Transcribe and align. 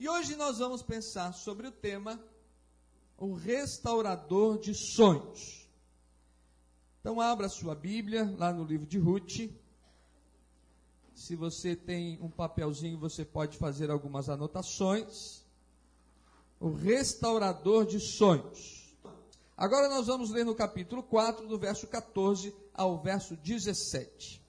E 0.00 0.08
hoje 0.08 0.34
nós 0.34 0.56
vamos 0.56 0.80
pensar 0.80 1.34
sobre 1.34 1.66
o 1.66 1.70
tema 1.70 2.18
o 3.18 3.34
restaurador 3.34 4.58
de 4.58 4.72
sonhos. 4.74 5.68
Então 6.98 7.20
abra 7.20 7.50
sua 7.50 7.74
Bíblia 7.74 8.34
lá 8.38 8.50
no 8.50 8.64
livro 8.64 8.86
de 8.86 8.98
Ruth. 8.98 9.50
Se 11.14 11.36
você 11.36 11.76
tem 11.76 12.18
um 12.22 12.30
papelzinho, 12.30 12.98
você 12.98 13.26
pode 13.26 13.58
fazer 13.58 13.90
algumas 13.90 14.30
anotações. 14.30 15.44
O 16.58 16.72
restaurador 16.72 17.84
de 17.84 18.00
sonhos. 18.00 18.96
Agora 19.54 19.86
nós 19.90 20.06
vamos 20.06 20.30
ler 20.30 20.46
no 20.46 20.54
capítulo 20.54 21.02
4, 21.02 21.46
do 21.46 21.58
verso 21.58 21.86
14 21.86 22.56
ao 22.72 23.02
verso 23.02 23.36
17. 23.36 24.39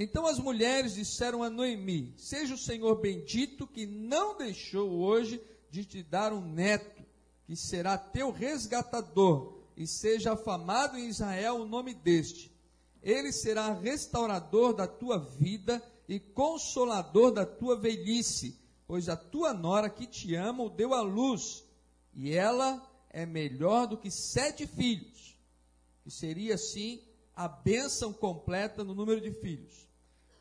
Então 0.00 0.28
as 0.28 0.38
mulheres 0.38 0.94
disseram 0.94 1.42
a 1.42 1.50
Noemi: 1.50 2.14
Seja 2.16 2.54
o 2.54 2.58
Senhor 2.58 3.00
bendito 3.00 3.66
que 3.66 3.84
não 3.84 4.38
deixou 4.38 4.88
hoje 4.92 5.42
de 5.72 5.84
te 5.84 6.04
dar 6.04 6.32
um 6.32 6.40
neto, 6.40 7.02
que 7.44 7.56
será 7.56 7.98
teu 7.98 8.30
resgatador, 8.30 9.58
e 9.76 9.88
seja 9.88 10.34
afamado 10.34 10.96
em 10.96 11.08
Israel 11.08 11.56
o 11.56 11.66
nome 11.66 11.94
deste. 11.94 12.56
Ele 13.02 13.32
será 13.32 13.72
restaurador 13.72 14.72
da 14.72 14.86
tua 14.86 15.18
vida 15.18 15.82
e 16.08 16.20
consolador 16.20 17.32
da 17.32 17.44
tua 17.44 17.76
velhice, 17.76 18.56
pois 18.86 19.08
a 19.08 19.16
tua 19.16 19.52
nora 19.52 19.90
que 19.90 20.06
te 20.06 20.32
ama 20.36 20.62
o 20.62 20.70
deu 20.70 20.94
à 20.94 21.00
luz, 21.00 21.64
e 22.14 22.32
ela 22.32 22.88
é 23.10 23.26
melhor 23.26 23.88
do 23.88 23.98
que 23.98 24.12
sete 24.12 24.64
filhos, 24.64 25.36
que 26.04 26.10
seria 26.10 26.54
assim 26.54 27.02
a 27.34 27.48
bênção 27.48 28.12
completa 28.12 28.84
no 28.84 28.94
número 28.94 29.20
de 29.20 29.32
filhos. 29.32 29.87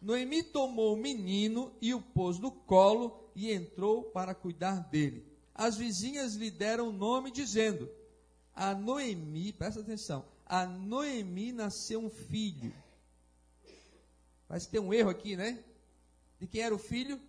Noemi 0.01 0.43
tomou 0.43 0.93
o 0.93 0.97
menino 0.97 1.73
e 1.81 1.93
o 1.93 2.01
pôs 2.01 2.39
no 2.39 2.51
colo 2.51 3.31
e 3.35 3.51
entrou 3.51 4.03
para 4.03 4.35
cuidar 4.35 4.87
dele. 4.89 5.25
As 5.53 5.75
vizinhas 5.75 6.35
lhe 6.35 6.51
deram 6.51 6.89
o 6.89 6.93
nome, 6.93 7.31
dizendo: 7.31 7.89
A 8.53 8.75
Noemi, 8.75 9.51
presta 9.53 9.81
atenção, 9.81 10.25
a 10.45 10.65
Noemi 10.65 11.51
nasceu 11.51 11.99
um 11.99 12.09
filho. 12.09 12.73
Mas 14.47 14.65
tem 14.67 14.79
um 14.79 14.93
erro 14.93 15.09
aqui, 15.09 15.35
né? 15.35 15.63
De 16.39 16.47
quem 16.47 16.61
era 16.61 16.73
o 16.73 16.79
filho? 16.79 17.19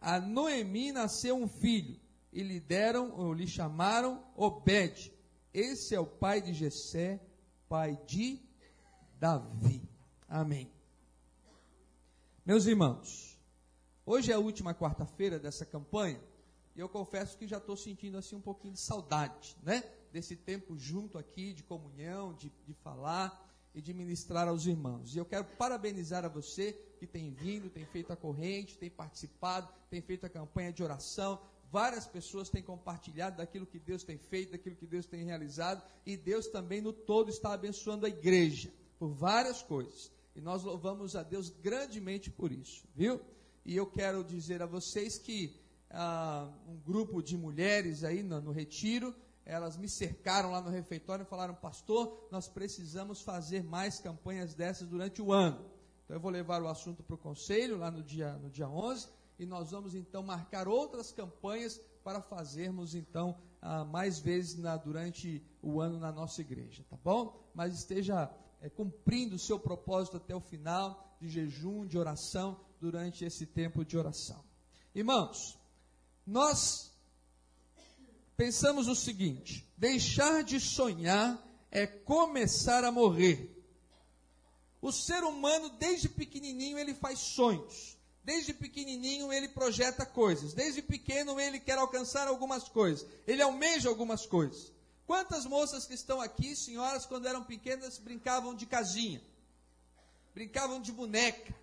A 0.00 0.20
Noemi 0.20 0.92
nasceu 0.92 1.36
um 1.36 1.48
filho, 1.48 2.00
e 2.32 2.42
lhe 2.42 2.60
deram, 2.60 3.10
ou 3.18 3.32
lhe 3.32 3.48
chamaram 3.48 4.24
Obed. 4.36 5.12
Esse 5.52 5.94
é 5.94 6.00
o 6.00 6.06
pai 6.06 6.40
de 6.40 6.54
Jessé, 6.54 7.20
pai 7.68 7.98
de 8.06 8.40
Davi. 9.18 9.87
Amém. 10.28 10.70
Meus 12.44 12.66
irmãos, 12.66 13.38
hoje 14.04 14.30
é 14.30 14.34
a 14.34 14.38
última 14.38 14.74
quarta-feira 14.74 15.38
dessa 15.38 15.64
campanha, 15.64 16.20
e 16.76 16.80
eu 16.80 16.88
confesso 16.88 17.36
que 17.38 17.46
já 17.46 17.56
estou 17.56 17.76
sentindo 17.76 18.18
assim 18.18 18.36
um 18.36 18.40
pouquinho 18.40 18.74
de 18.74 18.80
saudade, 18.80 19.56
né? 19.62 19.82
Desse 20.12 20.36
tempo 20.36 20.78
junto 20.78 21.16
aqui, 21.16 21.54
de 21.54 21.62
comunhão, 21.62 22.34
de, 22.34 22.52
de 22.66 22.74
falar 22.74 23.46
e 23.74 23.80
de 23.80 23.94
ministrar 23.94 24.46
aos 24.48 24.66
irmãos. 24.66 25.14
E 25.14 25.18
eu 25.18 25.24
quero 25.24 25.44
parabenizar 25.44 26.24
a 26.24 26.28
você 26.28 26.72
que 26.98 27.06
tem 27.06 27.32
vindo, 27.32 27.70
tem 27.70 27.86
feito 27.86 28.12
a 28.12 28.16
corrente, 28.16 28.76
tem 28.76 28.90
participado, 28.90 29.72
tem 29.88 30.02
feito 30.02 30.26
a 30.26 30.28
campanha 30.28 30.72
de 30.72 30.82
oração, 30.82 31.40
Várias 31.70 32.06
pessoas 32.06 32.48
têm 32.48 32.62
compartilhado 32.62 33.36
daquilo 33.36 33.66
que 33.66 33.78
Deus 33.78 34.02
tem 34.02 34.16
feito, 34.16 34.52
daquilo 34.52 34.74
que 34.74 34.86
Deus 34.86 35.04
tem 35.04 35.24
realizado, 35.24 35.82
e 36.06 36.16
Deus 36.16 36.46
também 36.46 36.80
no 36.80 36.94
todo 36.94 37.28
está 37.28 37.52
abençoando 37.52 38.06
a 38.06 38.08
igreja 38.08 38.72
por 38.98 39.10
várias 39.10 39.62
coisas. 39.62 40.10
E 40.34 40.40
nós 40.40 40.62
louvamos 40.62 41.16
a 41.16 41.22
Deus 41.22 41.50
grandemente 41.50 42.30
por 42.30 42.52
isso, 42.52 42.86
viu? 42.94 43.20
E 43.64 43.76
eu 43.76 43.86
quero 43.86 44.22
dizer 44.24 44.62
a 44.62 44.66
vocês 44.66 45.18
que 45.18 45.60
ah, 45.90 46.50
um 46.66 46.76
grupo 46.76 47.22
de 47.22 47.36
mulheres 47.36 48.04
aí 48.04 48.22
no, 48.22 48.40
no 48.40 48.52
retiro, 48.52 49.14
elas 49.44 49.76
me 49.76 49.88
cercaram 49.88 50.50
lá 50.50 50.60
no 50.60 50.70
refeitório 50.70 51.22
e 51.22 51.26
falaram, 51.26 51.54
pastor, 51.54 52.28
nós 52.30 52.48
precisamos 52.48 53.22
fazer 53.22 53.64
mais 53.64 53.98
campanhas 53.98 54.54
dessas 54.54 54.86
durante 54.86 55.22
o 55.22 55.32
ano. 55.32 55.64
Então 56.04 56.16
eu 56.16 56.20
vou 56.20 56.30
levar 56.30 56.62
o 56.62 56.68
assunto 56.68 57.02
para 57.02 57.14
o 57.14 57.18
conselho 57.18 57.76
lá 57.76 57.90
no 57.90 58.02
dia, 58.02 58.34
no 58.34 58.50
dia 58.50 58.68
11 58.68 59.08
e 59.38 59.46
nós 59.46 59.70
vamos 59.70 59.94
então 59.94 60.22
marcar 60.22 60.66
outras 60.66 61.12
campanhas 61.12 61.80
para 62.02 62.20
fazermos 62.20 62.94
então 62.94 63.36
ah, 63.60 63.84
mais 63.84 64.18
vezes 64.18 64.58
na, 64.58 64.76
durante 64.76 65.42
o 65.62 65.80
ano 65.80 65.98
na 65.98 66.10
nossa 66.10 66.40
igreja, 66.40 66.84
tá 66.88 66.96
bom? 67.02 67.38
Mas 67.54 67.74
esteja 67.74 68.30
é, 68.60 68.68
cumprindo 68.68 69.36
o 69.36 69.38
seu 69.38 69.58
propósito 69.58 70.16
até 70.16 70.34
o 70.34 70.40
final 70.40 71.16
de 71.20 71.28
jejum, 71.28 71.86
de 71.86 71.98
oração, 71.98 72.60
durante 72.80 73.24
esse 73.24 73.46
tempo 73.46 73.84
de 73.84 73.96
oração. 73.96 74.44
Irmãos, 74.94 75.58
nós 76.26 76.92
pensamos 78.36 78.88
o 78.88 78.94
seguinte: 78.94 79.66
deixar 79.76 80.42
de 80.44 80.60
sonhar 80.60 81.42
é 81.70 81.86
começar 81.86 82.84
a 82.84 82.92
morrer. 82.92 83.54
O 84.80 84.92
ser 84.92 85.24
humano, 85.24 85.70
desde 85.70 86.08
pequenininho, 86.08 86.78
ele 86.78 86.94
faz 86.94 87.18
sonhos. 87.18 87.98
Desde 88.22 88.52
pequenininho 88.52 89.32
ele 89.32 89.48
projeta 89.48 90.04
coisas. 90.04 90.52
Desde 90.52 90.82
pequeno 90.82 91.40
ele 91.40 91.58
quer 91.58 91.78
alcançar 91.78 92.28
algumas 92.28 92.68
coisas. 92.68 93.08
Ele 93.26 93.40
almeja 93.40 93.88
algumas 93.88 94.26
coisas. 94.26 94.70
Quantas 95.08 95.46
moças 95.46 95.86
que 95.86 95.94
estão 95.94 96.20
aqui, 96.20 96.54
senhoras, 96.54 97.06
quando 97.06 97.26
eram 97.26 97.42
pequenas, 97.42 97.96
brincavam 97.96 98.54
de 98.54 98.66
casinha, 98.66 99.22
brincavam 100.34 100.82
de 100.82 100.92
boneca, 100.92 101.54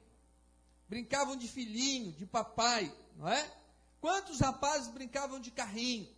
brincavam 0.89 1.35
de 1.35 1.47
filhinho, 1.47 2.11
de 2.13 2.25
papai, 2.25 2.91
não 3.15 3.29
é? 3.29 3.55
Quantos 4.01 4.39
rapazes 4.39 4.87
brincavam 4.87 5.39
de 5.39 5.51
carrinho 5.51 6.09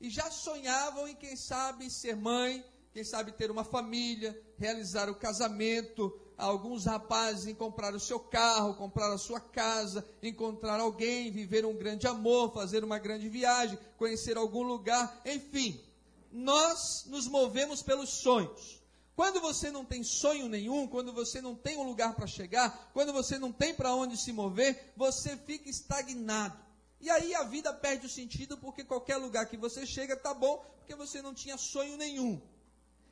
e 0.00 0.08
já 0.08 0.30
sonhavam 0.30 1.06
em, 1.06 1.14
quem 1.14 1.36
sabe, 1.36 1.90
ser 1.90 2.16
mãe, 2.16 2.64
quem 2.94 3.04
sabe 3.04 3.32
ter 3.32 3.50
uma 3.50 3.64
família, 3.64 4.34
realizar 4.56 5.10
o 5.10 5.14
casamento, 5.14 6.18
alguns 6.38 6.86
rapazes 6.86 7.48
em 7.48 7.54
comprar 7.54 7.94
o 7.94 8.00
seu 8.00 8.18
carro, 8.18 8.76
comprar 8.76 9.12
a 9.12 9.18
sua 9.18 9.40
casa, 9.40 10.08
encontrar 10.22 10.80
alguém, 10.80 11.30
viver 11.30 11.66
um 11.66 11.76
grande 11.76 12.06
amor, 12.06 12.50
fazer 12.54 12.82
uma 12.82 12.98
grande 12.98 13.28
viagem, 13.28 13.78
conhecer 13.98 14.38
algum 14.38 14.62
lugar, 14.62 15.20
enfim. 15.26 15.91
Nós 16.32 17.04
nos 17.06 17.26
movemos 17.28 17.82
pelos 17.82 18.08
sonhos. 18.08 18.80
Quando 19.14 19.40
você 19.40 19.70
não 19.70 19.84
tem 19.84 20.02
sonho 20.02 20.48
nenhum, 20.48 20.88
quando 20.88 21.12
você 21.12 21.40
não 21.40 21.54
tem 21.54 21.76
um 21.76 21.82
lugar 21.82 22.14
para 22.14 22.26
chegar, 22.26 22.90
quando 22.94 23.12
você 23.12 23.38
não 23.38 23.52
tem 23.52 23.74
para 23.74 23.94
onde 23.94 24.16
se 24.16 24.32
mover, 24.32 24.92
você 24.96 25.36
fica 25.36 25.68
estagnado. 25.68 26.58
E 26.98 27.10
aí 27.10 27.34
a 27.34 27.42
vida 27.42 27.74
perde 27.74 28.06
o 28.06 28.10
sentido 28.10 28.56
porque 28.56 28.84
qualquer 28.84 29.16
lugar 29.16 29.46
que 29.46 29.56
você 29.56 29.84
chega 29.84 30.14
está 30.14 30.32
bom, 30.32 30.64
porque 30.78 30.94
você 30.94 31.20
não 31.20 31.34
tinha 31.34 31.58
sonho 31.58 31.96
nenhum. 31.96 32.40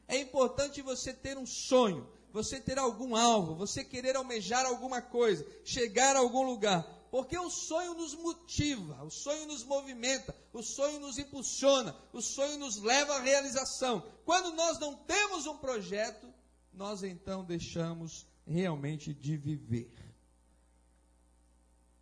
É 0.09 0.16
importante 0.16 0.80
você 0.80 1.12
ter 1.12 1.36
um 1.36 1.47
sonho, 1.47 2.09
você 2.32 2.59
ter 2.59 2.78
algum 2.78 3.14
alvo, 3.14 3.54
você 3.54 3.84
querer 3.84 4.16
almejar 4.16 4.64
alguma 4.64 5.03
coisa, 5.03 5.47
chegar 5.64 6.16
a 6.16 6.20
algum 6.20 6.42
lugar. 6.42 6.86
Porque 7.10 7.37
o 7.37 7.50
sonho 7.50 7.94
nos 7.94 8.15
motiva, 8.15 9.03
o 9.03 9.10
sonho 9.10 9.47
nos 9.47 9.65
movimenta, 9.65 10.34
o 10.53 10.62
sonho 10.62 11.00
nos 11.00 11.19
impulsiona, 11.19 11.97
o 12.12 12.22
sonho 12.22 12.59
nos 12.59 12.76
leva 12.76 13.16
à 13.16 13.21
realização. 13.21 14.00
Quando 14.25 14.53
nós 14.54 14.78
não 14.78 14.94
temos 14.94 15.47
um 15.47 15.59
projeto, 15.59 16.32
nós 16.72 17.03
então 17.03 17.44
deixamos 17.44 18.26
realmente 18.47 19.12
de 19.12 19.37
viver. 19.37 19.93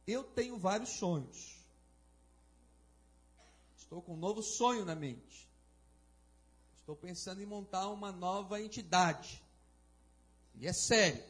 Eu 0.07 0.25
tenho 0.25 0.59
vários 0.59 0.91
sonhos. 0.99 1.59
Estou 3.77 4.03
com 4.03 4.13
um 4.13 4.19
novo 4.19 4.43
sonho 4.43 4.85
na 4.85 4.95
mente. 4.95 5.49
Estou 6.77 6.95
pensando 6.95 7.41
em 7.41 7.47
montar 7.47 7.89
uma 7.89 8.13
nova 8.13 8.61
entidade. 8.61 9.43
E 10.55 10.67
é 10.67 10.73
sério. 10.73 11.25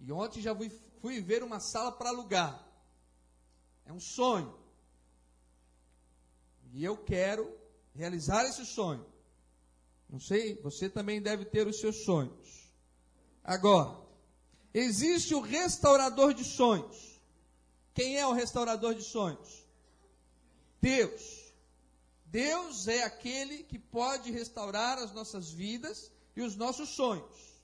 E 0.00 0.10
ontem 0.10 0.40
já 0.40 0.54
fui, 0.54 0.70
fui 1.00 1.20
ver 1.20 1.44
uma 1.44 1.60
sala 1.60 1.92
para 1.92 2.10
alugar. 2.10 2.69
É 3.84 3.92
um 3.92 4.00
sonho. 4.00 4.54
E 6.72 6.84
eu 6.84 6.96
quero 6.96 7.56
realizar 7.94 8.44
esse 8.44 8.64
sonho. 8.64 9.04
Não 10.08 10.20
sei, 10.20 10.60
você 10.62 10.88
também 10.88 11.20
deve 11.20 11.44
ter 11.44 11.66
os 11.66 11.78
seus 11.78 12.04
sonhos. 12.04 12.72
Agora, 13.44 13.96
existe 14.72 15.34
o 15.34 15.40
restaurador 15.40 16.34
de 16.34 16.44
sonhos. 16.44 17.20
Quem 17.94 18.18
é 18.18 18.26
o 18.26 18.32
restaurador 18.32 18.94
de 18.94 19.02
sonhos? 19.02 19.66
Deus. 20.80 21.52
Deus 22.26 22.86
é 22.86 23.02
aquele 23.02 23.64
que 23.64 23.78
pode 23.78 24.30
restaurar 24.30 24.98
as 24.98 25.12
nossas 25.12 25.50
vidas 25.50 26.10
e 26.36 26.42
os 26.42 26.54
nossos 26.56 26.90
sonhos. 26.90 27.60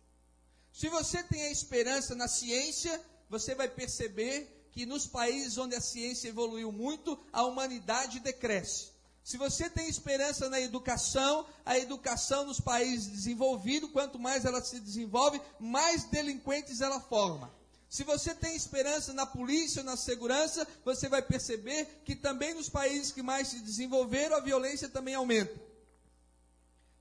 Se 0.73 0.89
você 0.89 1.23
tem 1.23 1.43
a 1.45 1.51
esperança 1.51 2.15
na 2.15 2.29
ciência, 2.29 3.03
você 3.29 3.55
vai 3.55 3.69
perceber 3.69 4.56
que 4.77 4.85
nos 4.85 5.07
países 5.07 5.57
onde 5.57 5.75
a 5.75 5.81
ciência 5.81 6.29
evoluiu 6.29 6.71
muito, 6.71 7.19
a 7.33 7.43
humanidade 7.45 8.21
decresce. 8.21 8.91
Se 9.25 9.39
você 9.39 9.71
tem 9.71 9.89
esperança 9.89 10.51
na 10.51 10.61
educação, 10.61 11.47
a 11.65 11.79
educação 11.79 12.45
nos 12.45 12.61
países 12.61 13.07
desenvolvidos, 13.07 13.91
quanto 13.91 14.19
mais 14.19 14.45
ela 14.45 14.63
se 14.63 14.79
desenvolve, 14.79 15.41
mais 15.59 16.05
delinquentes 16.05 16.83
ela 16.83 17.01
forma. 17.01 17.51
Se 17.89 18.05
você 18.05 18.35
tem 18.35 18.55
esperança 18.55 19.15
na 19.15 19.25
polícia 19.25 19.81
ou 19.81 19.87
na 19.87 19.97
segurança, 19.97 20.69
você 20.85 21.09
vai 21.09 21.23
perceber 21.23 22.03
que 22.05 22.15
também 22.15 22.53
nos 22.53 22.69
países 22.69 23.11
que 23.11 23.23
mais 23.23 23.49
se 23.49 23.61
desenvolveram, 23.61 24.37
a 24.37 24.41
violência 24.41 24.91
também 24.91 25.15
aumenta. 25.15 25.59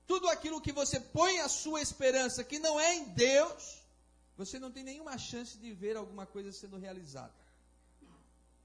Tudo 0.06 0.30
aquilo 0.30 0.62
que 0.62 0.72
você 0.72 0.98
põe 0.98 1.40
a 1.40 1.48
sua 1.48 1.82
esperança, 1.82 2.42
que 2.42 2.58
não 2.58 2.80
é 2.80 2.94
em 2.94 3.04
Deus, 3.10 3.82
você 4.34 4.58
não 4.58 4.72
tem 4.72 4.82
nenhuma 4.82 5.18
chance 5.18 5.58
de 5.58 5.74
ver 5.74 5.98
alguma 5.98 6.24
coisa 6.24 6.50
sendo 6.52 6.78
realizada. 6.78 7.45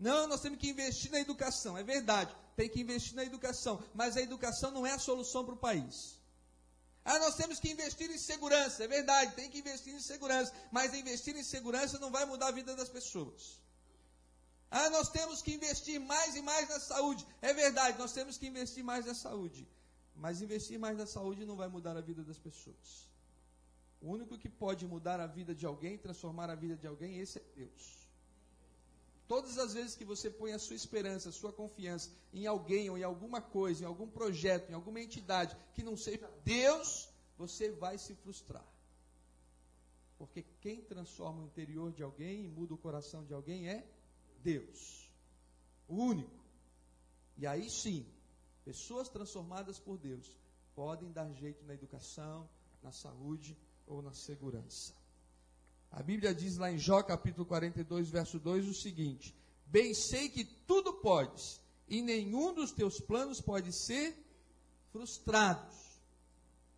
Não, 0.08 0.26
nós 0.28 0.42
temos 0.42 0.58
que 0.58 0.70
investir 0.72 1.12
na 1.12 1.20
educação, 1.20 1.78
é 1.78 1.84
verdade, 1.84 2.36
tem 2.56 2.68
que 2.68 2.82
investir 2.82 3.16
na 3.16 3.24
educação, 3.24 3.82
mas 3.94 4.18
a 4.18 4.22
educação 4.22 4.72
não 4.72 4.84
é 4.86 4.94
a 4.94 5.00
solução 5.00 5.46
para 5.46 5.54
o 5.54 5.58
país. 5.58 6.20
Ah, 7.06 7.20
nós 7.20 7.36
temos 7.36 7.60
que 7.60 7.70
investir 7.72 8.10
em 8.12 8.18
segurança. 8.18 8.84
É 8.84 8.88
verdade, 8.88 9.36
tem 9.36 9.50
que 9.50 9.60
investir 9.60 9.94
em 9.94 10.00
segurança. 10.00 10.54
Mas 10.72 10.94
investir 10.94 11.36
em 11.36 11.44
segurança 11.44 11.98
não 11.98 12.12
vai 12.12 12.26
mudar 12.26 12.50
a 12.50 12.52
vida 12.52 12.76
das 12.76 12.90
pessoas. 12.90 13.60
Ah, 14.70 14.90
nós 14.92 15.10
temos 15.10 15.42
que 15.42 15.54
investir 15.54 16.00
mais 16.00 16.36
e 16.36 16.42
mais 16.42 16.70
na 16.70 16.80
saúde. 16.80 17.26
É 17.42 17.54
verdade, 17.54 17.98
nós 17.98 18.14
temos 18.14 18.38
que 18.38 18.48
investir 18.48 18.84
mais 18.84 19.06
na 19.06 19.16
saúde. 19.16 19.68
Mas 20.16 20.42
investir 20.42 20.78
mais 20.78 20.98
na 20.98 21.08
saúde 21.08 21.44
não 21.44 21.56
vai 21.56 21.68
mudar 21.68 21.98
a 21.98 22.02
vida 22.02 22.24
das 22.24 22.38
pessoas. 22.38 23.10
O 24.00 24.12
único 24.12 24.38
que 24.38 24.50
pode 24.50 24.86
mudar 24.86 25.20
a 25.20 25.28
vida 25.28 25.56
de 25.56 25.66
alguém, 25.66 25.98
transformar 25.98 26.50
a 26.52 26.56
vida 26.56 26.76
de 26.76 26.88
alguém, 26.88 27.18
esse 27.18 27.40
é 27.40 27.44
Deus. 27.56 28.01
Todas 29.32 29.58
as 29.58 29.74
vezes 29.74 29.96
que 29.96 30.04
você 30.04 30.30
põe 30.30 30.52
a 30.52 30.60
sua 30.60 30.76
esperança, 30.76 31.30
a 31.30 31.32
sua 31.32 31.54
confiança 31.54 32.12
em 32.34 32.46
alguém 32.46 32.90
ou 32.90 32.98
em 32.98 33.04
alguma 33.04 33.40
coisa, 33.40 33.82
em 33.82 33.88
algum 33.88 34.06
projeto, 34.06 34.70
em 34.70 34.74
alguma 34.74 35.00
entidade 35.00 35.56
que 35.74 35.82
não 35.82 35.96
seja 35.96 36.30
Deus, 36.44 37.08
você 37.38 37.72
vai 37.72 37.98
se 37.98 38.14
frustrar. 38.14 38.68
Porque 40.18 40.44
quem 40.60 40.82
transforma 40.82 41.44
o 41.44 41.46
interior 41.46 41.94
de 41.94 42.04
alguém 42.04 42.44
e 42.44 42.50
muda 42.50 42.74
o 42.74 42.78
coração 42.78 43.24
de 43.24 43.34
alguém 43.34 43.70
é 43.70 43.90
Deus. 44.44 45.10
O 45.88 45.96
único. 45.96 46.44
E 47.38 47.48
aí 47.48 47.70
sim, 47.70 48.06
pessoas 48.66 49.08
transformadas 49.08 49.80
por 49.80 49.98
Deus 49.98 50.30
podem 50.76 51.10
dar 51.10 51.32
jeito 51.32 51.64
na 51.64 51.74
educação, 51.74 52.50
na 52.84 52.92
saúde 52.92 53.58
ou 53.88 54.02
na 54.02 54.12
segurança. 54.12 55.01
A 55.92 56.02
Bíblia 56.02 56.34
diz 56.34 56.58
lá 56.58 56.72
em 56.72 56.78
Jó 56.78 57.04
capítulo 57.04 57.46
42, 57.46 58.10
verso 58.10 58.40
2 58.40 58.68
o 58.68 58.74
seguinte: 58.74 59.36
Bem 59.66 59.94
sei 59.94 60.30
que 60.30 60.46
tudo 60.46 60.94
podes, 60.94 61.60
e 61.88 62.02
nenhum 62.02 62.54
dos 62.54 62.72
teus 62.72 63.00
planos 63.02 63.42
pode 63.42 63.74
ser 63.74 64.16
frustrado. 64.92 65.70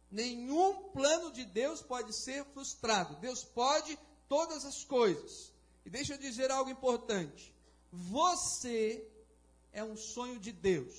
Nenhum 0.09 0.89
plano 0.89 1.31
de 1.31 1.45
Deus 1.45 1.81
pode 1.81 2.13
ser 2.13 2.43
frustrado. 2.45 3.15
Deus 3.19 3.43
pode 3.43 3.97
todas 4.27 4.65
as 4.65 4.83
coisas. 4.83 5.51
E 5.85 5.89
deixa 5.89 6.13
eu 6.13 6.17
dizer 6.19 6.51
algo 6.51 6.69
importante. 6.69 7.53
Você 7.91 9.07
é 9.71 9.83
um 9.83 9.97
sonho 9.97 10.39
de 10.39 10.51
Deus. 10.51 10.93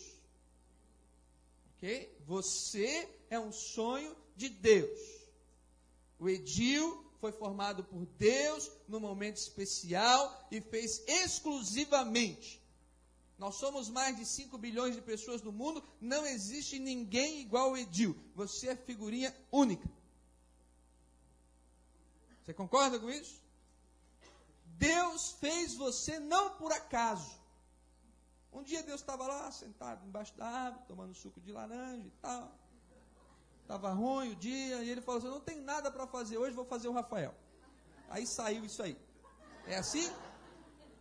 Ok? 1.77 2.17
Você 2.27 3.09
é 3.31 3.39
um 3.39 3.53
sonho 3.53 4.17
de 4.37 4.49
Deus. 4.49 5.01
O 6.19 6.29
Edil 6.29 7.04
foi 7.25 7.33
formado 7.33 7.83
por 7.83 8.05
Deus 8.19 8.71
no 8.87 9.01
momento 9.01 9.39
especial 9.39 10.47
e 10.51 10.61
fez 10.61 11.03
exclusivamente. 11.09 12.63
Nós 13.39 13.55
somos 13.55 13.89
mais 13.89 14.15
de 14.15 14.27
5 14.27 14.59
bilhões 14.59 14.95
de 14.95 15.01
pessoas 15.01 15.41
no 15.41 15.51
mundo, 15.51 15.83
não 15.99 16.27
existe 16.27 16.79
ninguém 16.79 17.41
igual 17.41 17.71
ao 17.71 17.79
Edil. 17.79 18.15
Você 18.35 18.69
é 18.69 18.77
figurinha 18.77 19.35
única. 19.51 19.89
Você 22.43 22.53
concorda 22.53 23.01
com 23.01 23.09
isso? 23.09 23.41
Deus 24.77 25.33
fez 25.41 25.75
você 25.77 26.19
não 26.19 26.51
por 26.59 26.73
acaso. 26.73 27.41
Um 28.53 28.63
dia 28.63 28.83
Deus 28.83 29.01
estava 29.01 29.27
lá, 29.27 29.51
sentado 29.51 30.07
embaixo 30.07 30.37
da 30.37 30.47
árvore, 30.47 30.85
tomando 30.87 31.15
suco 31.15 31.41
de 31.41 31.51
laranja 31.51 32.07
e 32.07 32.13
tal. 32.21 32.55
Estava 33.65 33.93
ruim 33.93 34.33
o 34.33 34.37
dia, 34.37 34.83
e 34.83 34.91
ele 34.91 35.01
falou 35.01 35.19
assim: 35.19 35.29
não 35.29 35.41
tem 35.41 35.59
nada 35.59 35.91
para 35.91 36.07
fazer 36.07 36.37
hoje, 36.37 36.55
vou 36.55 36.67
fazer 36.67 36.87
o 36.87 36.93
Rafael. 36.93 37.35
Aí 38.11 38.27
saiu 38.27 38.63
isso 38.63 38.83
aí. 38.83 38.95
É 39.67 39.79
assim? 39.79 40.07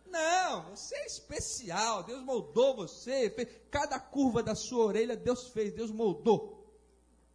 Não, 0.06 0.70
você 0.70 0.96
é 0.96 1.04
especial. 1.04 2.02
Deus 2.04 2.22
moldou 2.22 2.74
você. 2.74 3.28
Fez, 3.28 3.48
cada 3.70 4.00
curva 4.00 4.42
da 4.42 4.54
sua 4.54 4.86
orelha 4.86 5.14
Deus 5.14 5.48
fez, 5.48 5.74
Deus 5.74 5.90
moldou. 5.90 6.64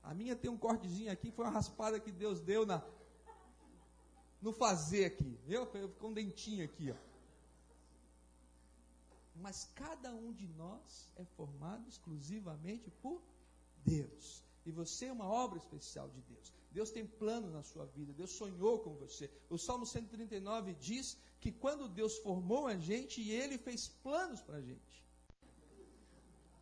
A 0.02 0.16
minha 0.16 0.36
tem 0.36 0.50
um 0.50 0.58
cortezinho 0.58 1.12
aqui, 1.12 1.32
foi 1.32 1.46
uma 1.46 1.52
raspada 1.52 2.00
que 2.00 2.12
Deus 2.12 2.40
deu 2.42 2.66
na 2.66 2.84
no 4.42 4.52
fazer 4.52 5.06
aqui. 5.06 5.40
Viu? 5.46 5.68
Ficou 5.68 6.10
um 6.10 6.14
dentinho 6.14 6.66
aqui, 6.66 6.92
ó. 6.92 6.96
Mas 9.36 9.66
cada 9.76 10.12
um 10.12 10.34
de 10.34 10.48
nós 10.48 11.12
é 11.16 11.24
formado 11.24 11.88
exclusivamente 11.88 12.90
por 12.90 13.22
Deus. 13.86 14.49
E 14.66 14.72
você 14.72 15.06
é 15.06 15.12
uma 15.12 15.28
obra 15.28 15.58
especial 15.58 16.10
de 16.10 16.22
Deus. 16.22 16.54
Deus 16.72 16.92
tem 16.92 17.06
plano 17.06 17.50
na 17.50 17.64
sua 17.64 17.86
vida, 17.86 18.14
Deus 18.14 18.32
sonhou 18.32 18.80
com 18.80 18.94
você. 18.96 19.30
O 19.50 19.58
Salmo 19.58 19.86
139 19.86 20.74
diz 20.76 21.18
que 21.40 21.52
quando 21.52 21.88
Deus 21.88 22.18
formou 22.18 22.68
a 22.68 22.78
gente, 22.78 23.28
Ele 23.30 23.58
fez 23.58 23.88
planos 23.88 24.42
para 24.42 24.58
a 24.58 24.62
gente. 24.62 25.04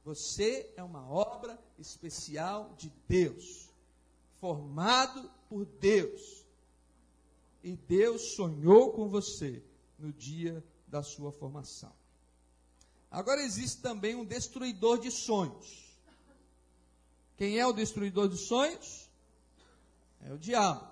Você 0.05 0.71
é 0.77 0.83
uma 0.83 1.05
obra 1.09 1.61
especial 1.77 2.73
de 2.77 2.89
Deus, 3.07 3.69
formado 4.39 5.29
por 5.49 5.65
Deus. 5.65 6.45
E 7.61 7.75
Deus 7.75 8.35
sonhou 8.35 8.93
com 8.93 9.09
você 9.09 9.61
no 9.99 10.13
dia 10.13 10.63
da 10.87 11.03
sua 11.03 11.31
formação. 11.33 11.91
Agora 13.11 13.41
existe 13.41 13.81
também 13.81 14.15
um 14.15 14.23
destruidor 14.23 14.99
de 14.99 15.11
sonhos. 15.11 15.86
Quem 17.37 17.59
é 17.59 17.65
o 17.65 17.71
destruidor 17.71 18.27
de 18.27 18.37
sonhos? 18.37 19.09
É 20.25 20.33
o 20.33 20.37
diabo. 20.37 20.87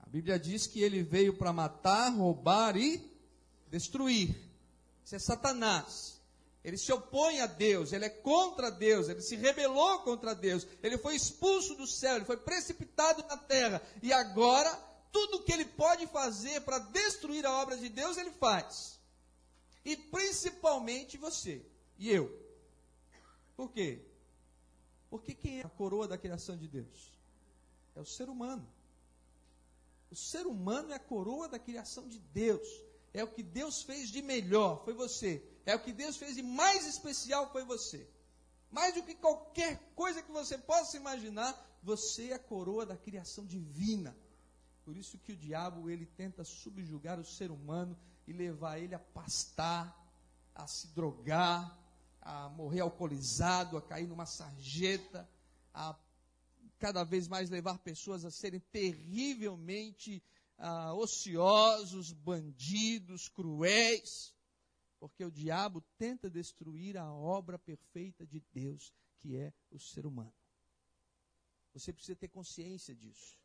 A 0.00 0.06
Bíblia 0.06 0.38
diz 0.38 0.66
que 0.66 0.82
ele 0.82 1.02
veio 1.02 1.36
para 1.36 1.52
matar, 1.52 2.08
roubar 2.10 2.76
e 2.76 2.98
destruir. 3.70 4.34
Isso 5.04 5.14
é 5.14 5.18
Satanás. 5.18 6.18
Ele 6.64 6.78
se 6.78 6.90
opõe 6.92 7.40
a 7.40 7.46
Deus, 7.46 7.92
ele 7.92 8.06
é 8.06 8.10
contra 8.10 8.70
Deus, 8.70 9.08
ele 9.08 9.20
se 9.20 9.36
rebelou 9.36 10.00
contra 10.00 10.34
Deus, 10.34 10.66
ele 10.82 10.98
foi 10.98 11.14
expulso 11.14 11.74
do 11.76 11.86
céu, 11.86 12.16
ele 12.16 12.24
foi 12.24 12.36
precipitado 12.36 13.22
na 13.28 13.36
terra, 13.36 13.80
e 14.02 14.12
agora 14.12 14.70
tudo 15.12 15.42
que 15.42 15.52
ele 15.52 15.64
pode 15.64 16.06
fazer 16.08 16.60
para 16.62 16.78
destruir 16.78 17.46
a 17.46 17.62
obra 17.62 17.76
de 17.76 17.88
Deus, 17.88 18.16
ele 18.16 18.32
faz. 18.32 18.98
E 19.84 19.96
principalmente 19.96 21.16
você 21.16 21.64
e 21.96 22.10
eu. 22.10 22.30
Por 23.56 23.70
quê? 23.72 24.07
Porque 25.10 25.34
quem 25.34 25.60
é 25.60 25.64
a 25.64 25.68
coroa 25.68 26.06
da 26.06 26.18
criação 26.18 26.56
de 26.56 26.68
Deus? 26.68 27.12
É 27.94 28.00
o 28.00 28.04
ser 28.04 28.28
humano. 28.28 28.66
O 30.10 30.16
ser 30.16 30.46
humano 30.46 30.92
é 30.92 30.94
a 30.94 31.00
coroa 31.00 31.48
da 31.48 31.58
criação 31.58 32.08
de 32.08 32.18
Deus. 32.18 32.66
É 33.12 33.24
o 33.24 33.28
que 33.28 33.42
Deus 33.42 33.82
fez 33.82 34.10
de 34.10 34.22
melhor, 34.22 34.84
foi 34.84 34.94
você. 34.94 35.42
É 35.64 35.74
o 35.74 35.80
que 35.80 35.92
Deus 35.92 36.16
fez 36.16 36.34
de 36.34 36.42
mais 36.42 36.86
especial, 36.86 37.50
foi 37.50 37.64
você. 37.64 38.08
Mais 38.70 38.94
do 38.94 39.02
que 39.02 39.14
qualquer 39.14 39.78
coisa 39.94 40.22
que 40.22 40.30
você 40.30 40.58
possa 40.58 40.96
imaginar, 40.96 41.56
você 41.82 42.30
é 42.30 42.34
a 42.34 42.38
coroa 42.38 42.84
da 42.84 42.96
criação 42.96 43.44
divina. 43.44 44.16
Por 44.84 44.96
isso 44.96 45.18
que 45.18 45.32
o 45.32 45.36
diabo 45.36 45.90
ele 45.90 46.06
tenta 46.06 46.44
subjugar 46.44 47.18
o 47.18 47.24
ser 47.24 47.50
humano 47.50 47.98
e 48.26 48.32
levar 48.32 48.78
ele 48.78 48.94
a 48.94 48.98
pastar, 48.98 49.94
a 50.54 50.66
se 50.66 50.88
drogar, 50.88 51.76
a 52.28 52.50
morrer 52.50 52.80
alcoolizado, 52.80 53.78
a 53.78 53.82
cair 53.82 54.06
numa 54.06 54.26
sarjeta, 54.26 55.26
a 55.72 55.98
cada 56.78 57.02
vez 57.02 57.26
mais 57.26 57.48
levar 57.48 57.78
pessoas 57.78 58.22
a 58.22 58.30
serem 58.30 58.60
terrivelmente 58.60 60.22
ah, 60.58 60.92
ociosos, 60.92 62.12
bandidos, 62.12 63.30
cruéis, 63.30 64.34
porque 65.00 65.24
o 65.24 65.30
diabo 65.30 65.80
tenta 65.96 66.28
destruir 66.28 66.98
a 66.98 67.10
obra 67.10 67.58
perfeita 67.58 68.26
de 68.26 68.40
Deus, 68.52 68.92
que 69.20 69.34
é 69.34 69.50
o 69.70 69.78
ser 69.78 70.04
humano. 70.04 70.34
Você 71.72 71.94
precisa 71.94 72.14
ter 72.14 72.28
consciência 72.28 72.94
disso. 72.94 73.38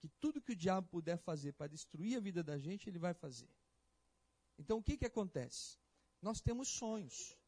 Que 0.00 0.08
tudo 0.18 0.42
que 0.42 0.52
o 0.52 0.56
diabo 0.56 0.88
puder 0.88 1.16
fazer 1.16 1.52
para 1.52 1.68
destruir 1.68 2.16
a 2.16 2.20
vida 2.20 2.42
da 2.42 2.58
gente, 2.58 2.90
ele 2.90 2.98
vai 2.98 3.14
fazer. 3.14 3.48
Então 4.58 4.78
o 4.78 4.82
que, 4.82 4.96
que 4.96 5.06
acontece? 5.06 5.78
Nós 6.20 6.40
temos 6.40 6.66
sonhos 6.66 7.40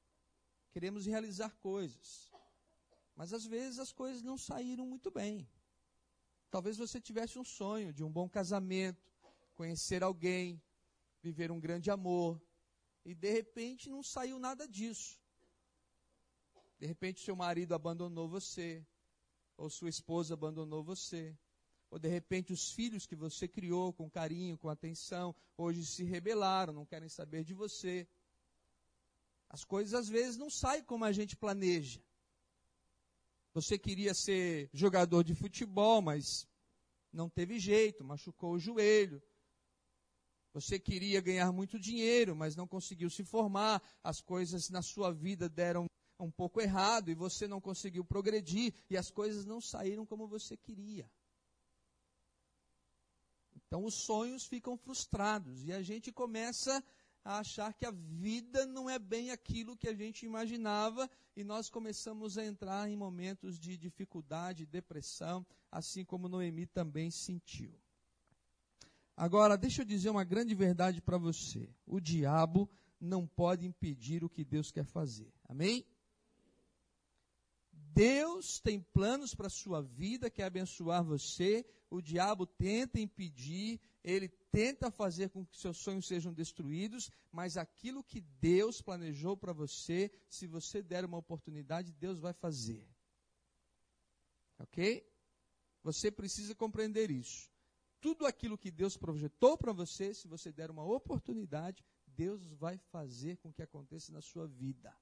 queremos 0.74 1.06
realizar 1.06 1.50
coisas. 1.70 2.32
Mas 3.14 3.32
às 3.32 3.44
vezes 3.46 3.78
as 3.78 3.92
coisas 3.92 4.22
não 4.22 4.36
saíram 4.36 4.84
muito 4.84 5.08
bem. 5.08 5.48
Talvez 6.50 6.76
você 6.76 7.00
tivesse 7.00 7.38
um 7.38 7.44
sonho 7.44 7.92
de 7.92 8.02
um 8.02 8.10
bom 8.10 8.28
casamento, 8.28 9.08
conhecer 9.54 10.02
alguém, 10.02 10.60
viver 11.22 11.52
um 11.52 11.60
grande 11.60 11.92
amor, 11.92 12.42
e 13.04 13.14
de 13.14 13.30
repente 13.30 13.88
não 13.88 14.02
saiu 14.02 14.36
nada 14.40 14.66
disso. 14.66 15.20
De 16.80 16.86
repente 16.86 17.20
seu 17.20 17.36
marido 17.36 17.72
abandonou 17.72 18.28
você, 18.28 18.84
ou 19.56 19.70
sua 19.70 19.88
esposa 19.88 20.34
abandonou 20.34 20.82
você, 20.82 21.38
Ou 21.88 21.98
de 22.00 22.08
repente 22.08 22.52
os 22.52 22.72
filhos 22.72 23.06
que 23.06 23.14
você 23.14 23.46
criou 23.46 23.92
com 23.92 24.10
carinho, 24.10 24.58
com 24.58 24.68
atenção, 24.68 25.32
hoje 25.56 25.86
se 25.86 26.02
rebelaram, 26.02 26.72
não 26.72 26.84
querem 26.84 27.08
saber 27.08 27.44
de 27.44 27.54
você. 27.54 28.08
As 29.54 29.64
coisas 29.64 29.94
às 29.94 30.08
vezes 30.08 30.36
não 30.36 30.50
saem 30.50 30.82
como 30.82 31.04
a 31.04 31.12
gente 31.12 31.36
planeja. 31.36 32.02
Você 33.52 33.78
queria 33.78 34.12
ser 34.12 34.68
jogador 34.72 35.22
de 35.22 35.32
futebol, 35.32 36.02
mas 36.02 36.44
não 37.12 37.30
teve 37.30 37.60
jeito, 37.60 38.02
machucou 38.02 38.54
o 38.54 38.58
joelho. 38.58 39.22
Você 40.52 40.76
queria 40.76 41.20
ganhar 41.20 41.52
muito 41.52 41.78
dinheiro, 41.78 42.34
mas 42.34 42.56
não 42.56 42.66
conseguiu 42.66 43.08
se 43.08 43.22
formar. 43.22 43.80
As 44.02 44.20
coisas 44.20 44.70
na 44.70 44.82
sua 44.82 45.12
vida 45.12 45.48
deram 45.48 45.86
um 46.18 46.32
pouco 46.32 46.60
errado 46.60 47.08
e 47.08 47.14
você 47.14 47.46
não 47.46 47.60
conseguiu 47.60 48.04
progredir 48.04 48.74
e 48.90 48.96
as 48.96 49.08
coisas 49.08 49.44
não 49.44 49.60
saíram 49.60 50.04
como 50.04 50.26
você 50.26 50.56
queria. 50.56 51.08
Então 53.54 53.84
os 53.84 53.94
sonhos 53.94 54.46
ficam 54.46 54.76
frustrados 54.76 55.62
e 55.62 55.72
a 55.72 55.80
gente 55.80 56.10
começa 56.10 56.76
a 56.76 56.82
achar 57.24 57.72
que 57.72 57.86
a 57.86 57.90
vida 57.90 58.66
não 58.66 58.88
é 58.88 58.98
bem 58.98 59.30
aquilo 59.30 59.76
que 59.76 59.88
a 59.88 59.94
gente 59.94 60.26
imaginava 60.26 61.08
e 61.34 61.42
nós 61.42 61.70
começamos 61.70 62.36
a 62.36 62.44
entrar 62.44 62.88
em 62.88 62.96
momentos 62.96 63.58
de 63.58 63.76
dificuldade, 63.76 64.66
depressão, 64.66 65.44
assim 65.70 66.04
como 66.04 66.28
Noemi 66.28 66.66
também 66.66 67.10
sentiu. 67.10 67.72
Agora, 69.16 69.56
deixa 69.56 69.82
eu 69.82 69.86
dizer 69.86 70.10
uma 70.10 70.24
grande 70.24 70.54
verdade 70.54 71.00
para 71.00 71.16
você: 71.16 71.68
o 71.86 72.00
diabo 72.00 72.68
não 73.00 73.26
pode 73.26 73.66
impedir 73.66 74.22
o 74.24 74.28
que 74.28 74.44
Deus 74.44 74.70
quer 74.70 74.84
fazer. 74.84 75.32
Amém? 75.48 75.86
Deus 77.72 78.58
tem 78.58 78.80
planos 78.80 79.34
para 79.34 79.46
a 79.46 79.50
sua 79.50 79.80
vida, 79.80 80.28
quer 80.28 80.44
abençoar 80.44 81.04
você. 81.04 81.64
O 81.88 82.02
diabo 82.02 82.44
tenta 82.44 82.98
impedir, 82.98 83.80
ele 84.04 84.28
tenta 84.28 84.90
fazer 84.90 85.30
com 85.30 85.44
que 85.44 85.56
seus 85.56 85.78
sonhos 85.78 86.06
sejam 86.06 86.32
destruídos, 86.32 87.10
mas 87.32 87.56
aquilo 87.56 88.04
que 88.04 88.20
Deus 88.20 88.80
planejou 88.80 89.36
para 89.36 89.52
você, 89.52 90.12
se 90.28 90.46
você 90.46 90.82
der 90.82 91.04
uma 91.04 91.16
oportunidade, 91.16 91.92
Deus 91.92 92.20
vai 92.20 92.32
fazer. 92.34 92.86
Ok? 94.58 95.10
Você 95.82 96.10
precisa 96.10 96.54
compreender 96.54 97.10
isso. 97.10 97.50
Tudo 98.00 98.26
aquilo 98.26 98.58
que 98.58 98.70
Deus 98.70 98.96
projetou 98.96 99.56
para 99.56 99.72
você, 99.72 100.12
se 100.12 100.28
você 100.28 100.52
der 100.52 100.70
uma 100.70 100.84
oportunidade, 100.84 101.82
Deus 102.06 102.52
vai 102.52 102.76
fazer 102.76 103.38
com 103.38 103.52
que 103.52 103.62
aconteça 103.62 104.12
na 104.12 104.20
sua 104.20 104.46
vida 104.46 104.94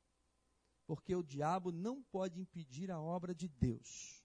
porque 0.86 1.14
o 1.14 1.22
diabo 1.22 1.72
não 1.72 2.02
pode 2.02 2.40
impedir 2.40 2.90
a 2.90 3.00
obra 3.00 3.34
de 3.34 3.48
Deus. 3.48 4.22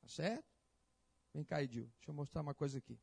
Tá 0.00 0.08
certo? 0.08 0.48
Vem 1.34 1.44
cá, 1.44 1.62
Edil, 1.62 1.84
deixa 1.96 2.10
eu 2.10 2.14
mostrar 2.14 2.40
uma 2.40 2.54
coisa 2.54 2.78
aqui. 2.78 2.98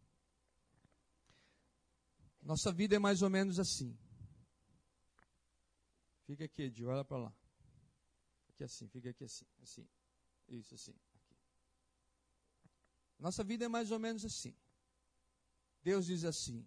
Nossa 2.45 2.71
vida 2.71 2.95
é 2.95 2.99
mais 2.99 3.21
ou 3.21 3.29
menos 3.29 3.59
assim. 3.59 3.97
Fica 6.25 6.45
aqui, 6.45 6.61
Edil, 6.61 6.87
olha 6.87 7.03
para 7.03 7.17
lá. 7.17 7.35
Aqui 8.47 8.63
assim, 8.63 8.87
fica 8.87 9.09
aqui 9.09 9.25
assim, 9.25 9.45
assim. 9.61 9.85
Isso, 10.47 10.75
assim. 10.75 10.91
Aqui. 10.91 11.35
Nossa 13.19 13.43
vida 13.43 13.65
é 13.65 13.67
mais 13.67 13.91
ou 13.91 13.99
menos 13.99 14.23
assim. 14.23 14.55
Deus 15.81 16.05
diz 16.05 16.23
assim: 16.23 16.65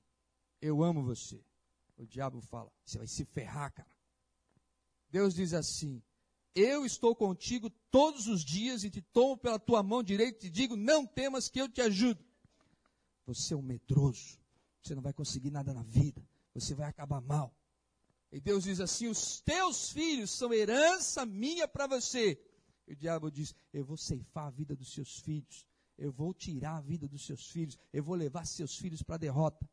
Eu 0.60 0.82
amo 0.82 1.02
você. 1.02 1.42
O 1.96 2.04
diabo 2.04 2.40
fala: 2.42 2.70
Você 2.84 2.98
vai 2.98 3.06
se 3.06 3.24
ferrar, 3.24 3.72
cara. 3.72 3.96
Deus 5.08 5.34
diz 5.34 5.54
assim: 5.54 6.02
eu 6.60 6.84
estou 6.84 7.14
contigo 7.14 7.70
todos 7.88 8.26
os 8.26 8.44
dias 8.44 8.82
e 8.82 8.90
te 8.90 9.00
tomo 9.00 9.38
pela 9.38 9.60
tua 9.60 9.80
mão 9.80 10.02
direita 10.02 10.38
e 10.38 10.40
te 10.40 10.50
digo: 10.50 10.74
não 10.74 11.06
temas 11.06 11.48
que 11.48 11.60
eu 11.60 11.68
te 11.68 11.80
ajudo. 11.80 12.24
Você 13.26 13.54
é 13.54 13.56
um 13.56 13.62
medroso, 13.62 14.40
você 14.82 14.94
não 14.94 15.02
vai 15.02 15.12
conseguir 15.12 15.50
nada 15.50 15.72
na 15.72 15.82
vida, 15.82 16.22
você 16.54 16.74
vai 16.74 16.88
acabar 16.88 17.20
mal. 17.20 17.54
E 18.30 18.40
Deus 18.40 18.64
diz 18.64 18.80
assim: 18.80 19.08
os 19.08 19.40
teus 19.40 19.90
filhos 19.90 20.30
são 20.30 20.52
herança 20.52 21.24
minha 21.24 21.66
para 21.66 21.86
você. 21.86 22.40
E 22.86 22.92
o 22.92 22.96
diabo 22.96 23.30
diz: 23.30 23.54
eu 23.72 23.84
vou 23.84 23.96
ceifar 23.96 24.46
a 24.46 24.50
vida 24.50 24.76
dos 24.76 24.92
seus 24.92 25.20
filhos, 25.20 25.66
eu 25.96 26.12
vou 26.12 26.34
tirar 26.34 26.76
a 26.76 26.80
vida 26.80 27.08
dos 27.08 27.24
seus 27.24 27.50
filhos, 27.50 27.78
eu 27.92 28.02
vou 28.02 28.14
levar 28.14 28.46
seus 28.46 28.76
filhos 28.76 29.02
para 29.02 29.16
a 29.16 29.18
derrota. 29.18 29.68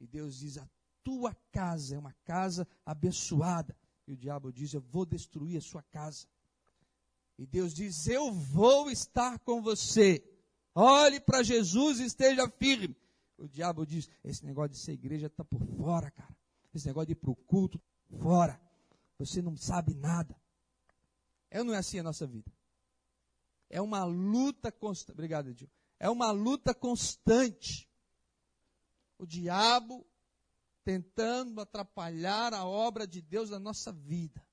E 0.00 0.06
Deus 0.06 0.38
diz: 0.38 0.58
a 0.58 0.68
tua 1.02 1.34
casa 1.52 1.94
é 1.94 1.98
uma 1.98 2.12
casa 2.24 2.66
abençoada 2.84 3.76
e 4.06 4.12
o 4.12 4.16
diabo 4.16 4.52
diz: 4.52 4.72
Eu 4.72 4.80
vou 4.80 5.04
destruir 5.04 5.58
a 5.58 5.60
sua 5.60 5.82
casa. 5.82 6.26
E 7.38 7.46
Deus 7.46 7.74
diz: 7.74 8.06
Eu 8.06 8.32
vou 8.32 8.90
estar 8.90 9.38
com 9.40 9.60
você. 9.60 10.22
Olhe 10.74 11.18
para 11.20 11.42
Jesus 11.42 11.98
e 11.98 12.04
esteja 12.04 12.48
firme. 12.48 12.96
O 13.38 13.48
diabo 13.48 13.84
diz: 13.86 14.08
Esse 14.24 14.44
negócio 14.44 14.70
de 14.70 14.78
ser 14.78 14.92
igreja 14.92 15.26
está 15.26 15.44
por 15.44 15.60
fora, 15.76 16.10
cara. 16.10 16.36
Esse 16.74 16.86
negócio 16.86 17.06
de 17.06 17.12
ir 17.12 17.16
para 17.16 17.30
o 17.30 17.36
culto, 17.36 17.80
fora. 18.20 18.60
Você 19.18 19.40
não 19.40 19.56
sabe 19.56 19.94
nada. 19.94 20.36
É 21.50 21.60
ou 21.60 21.64
não 21.64 21.74
é 21.74 21.78
assim 21.78 21.98
a 21.98 22.02
nossa 22.02 22.26
vida? 22.26 22.50
É 23.68 23.80
uma 23.80 24.04
luta 24.04 24.70
constante. 24.70 25.12
Obrigado, 25.12 25.48
Edil. 25.48 25.70
É 25.98 26.08
uma 26.08 26.30
luta 26.30 26.74
constante. 26.74 27.88
O 29.18 29.26
diabo 29.26 30.06
tentando 30.84 31.60
atrapalhar 31.60 32.54
a 32.54 32.64
obra 32.64 33.06
de 33.06 33.20
Deus 33.20 33.50
na 33.50 33.58
nossa 33.58 33.90
vida. 33.90 34.45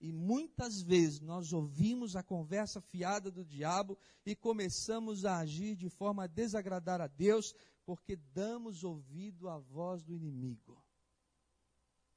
E 0.00 0.12
muitas 0.12 0.80
vezes 0.80 1.20
nós 1.20 1.52
ouvimos 1.52 2.16
a 2.16 2.22
conversa 2.22 2.80
fiada 2.80 3.30
do 3.30 3.44
diabo 3.44 3.98
e 4.24 4.34
começamos 4.34 5.26
a 5.26 5.38
agir 5.38 5.76
de 5.76 5.90
forma 5.90 6.24
a 6.24 6.26
desagradar 6.26 7.02
a 7.02 7.06
Deus, 7.06 7.54
porque 7.84 8.16
damos 8.16 8.82
ouvido 8.82 9.48
à 9.48 9.58
voz 9.58 10.02
do 10.02 10.14
inimigo. 10.14 10.82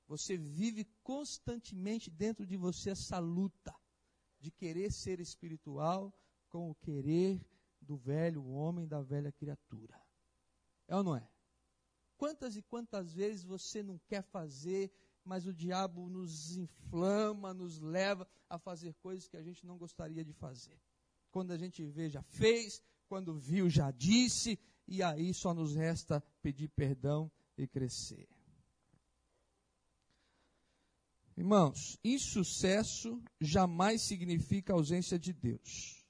Você 0.07 0.37
vive 0.37 0.85
constantemente 1.03 2.09
dentro 2.09 2.45
de 2.45 2.55
você 2.55 2.91
essa 2.91 3.19
luta 3.19 3.75
de 4.39 4.49
querer 4.49 4.91
ser 4.91 5.19
espiritual 5.19 6.13
com 6.47 6.69
o 6.69 6.75
querer 6.75 7.45
do 7.81 7.97
velho 7.97 8.45
homem, 8.45 8.87
da 8.87 9.01
velha 9.01 9.31
criatura. 9.31 9.99
É 10.87 10.95
ou 10.95 11.03
não 11.03 11.15
é? 11.15 11.27
Quantas 12.15 12.55
e 12.55 12.61
quantas 12.61 13.13
vezes 13.13 13.43
você 13.43 13.83
não 13.83 13.97
quer 13.99 14.21
fazer, 14.21 14.89
mas 15.23 15.45
o 15.45 15.53
diabo 15.53 16.09
nos 16.09 16.57
inflama, 16.57 17.53
nos 17.53 17.79
leva 17.79 18.27
a 18.49 18.57
fazer 18.57 18.93
coisas 18.95 19.27
que 19.27 19.37
a 19.37 19.43
gente 19.43 19.65
não 19.65 19.77
gostaria 19.77 20.23
de 20.23 20.33
fazer. 20.33 20.79
Quando 21.31 21.51
a 21.51 21.57
gente 21.57 21.83
vê, 21.85 22.09
já 22.09 22.21
fez, 22.23 22.83
quando 23.07 23.37
viu, 23.37 23.69
já 23.69 23.91
disse, 23.91 24.59
e 24.87 25.01
aí 25.01 25.33
só 25.33 25.53
nos 25.53 25.75
resta 25.75 26.21
pedir 26.41 26.67
perdão 26.69 27.31
e 27.57 27.67
crescer. 27.67 28.27
Irmãos, 31.35 31.97
insucesso 32.03 33.21
jamais 33.41 34.03
significa 34.03 34.73
ausência 34.73 35.17
de 35.17 35.33
Deus. 35.33 36.05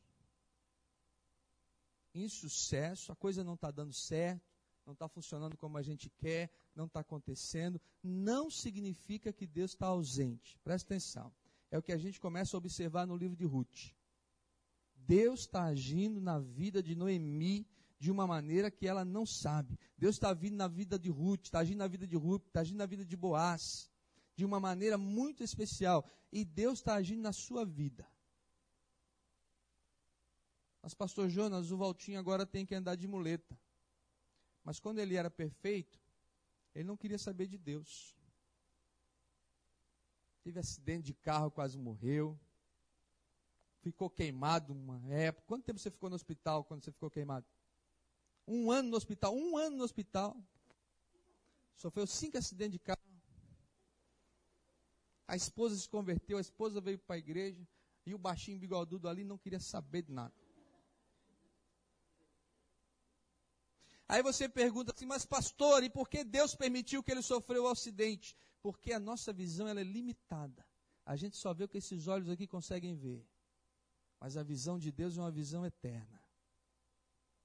Insucesso, 2.14 3.12
a 3.12 3.16
coisa 3.16 3.44
não 3.44 3.54
está 3.54 3.72
dando 3.72 3.94
certo, 3.94 4.53
não 4.86 4.94
está 4.94 5.08
funcionando 5.08 5.58
como 5.58 5.78
a 5.78 5.82
gente 5.82 6.10
quer, 6.10 6.52
não 6.76 6.86
está 6.86 7.00
acontecendo, 7.00 7.80
não 8.02 8.50
significa 8.50 9.32
que 9.32 9.48
Deus 9.48 9.72
está 9.72 9.88
ausente. 9.88 10.58
Presta 10.64 10.94
atenção. 10.94 11.34
É 11.72 11.78
o 11.78 11.82
que 11.82 11.92
a 11.92 11.98
gente 11.98 12.20
começa 12.20 12.56
a 12.56 12.60
observar 12.60 13.08
no 13.08 13.16
livro 13.16 13.36
de 13.36 13.46
Ruth. 13.46 13.94
Deus 14.96 15.42
está 15.42 15.64
agindo 15.64 16.22
na 16.22 16.40
vida 16.40 16.82
de 16.82 16.96
Noemi 16.96 17.68
de 18.00 18.12
uma 18.12 18.28
maneira 18.28 18.70
que 18.70 18.88
ela 18.88 19.04
não 19.06 19.26
sabe. 19.26 19.80
Deus 19.98 20.16
está 20.16 20.34
vindo 20.34 20.56
na 20.56 20.68
vida 20.68 21.00
de 21.00 21.10
Ruth, 21.10 21.46
está 21.46 21.60
agindo 21.60 21.80
na 21.80 21.88
vida 21.88 22.06
de 22.06 22.16
Ruth, 22.16 22.46
está 22.48 22.60
agindo 22.60 22.78
na 22.78 22.86
vida 22.86 23.06
de 23.06 23.16
Boaz, 23.16 23.90
de 24.36 24.46
uma 24.46 24.60
maneira 24.60 24.98
muito 24.98 25.44
especial. 25.44 26.06
E 26.32 26.44
Deus 26.44 26.80
está 26.80 26.96
agindo 26.96 27.22
na 27.22 27.32
sua 27.32 27.66
vida. 27.66 28.06
Mas, 30.82 30.94
pastor 30.94 31.30
Jonas, 31.30 31.72
o 31.72 31.78
Valtinho 31.78 32.20
agora 32.20 32.46
tem 32.46 32.66
que 32.66 32.76
andar 32.76 32.96
de 32.96 33.08
muleta. 33.08 33.58
Mas 34.64 34.80
quando 34.80 35.00
ele 35.00 35.16
era 35.16 35.30
perfeito, 35.30 36.00
ele 36.74 36.86
não 36.86 36.98
queria 36.98 37.18
saber 37.18 37.48
de 37.48 37.58
Deus. 37.58 38.16
Teve 40.44 40.60
acidente 40.60 41.04
de 41.04 41.14
carro, 41.14 41.52
quase 41.52 41.78
morreu. 41.78 42.40
Ficou 43.82 44.10
queimado 44.10 44.74
uma 44.74 45.02
época. 45.14 45.46
Quanto 45.48 45.66
tempo 45.66 45.80
você 45.80 45.92
ficou 45.92 46.10
no 46.10 46.16
hospital 46.16 46.64
quando 46.64 46.84
você 46.84 46.92
ficou 46.92 47.10
queimado? 47.10 47.46
Um 48.48 48.72
ano 48.72 48.90
no 48.90 48.98
hospital, 48.98 49.36
um 49.36 49.58
ano 49.58 49.78
no 49.78 49.84
hospital. 49.84 50.36
Sofreu 51.76 52.08
cinco 52.08 52.38
acidentes 52.38 52.74
de 52.74 52.80
carro. 52.80 53.00
A 55.28 55.36
esposa 55.36 55.78
se 55.78 55.88
converteu, 55.88 56.38
a 56.38 56.42
esposa 56.42 56.80
veio 56.82 57.00
para 57.00 57.16
a 57.16 57.20
igreja 57.20 57.66
e 58.06 58.14
o 58.14 58.18
baixinho 58.18 58.60
bigodudo 58.60 59.08
ali 59.08 59.24
não 59.24 59.38
queria 59.38 59.60
saber 59.60 60.04
de 60.04 60.12
nada. 60.12 60.34
Aí 64.08 64.22
você 64.22 64.50
pergunta 64.50 64.94
assim, 64.94 65.06
mas 65.06 65.26
pastor, 65.26 65.84
e 65.84 65.90
por 65.90 66.10
que 66.10 66.24
Deus 66.24 66.56
permitiu 66.56 67.02
que 67.02 67.12
ele 67.12 67.22
sofreu 67.22 67.64
o 67.64 67.68
acidente? 67.68 68.36
Porque 68.62 68.94
a 68.94 69.00
nossa 69.00 69.34
visão 69.34 69.68
ela 69.68 69.82
é 69.82 69.84
limitada. 69.84 70.66
A 71.06 71.16
gente 71.16 71.36
só 71.36 71.54
vê 71.54 71.64
o 71.64 71.68
que 71.68 71.78
esses 71.78 72.08
olhos 72.08 72.30
aqui 72.30 72.48
conseguem 72.48 72.96
ver. 72.96 73.28
Mas 74.20 74.38
a 74.38 74.44
visão 74.44 74.78
de 74.80 74.92
Deus 74.92 75.18
é 75.18 75.22
uma 75.22 75.32
visão 75.32 75.66
eterna. 75.66 76.22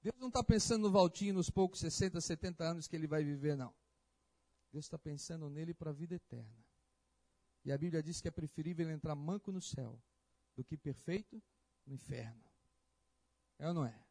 Deus 0.01 0.15
não 0.17 0.29
está 0.29 0.43
pensando 0.43 0.83
no 0.83 0.91
Valtinho 0.91 1.33
nos 1.33 1.49
poucos 1.49 1.79
60, 1.79 2.21
70 2.21 2.63
anos 2.63 2.87
que 2.87 2.95
ele 2.95 3.07
vai 3.07 3.23
viver, 3.23 3.57
não. 3.57 3.73
Deus 4.71 4.85
está 4.85 4.97
pensando 4.97 5.49
nele 5.49 5.73
para 5.73 5.89
a 5.89 5.93
vida 5.93 6.15
eterna. 6.15 6.65
E 7.65 7.71
a 7.71 7.77
Bíblia 7.77 8.01
diz 8.01 8.21
que 8.21 8.27
é 8.27 8.31
preferível 8.31 8.89
entrar 8.89 9.15
manco 9.15 9.51
no 9.51 9.61
céu 9.61 10.01
do 10.55 10.63
que 10.63 10.77
perfeito 10.77 11.41
no 11.85 11.93
inferno. 11.93 12.43
É 13.57 13.67
ou 13.67 13.73
não 13.73 13.85
é? 13.85 14.08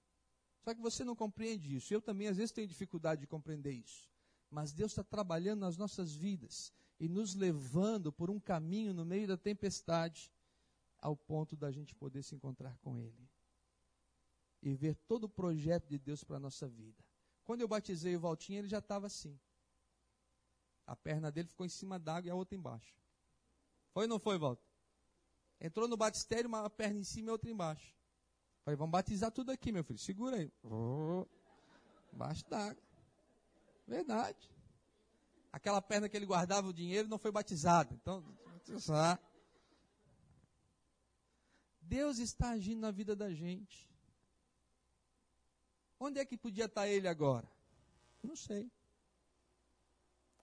Só 0.62 0.74
que 0.74 0.80
você 0.80 1.04
não 1.04 1.16
compreende 1.16 1.76
isso. 1.76 1.92
Eu 1.92 2.00
também, 2.00 2.28
às 2.28 2.36
vezes, 2.36 2.52
tenho 2.52 2.66
dificuldade 2.66 3.20
de 3.20 3.26
compreender 3.26 3.72
isso. 3.72 4.08
Mas 4.50 4.72
Deus 4.72 4.92
está 4.92 5.04
trabalhando 5.04 5.60
nas 5.60 5.76
nossas 5.76 6.14
vidas 6.14 6.72
e 6.98 7.08
nos 7.08 7.34
levando 7.34 8.12
por 8.12 8.30
um 8.30 8.40
caminho 8.40 8.92
no 8.92 9.04
meio 9.04 9.26
da 9.26 9.36
tempestade, 9.36 10.32
ao 10.98 11.16
ponto 11.16 11.56
da 11.56 11.70
gente 11.70 11.94
poder 11.94 12.22
se 12.22 12.34
encontrar 12.34 12.76
com 12.78 12.98
Ele 12.98 13.28
e 14.62 14.74
ver 14.74 14.94
todo 15.06 15.24
o 15.24 15.28
projeto 15.28 15.86
de 15.86 15.98
Deus 15.98 16.24
para 16.24 16.36
a 16.36 16.40
nossa 16.40 16.68
vida. 16.68 17.04
Quando 17.44 17.60
eu 17.60 17.68
batizei 17.68 18.16
o 18.16 18.20
Valtinho, 18.20 18.58
ele 18.58 18.68
já 18.68 18.78
estava 18.78 19.06
assim. 19.06 19.38
A 20.86 20.96
perna 20.96 21.30
dele 21.30 21.48
ficou 21.48 21.64
em 21.64 21.70
cima 21.70 21.98
d'água 21.98 22.28
e 22.28 22.30
a 22.30 22.34
outra 22.34 22.56
embaixo. 22.56 22.94
Foi 23.92 24.04
ou 24.04 24.08
não 24.08 24.18
foi, 24.18 24.38
Walter? 24.38 24.66
Entrou 25.60 25.88
no 25.88 25.96
batistério, 25.96 26.48
uma 26.48 26.68
perna 26.70 27.00
em 27.00 27.04
cima 27.04 27.28
e 27.28 27.32
outra 27.32 27.50
embaixo. 27.50 27.98
Falei, 28.68 28.76
vamos 28.76 28.92
batizar 28.92 29.32
tudo 29.32 29.50
aqui, 29.50 29.72
meu 29.72 29.82
filho. 29.82 29.98
Segura 29.98 30.37
aí. 30.37 30.52
Oh, 30.62 31.26
embaixo 32.12 32.46
d'água. 32.50 32.82
Verdade. 33.87 34.54
Aquela 35.50 35.80
perna 35.80 36.06
que 36.06 36.14
ele 36.14 36.26
guardava 36.26 36.68
o 36.68 36.72
dinheiro 36.75 37.08
não 37.08 37.18
foi 37.18 37.32
batizada. 37.32 37.94
Então, 37.94 38.20
batizar. 38.44 39.18
Deus 41.80 42.18
está 42.18 42.50
agindo 42.50 42.80
na 42.80 42.90
vida 42.90 43.16
da 43.16 43.32
gente. 43.32 43.88
Onde 45.98 46.20
é 46.20 46.26
que 46.26 46.37
podia 46.37 46.66
estar 46.66 46.87
ele 46.87 47.08
agora? 47.08 47.50
Não 48.22 48.37
sei. 48.37 48.70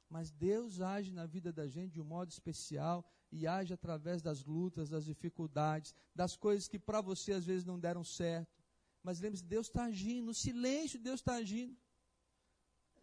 Mas 0.09 0.31
Deus 0.31 0.81
age 0.81 1.11
na 1.11 1.27
vida 1.27 1.53
da 1.53 1.67
gente 1.67 1.93
de 1.93 2.01
um 2.01 2.05
modo 2.05 2.31
especial 2.31 3.07
e 3.35 3.45
age 3.45 3.73
através 3.73 4.21
das 4.21 4.43
lutas, 4.45 4.89
das 4.89 5.05
dificuldades, 5.05 5.93
das 6.13 6.35
coisas 6.35 6.67
que 6.67 6.79
para 6.79 7.01
você 7.01 7.33
às 7.33 7.45
vezes 7.45 7.65
não 7.65 7.77
deram 7.77 8.03
certo. 8.03 8.63
Mas 9.03 9.19
lembre-se, 9.19 9.43
Deus 9.43 9.67
está 9.67 9.83
agindo, 9.85 10.27
no 10.27 10.33
silêncio 10.33 10.99
Deus 10.99 11.19
está 11.19 11.35
agindo. 11.35 11.75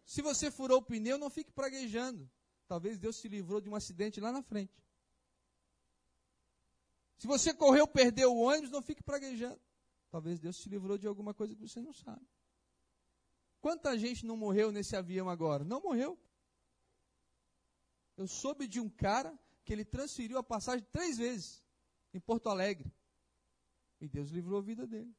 Se 0.05 0.21
você 0.21 0.51
furou 0.51 0.79
o 0.79 0.81
pneu, 0.81 1.17
não 1.17 1.29
fique 1.29 1.51
praguejando. 1.51 2.29
Talvez 2.67 2.97
Deus 2.97 3.15
se 3.17 3.27
livrou 3.27 3.61
de 3.61 3.69
um 3.69 3.75
acidente 3.75 4.19
lá 4.19 4.31
na 4.31 4.41
frente. 4.41 4.73
Se 7.17 7.27
você 7.27 7.53
correu, 7.53 7.87
perdeu 7.87 8.33
o 8.33 8.41
ônibus, 8.41 8.71
não 8.71 8.81
fique 8.81 9.03
praguejando. 9.03 9.61
Talvez 10.09 10.39
Deus 10.39 10.57
se 10.57 10.67
livrou 10.67 10.97
de 10.97 11.07
alguma 11.07 11.33
coisa 11.33 11.55
que 11.55 11.61
você 11.61 11.79
não 11.79 11.93
sabe. 11.93 12.27
Quanta 13.61 13.97
gente 13.97 14.25
não 14.25 14.35
morreu 14.35 14.71
nesse 14.71 14.95
avião 14.95 15.29
agora? 15.29 15.63
Não 15.63 15.81
morreu. 15.81 16.19
Eu 18.17 18.27
soube 18.27 18.67
de 18.67 18.79
um 18.79 18.89
cara 18.89 19.37
que 19.63 19.73
ele 19.73 19.85
transferiu 19.85 20.37
a 20.37 20.43
passagem 20.43 20.85
três 20.91 21.17
vezes 21.17 21.63
em 22.13 22.19
Porto 22.19 22.49
Alegre. 22.49 22.93
E 23.99 24.07
Deus 24.07 24.29
livrou 24.29 24.59
a 24.59 24.61
vida 24.61 24.85
dele. 24.85 25.15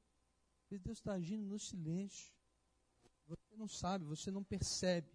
E 0.71 0.79
Deus 0.79 0.99
está 0.99 1.15
agindo 1.15 1.47
no 1.47 1.59
silêncio. 1.59 2.33
Você 3.27 3.57
não 3.57 3.69
sabe, 3.69 4.05
você 4.05 4.31
não 4.31 4.45
percebe. 4.45 5.11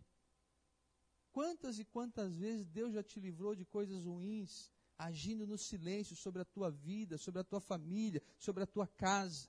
Quantas 1.32 1.78
e 1.78 1.86
quantas 1.86 2.38
vezes 2.38 2.66
Deus 2.66 2.94
já 2.94 3.04
te 3.04 3.20
livrou 3.20 3.56
de 3.56 3.66
coisas 3.66 4.06
ruins, 4.06 4.72
agindo 4.98 5.46
no 5.46 5.58
silêncio 5.58 6.16
sobre 6.16 6.42
a 6.42 6.46
tua 6.46 6.72
vida, 6.72 7.18
sobre 7.18 7.42
a 7.42 7.44
tua 7.44 7.62
família, 7.62 8.22
sobre 8.38 8.64
a 8.64 8.68
tua 8.68 8.88
casa. 8.88 9.48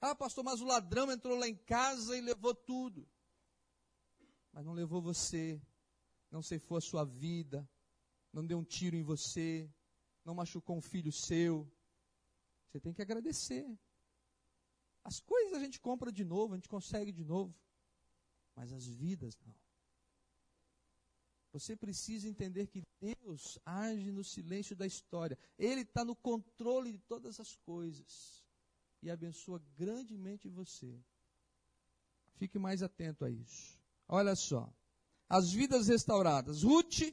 Ah, 0.00 0.14
pastor, 0.14 0.44
mas 0.44 0.60
o 0.60 0.66
ladrão 0.66 1.10
entrou 1.10 1.38
lá 1.38 1.48
em 1.48 1.56
casa 1.56 2.16
e 2.16 2.20
levou 2.20 2.54
tudo. 2.54 3.08
Mas 4.52 4.64
não 4.64 4.74
levou 4.74 5.00
você, 5.00 5.60
não 6.34 6.42
ceifou 6.42 6.76
a 6.76 6.80
sua 6.80 7.04
vida, 7.04 7.58
não 8.32 8.44
deu 8.44 8.58
um 8.58 8.64
tiro 8.64 8.96
em 8.96 9.04
você, 9.04 9.70
não 10.24 10.34
machucou 10.34 10.76
um 10.76 10.80
filho 10.80 11.12
seu. 11.12 11.70
Você 12.66 12.80
tem 12.80 12.92
que 12.92 13.00
agradecer. 13.00 13.64
As 15.04 15.20
coisas 15.20 15.52
a 15.54 15.60
gente 15.60 15.78
compra 15.78 16.10
de 16.10 16.24
novo, 16.24 16.54
a 16.54 16.56
gente 16.56 16.68
consegue 16.68 17.12
de 17.12 17.24
novo, 17.24 17.54
mas 18.56 18.72
as 18.72 18.84
vidas 18.84 19.38
não. 19.46 19.54
Você 21.52 21.76
precisa 21.76 22.28
entender 22.28 22.66
que 22.66 22.82
Deus 23.00 23.60
age 23.64 24.10
no 24.10 24.24
silêncio 24.24 24.74
da 24.74 24.88
história. 24.88 25.38
Ele 25.56 25.82
está 25.82 26.04
no 26.04 26.16
controle 26.16 26.90
de 26.90 26.98
todas 26.98 27.38
as 27.38 27.54
coisas 27.58 28.44
e 29.00 29.08
abençoa 29.08 29.62
grandemente 29.76 30.48
você. 30.48 31.00
Fique 32.32 32.58
mais 32.58 32.82
atento 32.82 33.24
a 33.24 33.30
isso. 33.30 33.78
Olha 34.08 34.34
só. 34.34 34.74
As 35.34 35.50
vidas 35.50 35.88
restauradas. 35.88 36.62
Ruth, 36.62 37.12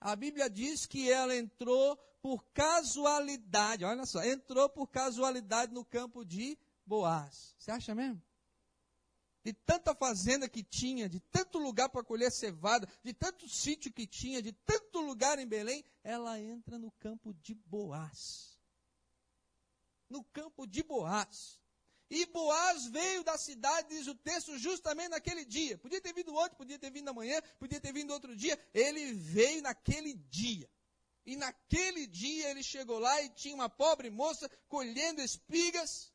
a 0.00 0.16
Bíblia 0.16 0.48
diz 0.48 0.86
que 0.86 1.10
ela 1.10 1.36
entrou 1.36 1.94
por 2.22 2.42
casualidade. 2.54 3.84
Olha 3.84 4.06
só, 4.06 4.24
entrou 4.24 4.70
por 4.70 4.86
casualidade 4.86 5.70
no 5.70 5.84
campo 5.84 6.24
de 6.24 6.56
Boaz. 6.86 7.54
Você 7.58 7.70
acha 7.72 7.94
mesmo? 7.94 8.22
De 9.44 9.52
tanta 9.52 9.94
fazenda 9.94 10.48
que 10.48 10.62
tinha, 10.62 11.10
de 11.10 11.20
tanto 11.20 11.58
lugar 11.58 11.90
para 11.90 12.02
colher 12.02 12.32
cevada, 12.32 12.88
de 13.04 13.12
tanto 13.12 13.46
sítio 13.50 13.92
que 13.92 14.06
tinha, 14.06 14.40
de 14.40 14.52
tanto 14.52 15.02
lugar 15.02 15.38
em 15.38 15.46
Belém, 15.46 15.84
ela 16.02 16.40
entra 16.40 16.78
no 16.78 16.90
campo 16.92 17.34
de 17.34 17.54
Boaz. 17.54 18.58
No 20.08 20.24
campo 20.24 20.66
de 20.66 20.82
Boaz. 20.82 21.60
E 22.10 22.26
Boaz 22.26 22.86
veio 22.86 23.22
da 23.22 23.38
cidade, 23.38 23.88
diz 23.90 24.08
o 24.08 24.14
texto, 24.16 24.58
justamente 24.58 25.10
naquele 25.10 25.44
dia. 25.44 25.78
Podia 25.78 26.00
ter 26.00 26.12
vindo 26.12 26.34
ontem, 26.34 26.56
podia 26.56 26.78
ter 26.78 26.90
vindo 26.90 27.08
amanhã, 27.08 27.40
podia 27.58 27.80
ter 27.80 27.92
vindo 27.92 28.12
outro 28.12 28.34
dia. 28.34 28.60
Ele 28.74 29.12
veio 29.12 29.62
naquele 29.62 30.14
dia. 30.14 30.68
E 31.24 31.36
naquele 31.36 32.08
dia 32.08 32.50
ele 32.50 32.64
chegou 32.64 32.98
lá 32.98 33.22
e 33.22 33.28
tinha 33.28 33.54
uma 33.54 33.68
pobre 33.68 34.10
moça 34.10 34.50
colhendo 34.68 35.22
espigas 35.22 36.12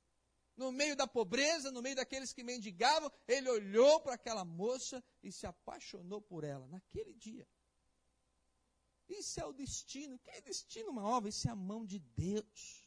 no 0.57 0.71
meio 0.71 0.95
da 0.95 1.07
pobreza, 1.07 1.71
no 1.71 1.81
meio 1.81 1.95
daqueles 1.95 2.33
que 2.33 2.43
mendigavam, 2.43 3.11
ele 3.27 3.49
olhou 3.49 3.99
para 3.99 4.15
aquela 4.15 4.45
moça 4.45 5.03
e 5.21 5.31
se 5.31 5.45
apaixonou 5.45 6.21
por 6.21 6.43
ela, 6.43 6.67
naquele 6.67 7.13
dia. 7.13 7.47
Isso 9.07 9.39
é 9.39 9.45
o 9.45 9.53
destino. 9.53 10.17
Que 10.19 10.29
é 10.31 10.41
destino, 10.41 10.89
uma 10.91 11.03
obra? 11.03 11.29
Isso 11.29 11.47
é 11.47 11.51
a 11.51 11.55
mão 11.55 11.85
de 11.85 11.99
Deus. 11.99 12.84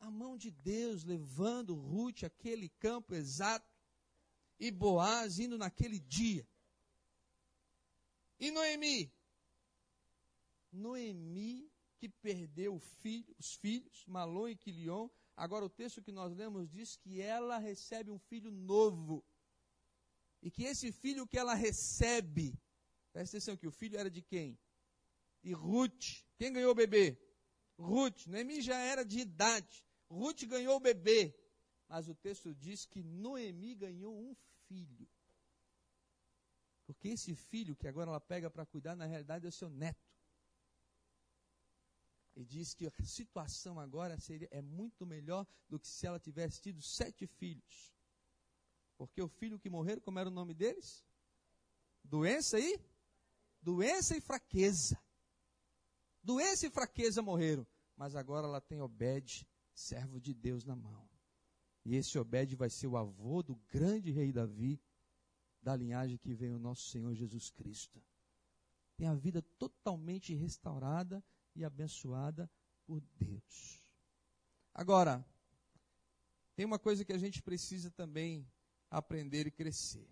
A 0.00 0.10
mão 0.10 0.36
de 0.36 0.50
Deus 0.50 1.04
levando 1.04 1.74
Ruth 1.74 2.24
aquele 2.24 2.68
campo 2.68 3.14
exato 3.14 3.68
e 4.58 4.70
Boaz 4.70 5.38
indo 5.38 5.58
naquele 5.58 5.98
dia. 5.98 6.48
E 8.38 8.50
Noemi? 8.50 9.12
Noemi 10.70 11.70
que 11.96 12.08
perdeu 12.08 12.78
filho, 12.78 13.34
os 13.38 13.54
filhos, 13.54 14.04
Malon 14.06 14.48
e 14.48 14.56
Quilion, 14.56 15.08
Agora, 15.38 15.64
o 15.64 15.70
texto 15.70 16.02
que 16.02 16.10
nós 16.10 16.36
lemos 16.36 16.68
diz 16.68 16.96
que 16.96 17.20
ela 17.20 17.58
recebe 17.58 18.10
um 18.10 18.18
filho 18.18 18.50
novo. 18.50 19.24
E 20.42 20.50
que 20.50 20.64
esse 20.64 20.90
filho 20.90 21.28
que 21.28 21.38
ela 21.38 21.54
recebe, 21.54 22.60
presta 23.12 23.36
atenção 23.36 23.56
que 23.56 23.66
o 23.66 23.70
filho 23.70 23.96
era 23.96 24.10
de 24.10 24.20
quem? 24.20 24.58
De 25.40 25.52
Ruth. 25.52 26.24
Quem 26.36 26.52
ganhou 26.52 26.72
o 26.72 26.74
bebê? 26.74 27.16
Ruth. 27.78 28.26
Noemi 28.26 28.60
já 28.60 28.78
era 28.78 29.04
de 29.04 29.20
idade. 29.20 29.86
Ruth 30.08 30.44
ganhou 30.44 30.76
o 30.76 30.80
bebê. 30.80 31.34
Mas 31.88 32.08
o 32.08 32.14
texto 32.14 32.54
diz 32.54 32.84
que 32.84 33.02
Noemi 33.02 33.74
ganhou 33.74 34.14
um 34.14 34.34
filho. 34.66 35.08
Porque 36.86 37.08
esse 37.08 37.34
filho 37.34 37.76
que 37.76 37.88
agora 37.88 38.10
ela 38.10 38.20
pega 38.20 38.50
para 38.50 38.66
cuidar, 38.66 38.96
na 38.96 39.06
realidade 39.06 39.46
é 39.46 39.48
o 39.48 39.52
seu 39.52 39.68
neto. 39.70 40.08
E 42.34 42.44
diz 42.44 42.72
que 42.72 42.86
a 42.86 42.92
situação 43.04 43.80
agora 43.80 44.18
seria, 44.18 44.48
é 44.50 44.62
muito 44.62 45.04
melhor 45.04 45.46
do 45.68 45.78
que 45.78 45.88
se 45.88 46.06
ela 46.06 46.20
tivesse 46.20 46.60
tido 46.60 46.80
sete 46.80 47.26
filhos. 47.26 47.92
Porque 48.96 49.20
o 49.20 49.28
filho 49.28 49.58
que 49.58 49.68
morreram, 49.68 50.00
como 50.00 50.18
era 50.18 50.28
o 50.28 50.32
nome 50.32 50.54
deles? 50.54 51.04
Doença 52.04 52.58
e? 52.58 52.80
Doença 53.60 54.16
e 54.16 54.20
fraqueza. 54.20 54.98
Doença 56.22 56.66
e 56.66 56.70
fraqueza 56.70 57.20
morreram. 57.22 57.66
Mas 57.96 58.14
agora 58.14 58.46
ela 58.46 58.60
tem 58.60 58.80
Obed, 58.80 59.46
servo 59.78 60.20
de 60.20 60.34
Deus, 60.34 60.64
na 60.64 60.74
mão. 60.74 61.08
E 61.84 61.94
esse 61.94 62.18
Obed 62.18 62.54
vai 62.56 62.68
ser 62.68 62.86
o 62.86 62.96
avô 62.96 63.42
do 63.42 63.54
grande 63.68 64.10
rei 64.10 64.32
Davi, 64.32 64.80
da 65.62 65.74
linhagem 65.76 66.18
que 66.18 66.34
vem 66.34 66.52
o 66.52 66.58
nosso 66.58 66.88
Senhor 66.88 67.14
Jesus 67.14 67.50
Cristo. 67.50 68.02
Tem 68.96 69.06
a 69.06 69.14
vida 69.14 69.40
totalmente 69.58 70.34
restaurada 70.34 71.24
e 71.54 71.64
abençoada 71.64 72.50
por 72.84 73.00
Deus. 73.16 73.82
Agora, 74.74 75.24
tem 76.56 76.66
uma 76.66 76.78
coisa 76.78 77.04
que 77.04 77.12
a 77.12 77.18
gente 77.18 77.40
precisa 77.40 77.90
também 77.90 78.46
aprender 78.90 79.46
e 79.46 79.50
crescer. 79.50 80.08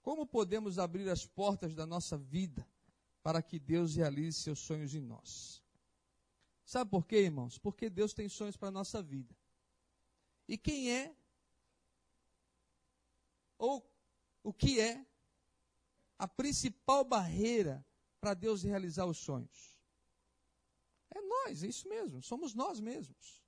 Como 0.00 0.26
podemos 0.26 0.78
abrir 0.78 1.08
as 1.10 1.26
portas 1.26 1.74
da 1.74 1.84
nossa 1.84 2.16
vida 2.16 2.66
para 3.22 3.42
que 3.42 3.58
Deus 3.58 3.96
realize 3.96 4.38
seus 4.38 4.60
sonhos 4.60 4.94
em 4.94 5.00
nós? 5.00 5.65
Sabe 6.66 6.90
por 6.90 7.06
quê, 7.06 7.18
irmãos? 7.18 7.56
Porque 7.58 7.88
Deus 7.88 8.12
tem 8.12 8.28
sonhos 8.28 8.56
para 8.56 8.68
a 8.68 8.72
nossa 8.72 9.00
vida. 9.00 9.32
E 10.48 10.58
quem 10.58 10.90
é, 10.90 11.14
ou 13.56 13.88
o 14.42 14.52
que 14.52 14.80
é, 14.80 15.06
a 16.18 16.26
principal 16.26 17.04
barreira 17.04 17.86
para 18.20 18.34
Deus 18.34 18.64
realizar 18.64 19.06
os 19.06 19.16
sonhos? 19.16 19.78
É 21.14 21.20
nós, 21.20 21.62
é 21.62 21.68
isso 21.68 21.88
mesmo, 21.88 22.20
somos 22.20 22.52
nós 22.52 22.80
mesmos. 22.80 23.40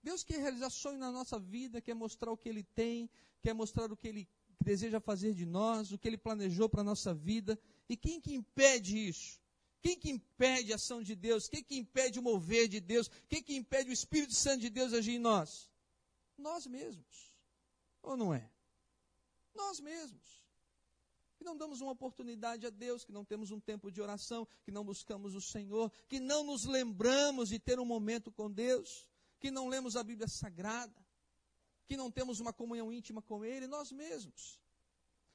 Deus 0.00 0.22
quer 0.22 0.38
realizar 0.38 0.70
sonho 0.70 0.98
na 0.98 1.10
nossa 1.10 1.40
vida, 1.40 1.80
quer 1.80 1.94
mostrar 1.94 2.30
o 2.30 2.36
que 2.36 2.48
Ele 2.48 2.62
tem, 2.62 3.10
quer 3.40 3.52
mostrar 3.52 3.90
o 3.90 3.96
que 3.96 4.06
Ele 4.06 4.28
deseja 4.60 5.00
fazer 5.00 5.34
de 5.34 5.44
nós, 5.44 5.90
o 5.90 5.98
que 5.98 6.06
Ele 6.06 6.16
planejou 6.16 6.68
para 6.68 6.82
a 6.82 6.84
nossa 6.84 7.12
vida. 7.12 7.58
E 7.88 7.96
quem 7.96 8.20
que 8.20 8.32
impede 8.32 8.96
isso? 8.96 9.40
Quem 9.80 9.98
que 9.98 10.10
impede 10.10 10.72
a 10.72 10.76
ação 10.76 11.02
de 11.02 11.14
Deus? 11.14 11.48
Quem 11.48 11.62
que 11.62 11.76
impede 11.76 12.18
o 12.18 12.22
mover 12.22 12.68
de 12.68 12.80
Deus? 12.80 13.08
Quem 13.28 13.42
que 13.42 13.54
impede 13.54 13.90
o 13.90 13.92
Espírito 13.92 14.34
Santo 14.34 14.60
de 14.60 14.70
Deus 14.70 14.92
agir 14.92 15.12
em 15.12 15.18
nós? 15.18 15.70
Nós 16.36 16.66
mesmos. 16.66 17.32
Ou 18.02 18.16
não 18.16 18.34
é? 18.34 18.50
Nós 19.54 19.80
mesmos. 19.80 20.44
Que 21.36 21.44
não 21.44 21.56
damos 21.56 21.80
uma 21.80 21.92
oportunidade 21.92 22.66
a 22.66 22.70
Deus, 22.70 23.04
que 23.04 23.12
não 23.12 23.24
temos 23.24 23.52
um 23.52 23.60
tempo 23.60 23.92
de 23.92 24.00
oração, 24.00 24.46
que 24.64 24.72
não 24.72 24.84
buscamos 24.84 25.34
o 25.36 25.40
Senhor, 25.40 25.92
que 26.08 26.18
não 26.18 26.42
nos 26.42 26.64
lembramos 26.64 27.48
de 27.50 27.60
ter 27.60 27.78
um 27.78 27.84
momento 27.84 28.32
com 28.32 28.50
Deus, 28.50 29.06
que 29.38 29.50
não 29.50 29.68
lemos 29.68 29.94
a 29.94 30.02
Bíblia 30.02 30.26
Sagrada, 30.26 31.06
que 31.86 31.96
não 31.96 32.10
temos 32.10 32.40
uma 32.40 32.52
comunhão 32.52 32.92
íntima 32.92 33.22
com 33.22 33.44
Ele, 33.44 33.68
nós 33.68 33.92
mesmos. 33.92 34.60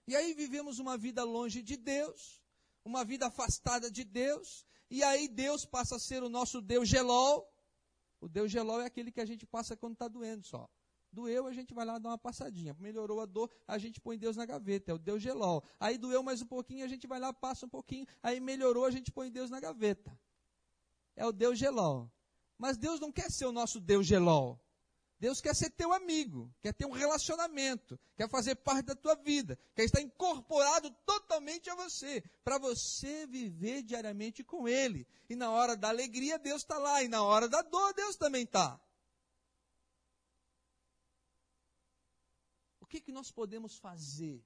E 0.06 0.16
aí 0.16 0.34
vivemos 0.34 0.78
uma 0.80 0.98
vida 0.98 1.24
longe 1.24 1.62
de 1.62 1.78
Deus, 1.78 2.43
uma 2.84 3.04
vida 3.04 3.28
afastada 3.28 3.90
de 3.90 4.04
Deus, 4.04 4.66
e 4.90 5.04
aí 5.04 5.28
Deus 5.28 5.66
passa 5.66 5.96
a 5.96 6.00
ser 6.00 6.24
o 6.24 6.30
nosso 6.30 6.62
Deus 6.62 6.88
gelol. 6.88 7.50
O 8.20 8.30
Deus 8.30 8.52
gelol 8.52 8.82
é 8.82 8.86
aquele 8.86 9.12
que 9.12 9.22
a 9.22 9.26
gente 9.26 9.46
passa 9.46 9.76
quando 9.76 9.94
está 9.94 10.08
doendo 10.08 10.46
só. 10.46 10.70
Doeu, 11.12 11.46
a 11.46 11.54
gente 11.54 11.74
vai 11.74 11.86
lá 11.86 12.00
dar 12.00 12.10
uma 12.10 12.18
passadinha. 12.18 12.76
Melhorou 12.80 13.22
a 13.22 13.26
dor, 13.26 13.50
a 13.68 13.78
gente 13.78 14.02
põe 14.02 14.18
Deus 14.18 14.36
na 14.36 14.46
gaveta. 14.46 14.92
É 14.92 14.94
o 14.94 14.98
Deus 14.98 15.22
gelol. 15.22 15.64
Aí 15.80 15.98
doeu 15.98 16.24
mais 16.24 16.42
um 16.42 16.48
pouquinho, 16.48 16.84
a 16.84 16.88
gente 16.88 17.06
vai 17.06 17.20
lá, 17.20 17.32
passa 17.32 17.66
um 17.66 17.70
pouquinho. 17.70 18.06
Aí 18.22 18.40
melhorou, 18.40 18.86
a 18.86 18.92
gente 18.92 19.12
põe 19.12 19.32
Deus 19.32 19.50
na 19.50 19.60
gaveta. 19.60 20.18
É 21.16 21.26
o 21.26 21.32
Deus 21.32 21.60
gelol. 21.60 22.12
Mas 22.58 22.78
Deus 22.78 23.00
não 23.00 23.12
quer 23.12 23.30
ser 23.30 23.46
o 23.46 23.52
nosso 23.52 23.80
Deus 23.80 24.08
gelol. 24.08 24.63
Deus 25.20 25.40
quer 25.40 25.56
ser 25.56 25.70
teu 25.70 25.94
amigo, 25.94 26.54
quer 26.62 26.74
ter 26.74 26.86
um 26.86 26.92
relacionamento, 26.92 27.98
quer 28.16 28.30
fazer 28.30 28.56
parte 28.56 28.88
da 28.88 28.96
tua 28.96 29.16
vida, 29.16 29.58
quer 29.74 29.86
estar 29.86 30.02
incorporado 30.02 30.92
totalmente 31.06 31.70
a 31.70 31.76
você, 31.76 32.22
para 32.44 32.58
você 32.58 33.26
viver 33.28 33.84
diariamente 33.84 34.44
com 34.44 34.68
Ele. 34.68 35.08
E 35.30 35.36
na 35.36 35.50
hora 35.50 35.78
da 35.78 35.90
alegria, 35.90 36.38
Deus 36.38 36.62
está 36.62 36.78
lá, 36.78 37.02
e 37.04 37.08
na 37.08 37.24
hora 37.24 37.48
da 37.48 37.62
dor, 37.62 37.94
Deus 37.94 38.18
também 38.18 38.44
está. 38.44 38.80
O 42.82 42.86
que, 42.86 43.00
que 43.00 43.12
nós 43.12 43.32
podemos 43.32 43.78
fazer 43.78 44.44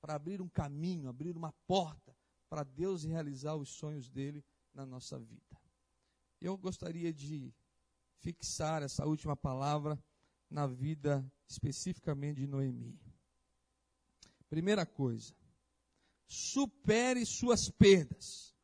para 0.00 0.14
abrir 0.14 0.42
um 0.42 0.48
caminho, 0.48 1.08
abrir 1.08 1.36
uma 1.36 1.52
porta 1.66 2.16
para 2.48 2.64
Deus 2.64 3.04
realizar 3.04 3.54
os 3.54 3.70
sonhos 3.70 4.10
dele 4.10 4.44
na 4.74 4.84
nossa 4.84 5.18
vida? 5.18 5.60
Eu 6.40 6.56
gostaria 6.56 7.12
de 7.12 7.52
fixar 8.20 8.82
essa 8.82 9.06
última 9.06 9.36
palavra 9.36 9.98
na 10.50 10.66
vida 10.66 11.24
especificamente 11.48 12.40
de 12.40 12.46
Noemi. 12.46 12.98
Primeira 14.48 14.86
coisa, 14.86 15.34
supere 16.26 17.24
suas 17.24 17.70
perdas. 17.70 18.54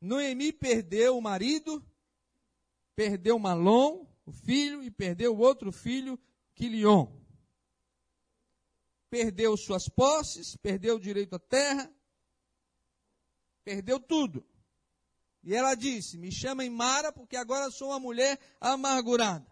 Noemi 0.00 0.52
perdeu 0.52 1.16
o 1.16 1.22
marido, 1.22 1.84
perdeu 2.94 3.38
Malom, 3.38 4.06
o 4.24 4.32
filho, 4.32 4.82
e 4.82 4.90
perdeu 4.90 5.34
o 5.34 5.38
outro 5.38 5.72
filho, 5.72 6.18
Quilion. 6.54 7.06
Perdeu 9.10 9.56
suas 9.56 9.88
posses, 9.88 10.56
perdeu 10.56 10.96
o 10.96 11.00
direito 11.00 11.34
à 11.34 11.38
terra, 11.38 11.90
perdeu 13.64 13.98
tudo. 13.98 14.44
E 15.42 15.54
ela 15.54 15.74
disse: 15.74 16.18
Me 16.18 16.30
chamem 16.32 16.68
Mara, 16.70 17.12
porque 17.12 17.36
agora 17.36 17.70
sou 17.70 17.88
uma 17.88 18.00
mulher 18.00 18.38
amargurada. 18.60 19.46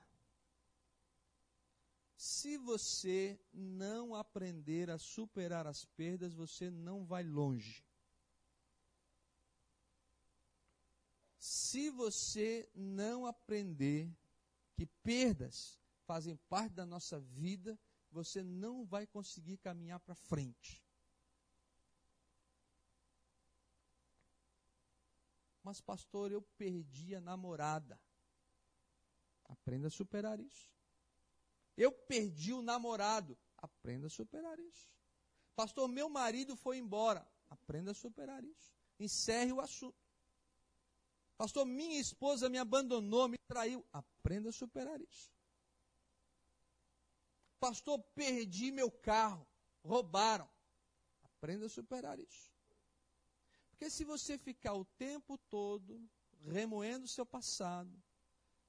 Se 2.17 2.57
você 2.57 3.39
não 3.53 4.15
aprender 4.15 4.91
a 4.91 4.99
superar 4.99 5.67
as 5.67 5.85
perdas, 5.85 6.35
você 6.35 6.71
não 6.71 7.05
vai 7.05 7.23
longe. 7.23 7.85
Se 11.39 11.91
você 11.91 12.69
não 12.75 13.27
aprender 13.27 14.11
que 14.75 14.87
perdas 15.03 15.79
fazem 16.07 16.37
parte 16.49 16.73
da 16.75 16.87
nossa 16.87 17.21
vida, 17.21 17.79
você 18.11 18.43
não 18.43 18.85
vai 18.85 19.07
conseguir 19.07 19.59
caminhar 19.59 20.01
para 20.01 20.15
frente. 20.15 20.86
Mas, 25.67 25.81
pastor, 25.81 26.31
eu 26.31 26.41
perdi 26.41 27.17
a 27.17 27.21
namorada. 27.21 28.01
Aprenda 29.47 29.89
a 29.89 29.91
superar 29.91 30.39
isso. 30.39 30.71
Eu 31.77 31.91
perdi 31.91 32.53
o 32.53 32.63
namorado. 32.63 33.37
Aprenda 33.57 34.07
a 34.07 34.11
superar 34.11 34.61
isso. 34.61 34.89
Pastor, 35.57 35.89
meu 35.89 36.09
marido 36.09 36.55
foi 36.55 36.79
embora. 36.79 37.27
Aprenda 37.51 37.91
a 37.91 37.95
superar 37.95 38.45
isso. 38.45 38.73
Encerre 39.01 39.53
o 39.53 39.61
assunto. 39.61 39.99
Pastor, 41.37 41.67
minha 41.67 41.99
esposa 41.99 42.49
me 42.49 42.59
abandonou, 42.59 43.27
me 43.27 43.39
traiu. 43.49 43.85
Aprenda 43.93 44.51
a 44.51 44.53
superar 44.53 45.01
isso. 45.01 45.33
Pastor, 47.59 47.99
perdi 48.15 48.71
meu 48.71 48.89
carro. 48.89 49.45
Roubaram. 49.83 50.49
Aprenda 51.25 51.67
a 51.67 51.69
superar 51.69 52.21
isso. 52.21 52.56
Porque 53.77 53.91
se 53.91 54.05
você 54.05 54.39
ficar 54.39 54.73
o 54.73 54.87
tempo 54.97 55.37
todo 55.51 56.03
remoendo 56.47 57.05
o 57.05 57.09
seu 57.09 57.27
passado, 57.27 57.93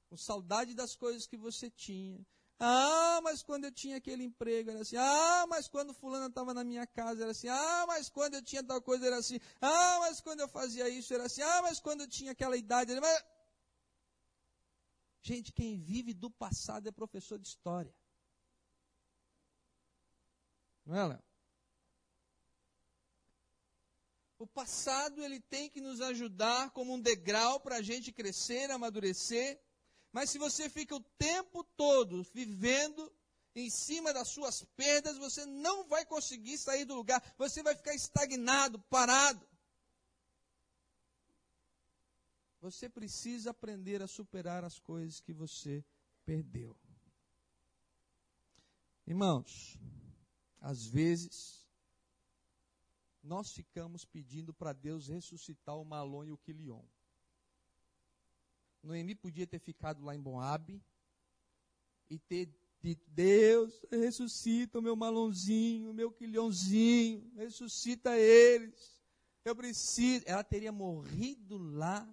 com 0.09 0.17
saudade 0.17 0.73
das 0.73 0.97
coisas 0.97 1.25
que 1.25 1.37
você 1.37 1.69
tinha, 1.69 2.25
ah, 2.59 3.21
mas 3.23 3.41
quando 3.41 3.65
eu 3.65 3.71
tinha 3.71 3.95
aquele 3.97 4.23
emprego 4.23 4.69
era 4.71 4.81
assim. 4.81 4.97
Ah, 4.97 5.45
mas 5.47 5.69
quando 5.69 5.93
fulana 5.93 6.25
estava 6.25 6.53
na 6.53 6.63
minha 6.63 6.85
casa 6.85 7.21
era 7.21 7.31
assim. 7.31 7.47
Ah, 7.47 7.85
mas 7.87 8.09
quando 8.09 8.33
eu 8.33 8.41
tinha 8.41 8.61
tal 8.61 8.81
coisa 8.81 9.05
era 9.07 9.17
assim. 9.17 9.39
Ah, 9.61 9.99
mas 9.99 10.19
quando 10.19 10.41
eu 10.41 10.47
fazia 10.49 10.89
isso 10.89 11.13
era 11.13 11.25
assim. 11.25 11.41
Ah, 11.41 11.61
mas 11.61 11.79
quando 11.79 12.01
eu 12.01 12.07
tinha 12.07 12.33
aquela 12.33 12.57
idade 12.57 12.91
era... 12.91 12.99
Mas... 12.99 13.23
Gente, 15.21 15.53
quem 15.53 15.77
vive 15.77 16.13
do 16.13 16.29
passado 16.29 16.89
é 16.89 16.91
professor 16.91 17.37
de 17.39 17.47
história. 17.47 17.93
Não 20.85 20.95
é, 20.95 21.07
Léo? 21.07 21.26
O 24.39 24.45
passado 24.45 25.23
ele 25.23 25.39
tem 25.39 25.69
que 25.69 25.81
nos 25.81 25.99
ajudar 25.99 26.69
como 26.71 26.93
um 26.93 27.01
degrau 27.01 27.59
para 27.59 27.77
a 27.77 27.81
gente 27.81 28.11
crescer, 28.11 28.69
amadurecer. 28.69 29.59
Mas 30.11 30.29
se 30.29 30.37
você 30.37 30.69
fica 30.69 30.95
o 30.95 31.03
tempo 31.17 31.63
todo 31.75 32.23
vivendo 32.33 33.11
em 33.55 33.69
cima 33.69 34.13
das 34.13 34.27
suas 34.27 34.63
perdas, 34.75 35.17
você 35.17 35.45
não 35.45 35.87
vai 35.87 36.05
conseguir 36.05 36.57
sair 36.59 36.85
do 36.85 36.93
lugar. 36.93 37.21
Você 37.37 37.63
vai 37.63 37.75
ficar 37.75 37.95
estagnado, 37.95 38.79
parado. 38.81 39.47
Você 42.61 42.87
precisa 42.87 43.49
aprender 43.51 44.01
a 44.01 44.07
superar 44.07 44.63
as 44.63 44.77
coisas 44.77 45.19
que 45.19 45.33
você 45.33 45.83
perdeu. 46.25 46.75
Irmãos, 49.07 49.79
às 50.59 50.85
vezes 50.85 51.66
nós 53.27 53.51
ficamos 53.51 54.05
pedindo 54.05 54.53
para 54.53 54.73
Deus 54.73 55.09
ressuscitar 55.09 55.77
o 55.77 55.85
Malon 55.85 56.23
e 56.23 56.31
o 56.31 56.37
Quilion. 56.37 56.81
Noemi 58.81 59.13
podia 59.13 59.45
ter 59.45 59.59
ficado 59.59 60.03
lá 60.03 60.15
em 60.15 60.17
Moabe 60.17 60.81
e 62.09 62.17
ter 62.17 62.49
dito, 62.79 63.03
Deus, 63.09 63.85
ressuscita 63.91 64.79
o 64.79 64.81
meu 64.81 64.95
Malonzinho, 64.95 65.89
o 65.89 65.93
meu 65.93 66.09
Quilhãozinho, 66.09 67.29
ressuscita 67.35 68.17
eles. 68.17 68.97
Eu 69.43 69.55
preciso. 69.55 70.23
Ela 70.25 70.43
teria 70.43 70.71
morrido 70.71 71.57
lá, 71.57 72.07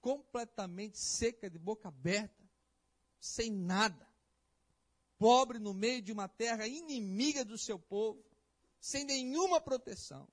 completamente 0.00 0.98
seca, 0.98 1.48
de 1.48 1.58
boca 1.58 1.88
aberta, 1.88 2.44
sem 3.20 3.50
nada. 3.50 4.08
Pobre 5.18 5.58
no 5.58 5.74
meio 5.74 6.02
de 6.02 6.12
uma 6.12 6.28
terra 6.28 6.66
inimiga 6.66 7.44
do 7.44 7.58
seu 7.58 7.78
povo 7.78 8.27
sem 8.80 9.04
nenhuma 9.04 9.60
proteção. 9.60 10.28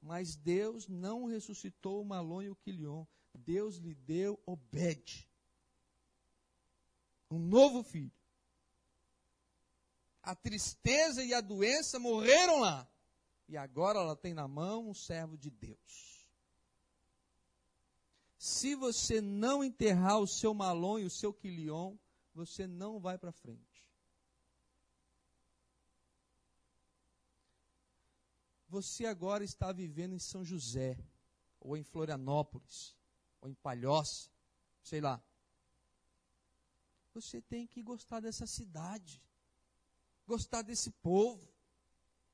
Mas 0.00 0.36
Deus 0.36 0.86
não 0.86 1.24
ressuscitou 1.24 2.02
o 2.02 2.04
Malon 2.04 2.42
e 2.42 2.50
o 2.50 2.56
Quilion. 2.56 3.06
Deus 3.34 3.76
lhe 3.76 3.94
deu 3.94 4.38
Obed. 4.46 5.28
Um 7.30 7.38
novo 7.38 7.82
filho. 7.82 8.12
A 10.22 10.34
tristeza 10.34 11.24
e 11.24 11.34
a 11.34 11.40
doença 11.40 11.98
morreram 11.98 12.60
lá. 12.60 12.88
E 13.48 13.56
agora 13.56 13.98
ela 13.98 14.16
tem 14.16 14.34
na 14.34 14.46
mão 14.46 14.88
um 14.88 14.94
servo 14.94 15.36
de 15.36 15.50
Deus. 15.50 16.28
Se 18.38 18.74
você 18.74 19.20
não 19.20 19.64
enterrar 19.64 20.18
o 20.18 20.26
seu 20.26 20.52
Malon 20.52 20.98
e 20.98 21.04
o 21.04 21.10
seu 21.10 21.32
Quilion, 21.32 21.96
você 22.34 22.66
não 22.66 23.00
vai 23.00 23.16
para 23.16 23.32
frente. 23.32 23.90
Você 28.74 29.06
agora 29.06 29.44
está 29.44 29.70
vivendo 29.70 30.14
em 30.14 30.18
São 30.18 30.44
José, 30.44 30.98
ou 31.60 31.76
em 31.76 31.84
Florianópolis, 31.84 32.96
ou 33.40 33.48
em 33.48 33.54
Palhoça, 33.54 34.28
sei 34.82 35.00
lá. 35.00 35.22
Você 37.12 37.40
tem 37.40 37.68
que 37.68 37.80
gostar 37.80 38.18
dessa 38.18 38.48
cidade, 38.48 39.22
gostar 40.26 40.62
desse 40.62 40.90
povo. 40.90 41.48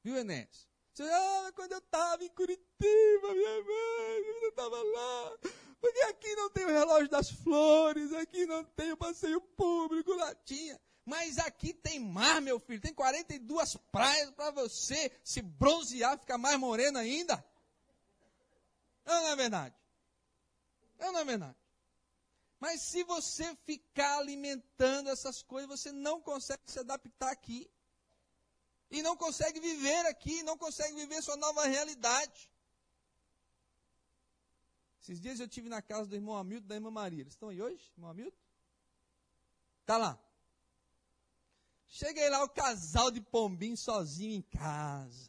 Viu, 0.02 0.16
Enéas? 0.16 0.66
Você, 0.94 1.02
ah, 1.02 1.52
quando 1.54 1.72
eu 1.72 1.78
estava 1.78 2.24
em 2.24 2.30
Curitiba, 2.30 3.34
minha 3.34 3.62
mãe, 3.62 4.42
eu 4.42 4.48
estava 4.48 4.82
lá. 4.82 5.38
Porque 5.78 6.00
aqui 6.04 6.34
não 6.36 6.48
tem 6.48 6.64
o 6.64 6.68
relógio 6.68 7.10
das 7.10 7.30
flores, 7.30 8.14
aqui 8.14 8.46
não 8.46 8.64
tem 8.64 8.92
o 8.92 8.96
passeio 8.96 9.42
público, 9.42 10.14
lá 10.14 10.34
tinha. 10.36 10.80
Mas 11.10 11.38
aqui 11.38 11.74
tem 11.74 11.98
mar, 11.98 12.40
meu 12.40 12.60
filho. 12.60 12.80
Tem 12.80 12.94
42 12.94 13.76
praias 13.90 14.30
para 14.30 14.52
você 14.52 15.10
se 15.24 15.42
bronzear, 15.42 16.16
ficar 16.16 16.38
mais 16.38 16.56
moreno 16.56 16.98
ainda. 16.98 17.44
Não, 19.04 19.20
não 19.20 19.30
é 19.30 19.34
verdade? 19.34 19.74
Não, 21.00 21.10
não 21.10 21.18
é 21.18 21.24
verdade? 21.24 21.56
Mas 22.60 22.82
se 22.82 23.02
você 23.02 23.56
ficar 23.66 24.18
alimentando 24.18 25.10
essas 25.10 25.42
coisas, 25.42 25.68
você 25.68 25.90
não 25.90 26.20
consegue 26.20 26.62
se 26.64 26.78
adaptar 26.78 27.32
aqui. 27.32 27.68
E 28.88 29.02
não 29.02 29.16
consegue 29.16 29.58
viver 29.58 30.06
aqui, 30.06 30.44
não 30.44 30.56
consegue 30.56 30.94
viver 30.94 31.20
sua 31.22 31.36
nova 31.36 31.66
realidade. 31.66 32.48
Esses 35.02 35.20
dias 35.20 35.40
eu 35.40 35.48
tive 35.48 35.68
na 35.68 35.82
casa 35.82 36.08
do 36.08 36.14
irmão 36.14 36.36
Hamilton 36.36 36.68
da 36.68 36.76
irmã 36.76 36.90
Maria. 36.92 37.22
Eles 37.22 37.32
estão 37.32 37.48
aí 37.48 37.60
hoje, 37.60 37.90
irmão 37.96 38.10
Hamilton? 38.10 38.38
Tá 39.84 39.96
lá. 39.96 40.29
Cheguei 41.92 42.30
lá, 42.30 42.44
o 42.44 42.48
casal 42.48 43.10
de 43.10 43.20
pombinho 43.20 43.76
sozinho 43.76 44.32
em 44.32 44.42
casa. 44.42 45.28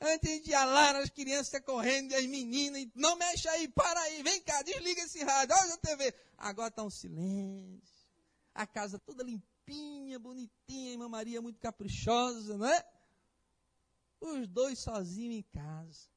Antes 0.00 0.42
de 0.42 0.50
lá, 0.50 0.98
as 0.98 1.10
crianças 1.10 1.60
correndo 1.64 2.10
e 2.10 2.16
as 2.16 2.26
meninas, 2.26 2.88
não 2.92 3.16
mexe 3.16 3.48
aí, 3.48 3.68
para 3.68 4.00
aí, 4.00 4.22
vem 4.24 4.40
cá, 4.42 4.62
desliga 4.62 5.00
esse 5.02 5.22
rádio, 5.22 5.54
olha 5.56 5.74
a 5.74 5.78
TV. 5.78 6.12
Agora 6.36 6.68
está 6.68 6.82
um 6.82 6.90
silêncio. 6.90 8.08
A 8.52 8.66
casa 8.66 8.98
toda 8.98 9.22
limpinha, 9.22 10.18
bonitinha, 10.18 10.90
irmã 10.90 11.08
Maria 11.08 11.40
muito 11.40 11.60
caprichosa, 11.60 12.58
não 12.58 12.66
é? 12.66 12.84
Os 14.20 14.48
dois 14.48 14.80
sozinhos 14.80 15.36
em 15.36 15.42
casa. 15.42 16.08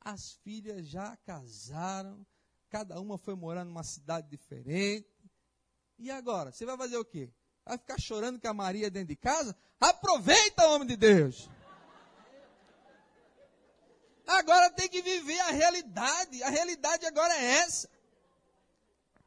As 0.00 0.32
filhas 0.32 0.88
já 0.88 1.16
casaram, 1.18 2.26
cada 2.68 3.00
uma 3.00 3.16
foi 3.16 3.36
morar 3.36 3.64
numa 3.64 3.84
cidade 3.84 4.28
diferente. 4.28 5.08
E 5.98 6.10
agora? 6.10 6.50
Você 6.50 6.66
vai 6.66 6.76
fazer 6.76 6.96
o 6.96 7.04
quê? 7.04 7.32
Vai 7.64 7.78
ficar 7.78 8.00
chorando 8.00 8.40
com 8.40 8.48
a 8.48 8.54
Maria 8.54 8.90
dentro 8.90 9.08
de 9.08 9.16
casa? 9.16 9.56
Aproveita, 9.80 10.66
homem 10.68 10.88
de 10.88 10.96
Deus! 10.96 11.48
Agora 14.26 14.70
tem 14.70 14.88
que 14.88 15.02
viver 15.02 15.40
a 15.40 15.50
realidade. 15.50 16.42
A 16.42 16.48
realidade 16.48 17.06
agora 17.06 17.34
é 17.34 17.44
essa. 17.58 17.88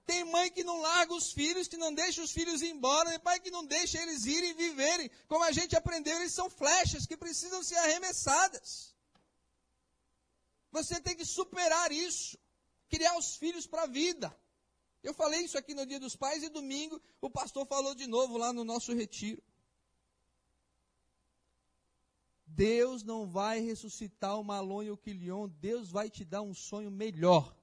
Tem 0.06 0.24
mãe 0.24 0.52
que 0.52 0.64
não 0.64 0.80
larga 0.82 1.14
os 1.14 1.32
filhos, 1.32 1.68
que 1.68 1.78
não 1.78 1.94
deixa 1.94 2.22
os 2.22 2.32
filhos 2.32 2.62
ir 2.62 2.70
embora, 2.70 3.10
tem 3.10 3.20
pai 3.20 3.40
que 3.40 3.50
não 3.50 3.66
deixa 3.66 4.00
eles 4.02 4.26
irem 4.26 4.54
viverem. 4.54 5.10
Como 5.28 5.44
a 5.44 5.52
gente 5.52 5.76
aprendeu, 5.76 6.16
eles 6.18 6.34
são 6.34 6.50
flechas 6.50 7.08
que 7.08 7.18
precisam 7.18 7.64
ser 7.64 7.78
arremessadas. 7.78 8.94
Você 10.72 11.00
tem 11.02 11.16
que 11.16 11.26
superar 11.26 11.92
isso. 11.92 12.38
Criar 12.88 13.18
os 13.18 13.36
filhos 13.36 13.66
para 13.66 13.84
a 13.84 13.88
vida. 13.88 14.36
Eu 15.06 15.14
falei 15.14 15.42
isso 15.42 15.56
aqui 15.56 15.76
no 15.76 15.86
dia 15.86 16.00
dos 16.00 16.16
pais 16.16 16.42
e 16.42 16.50
domingo 16.50 17.00
o 17.22 17.30
pastor 17.30 17.64
falou 17.68 17.94
de 17.94 18.08
novo 18.08 18.40
lá 18.40 18.52
no 18.52 18.64
nosso 18.64 18.92
retiro. 18.92 19.42
Deus 22.48 23.04
não 23.04 23.28
vai 23.28 23.60
ressuscitar 23.60 24.40
o 24.40 24.44
Malon 24.44 24.82
e 24.82 24.90
o 24.90 24.98
Quilion, 24.98 25.48
Deus 25.48 25.92
vai 25.92 26.10
te 26.10 26.26
dar 26.26 26.42
um 26.42 26.56
sonho 26.56 26.90
melhor. 26.90 27.56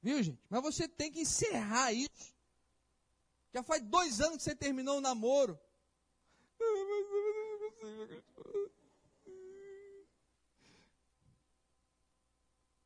Viu, 0.00 0.22
gente? 0.22 0.40
Mas 0.48 0.62
você 0.62 0.88
tem 0.88 1.12
que 1.12 1.20
encerrar 1.20 1.92
isso. 1.92 2.34
Já 3.52 3.62
faz 3.62 3.82
dois 3.82 4.22
anos 4.22 4.38
que 4.38 4.44
você 4.44 4.56
terminou 4.56 4.96
o 4.96 5.02
namoro. 5.02 5.60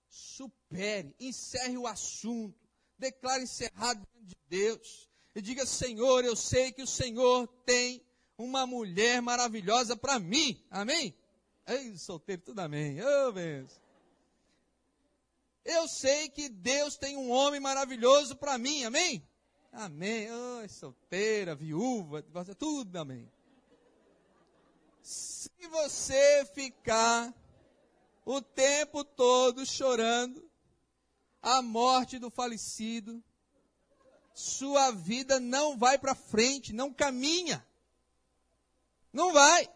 Supere, 0.08 1.14
encerre 1.20 1.76
o 1.76 1.86
assunto, 1.86 2.61
declare 3.02 3.42
encerrado 3.42 4.06
diante 4.06 4.28
de 4.28 4.36
Deus 4.48 5.08
e 5.34 5.42
diga: 5.42 5.66
Senhor, 5.66 6.24
eu 6.24 6.36
sei 6.36 6.72
que 6.72 6.82
o 6.82 6.86
Senhor 6.86 7.48
tem 7.66 8.00
uma 8.38 8.66
mulher 8.66 9.20
maravilhosa 9.20 9.96
para 9.96 10.18
mim. 10.18 10.64
Amém? 10.70 11.14
Ei, 11.66 11.96
solteiro, 11.98 12.42
tudo 12.42 12.60
amém. 12.60 12.98
Oh. 13.02 13.82
Eu 15.64 15.86
sei 15.88 16.28
que 16.28 16.48
Deus 16.48 16.96
tem 16.96 17.16
um 17.16 17.30
homem 17.30 17.60
maravilhoso 17.60 18.36
para 18.36 18.56
mim. 18.56 18.84
Amém? 18.84 19.26
Amém. 19.72 20.28
Oh, 20.30 20.68
solteira, 20.68 21.54
viúva, 21.54 22.22
tudo 22.58 22.96
amém. 22.96 23.30
Se 25.02 25.50
você 25.68 26.44
ficar 26.54 27.34
o 28.24 28.40
tempo 28.40 29.04
todo 29.04 29.66
chorando 29.66 30.51
a 31.42 31.60
morte 31.60 32.18
do 32.18 32.30
falecido, 32.30 33.22
sua 34.34 34.92
vida 34.92 35.40
não 35.40 35.76
vai 35.76 35.98
para 35.98 36.14
frente, 36.14 36.72
não 36.72 36.92
caminha. 36.92 37.66
Não 39.12 39.32
vai. 39.32 39.68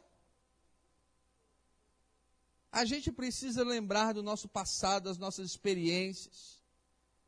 A 2.73 2.85
gente 2.85 3.11
precisa 3.11 3.65
lembrar 3.65 4.15
do 4.15 4.23
nosso 4.23 4.49
passado, 4.49 5.05
das 5.05 5.19
nossas 5.19 5.51
experiências, 5.51 6.63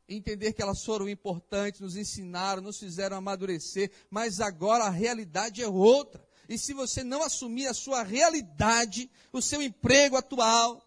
entender 0.07 0.53
que 0.53 0.61
elas 0.61 0.83
foram 0.83 1.09
importantes, 1.09 1.81
nos 1.81 1.95
ensinaram, 1.95 2.61
nos 2.61 2.79
fizeram 2.79 3.17
amadurecer, 3.17 3.91
mas 4.09 4.39
agora 4.39 4.85
a 4.85 4.89
realidade 4.89 5.61
é 5.61 5.67
outra. 5.67 6.27
E 6.47 6.57
se 6.57 6.73
você 6.73 7.03
não 7.03 7.21
assumir 7.21 7.67
a 7.67 7.73
sua 7.73 8.03
realidade, 8.03 9.09
o 9.31 9.41
seu 9.41 9.61
emprego 9.61 10.15
atual, 10.15 10.83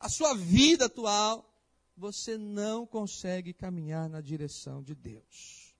a 0.00 0.08
sua 0.08 0.34
vida 0.34 0.86
atual, 0.86 1.53
você 1.96 2.36
não 2.36 2.86
consegue 2.86 3.52
caminhar 3.52 4.08
na 4.08 4.20
direção 4.20 4.82
de 4.82 4.94
Deus. 4.94 5.74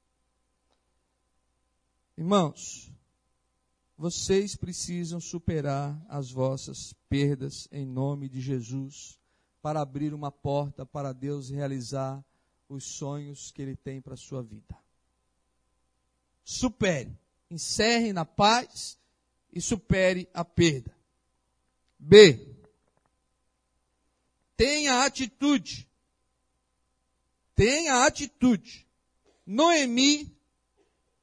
Irmãos, 2.16 2.92
vocês 3.96 4.56
precisam 4.56 5.20
superar 5.20 6.00
as 6.08 6.30
vossas 6.30 6.92
perdas 7.08 7.68
em 7.70 7.86
nome 7.86 8.28
de 8.28 8.40
Jesus 8.40 9.18
para 9.62 9.80
abrir 9.80 10.12
uma 10.12 10.30
porta 10.30 10.84
para 10.84 11.12
Deus 11.12 11.50
realizar 11.50 12.24
os 12.68 12.84
sonhos 12.84 13.50
que 13.50 13.62
Ele 13.62 13.76
tem 13.76 14.00
para 14.00 14.14
a 14.14 14.16
sua 14.16 14.42
vida. 14.42 14.76
Supere, 16.44 17.16
encerre 17.50 18.12
na 18.12 18.24
paz 18.24 18.98
e 19.52 19.60
supere 19.60 20.28
a 20.34 20.44
perda. 20.44 20.94
B. 21.98 22.54
Tenha 24.56 25.04
atitude. 25.04 25.88
Tenha 27.54 28.04
atitude. 28.04 28.86
Noemi, 29.46 30.36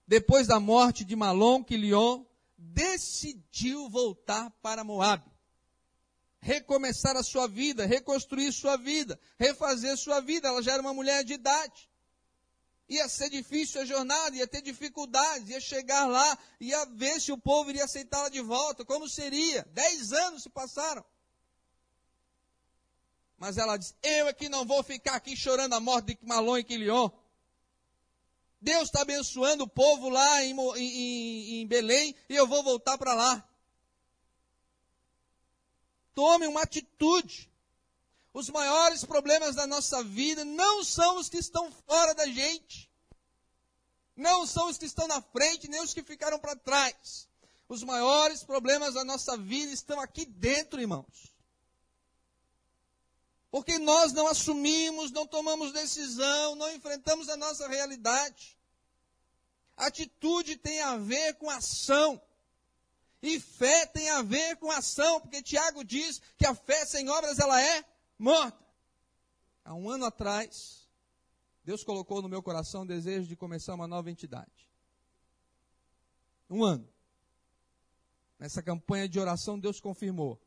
depois 0.08 0.48
da 0.48 0.60
morte 0.60 1.04
de 1.04 1.16
Malom, 1.16 1.64
Quilion, 1.64 2.24
decidiu 2.58 3.90
voltar 3.90 4.50
para 4.62 4.84
Moab. 4.84 5.24
Recomeçar 6.40 7.16
a 7.16 7.24
sua 7.24 7.48
vida, 7.48 7.86
reconstruir 7.86 8.52
sua 8.52 8.78
vida, 8.78 9.20
refazer 9.38 9.96
sua 9.98 10.22
vida. 10.22 10.48
Ela 10.48 10.64
já 10.64 10.74
era 10.74 10.82
uma 10.82 10.94
mulher 10.94 11.24
de 11.24 11.34
idade. 11.34 11.90
Ia 12.90 13.08
ser 13.08 13.30
difícil 13.30 13.82
a 13.82 13.86
jornada, 13.86 14.36
ia 14.36 14.48
ter 14.48 14.62
dificuldades, 14.62 15.50
ia 15.50 15.62
chegar 15.62 16.06
lá, 16.08 16.38
ia 16.60 16.86
ver 16.88 17.22
se 17.22 17.32
o 17.32 17.38
povo 17.38 17.70
iria 17.70 17.86
aceitá-la 17.86 18.30
de 18.30 18.42
volta. 18.42 18.84
Como 18.84 19.08
seria? 19.08 19.66
Dez 19.72 20.12
anos 20.12 20.44
se 20.44 20.50
passaram. 20.50 21.06
Mas 23.42 23.58
ela 23.58 23.76
diz: 23.76 23.96
Eu 24.04 24.28
é 24.28 24.34
que 24.34 24.48
não 24.48 24.68
vou 24.68 24.84
ficar 24.84 25.16
aqui 25.16 25.36
chorando 25.36 25.74
a 25.74 25.80
morte 25.80 26.14
de 26.14 26.28
Malon 26.28 26.60
e 26.60 26.64
Quilion. 26.64 27.10
Deus 28.62 28.84
está 28.84 29.02
abençoando 29.02 29.64
o 29.64 29.68
povo 29.68 30.10
lá 30.10 30.44
em, 30.44 30.56
em, 30.78 31.56
em 31.56 31.66
Belém 31.66 32.16
e 32.30 32.36
eu 32.36 32.46
vou 32.46 32.62
voltar 32.62 33.00
para 33.00 33.16
lá. 33.16 33.44
Tome 36.14 36.46
uma 36.46 36.62
atitude. 36.62 37.52
Os 38.32 38.48
maiores 38.48 39.04
problemas 39.04 39.56
da 39.56 39.66
nossa 39.66 40.04
vida 40.04 40.46
não 40.46 40.84
são 40.84 41.18
os 41.18 41.28
que 41.28 41.38
estão 41.38 41.72
fora 41.88 42.14
da 42.14 42.28
gente. 42.28 42.92
Não 44.16 44.46
são 44.46 44.70
os 44.70 44.78
que 44.78 44.86
estão 44.86 45.08
na 45.08 45.20
frente, 45.20 45.68
nem 45.68 45.82
os 45.82 45.96
que 45.96 46.04
ficaram 46.04 46.38
para 46.38 46.56
trás. 46.56 47.28
Os 47.68 47.84
maiores 47.84 48.44
problemas 48.44 48.94
da 48.94 49.04
nossa 49.04 49.36
vida 49.36 49.74
estão 49.74 50.00
aqui 50.00 50.26
dentro, 50.28 50.80
irmãos. 50.80 51.31
Porque 53.52 53.78
nós 53.78 54.14
não 54.14 54.28
assumimos, 54.28 55.12
não 55.12 55.28
tomamos 55.28 55.74
decisão, 55.74 56.56
não 56.56 56.74
enfrentamos 56.74 57.28
a 57.28 57.36
nossa 57.36 57.68
realidade. 57.68 58.58
Atitude 59.76 60.56
tem 60.56 60.80
a 60.80 60.96
ver 60.96 61.34
com 61.36 61.50
ação. 61.50 62.20
E 63.22 63.40
fé 63.40 63.86
tem 63.88 64.10
a 64.10 64.22
ver 64.22 64.56
com 64.56 64.72
ação, 64.72 65.20
porque 65.20 65.44
Tiago 65.44 65.84
diz 65.84 66.22
que 66.38 66.48
a 66.48 66.56
fé 66.56 66.86
sem 66.86 67.08
obras 67.10 67.38
ela 67.40 67.62
é 67.62 67.86
morta. 68.18 68.66
Há 69.64 69.76
um 69.76 69.90
ano 69.90 70.06
atrás, 70.06 70.90
Deus 71.64 71.84
colocou 71.84 72.22
no 72.22 72.30
meu 72.30 72.42
coração 72.42 72.82
o 72.82 72.88
desejo 72.88 73.28
de 73.28 73.36
começar 73.36 73.76
uma 73.76 73.88
nova 73.88 74.10
entidade. 74.10 74.70
Um 76.50 76.64
ano. 76.64 76.88
Nessa 78.40 78.64
campanha 78.64 79.08
de 79.08 79.20
oração, 79.20 79.60
Deus 79.60 79.80
confirmou. 79.80 80.42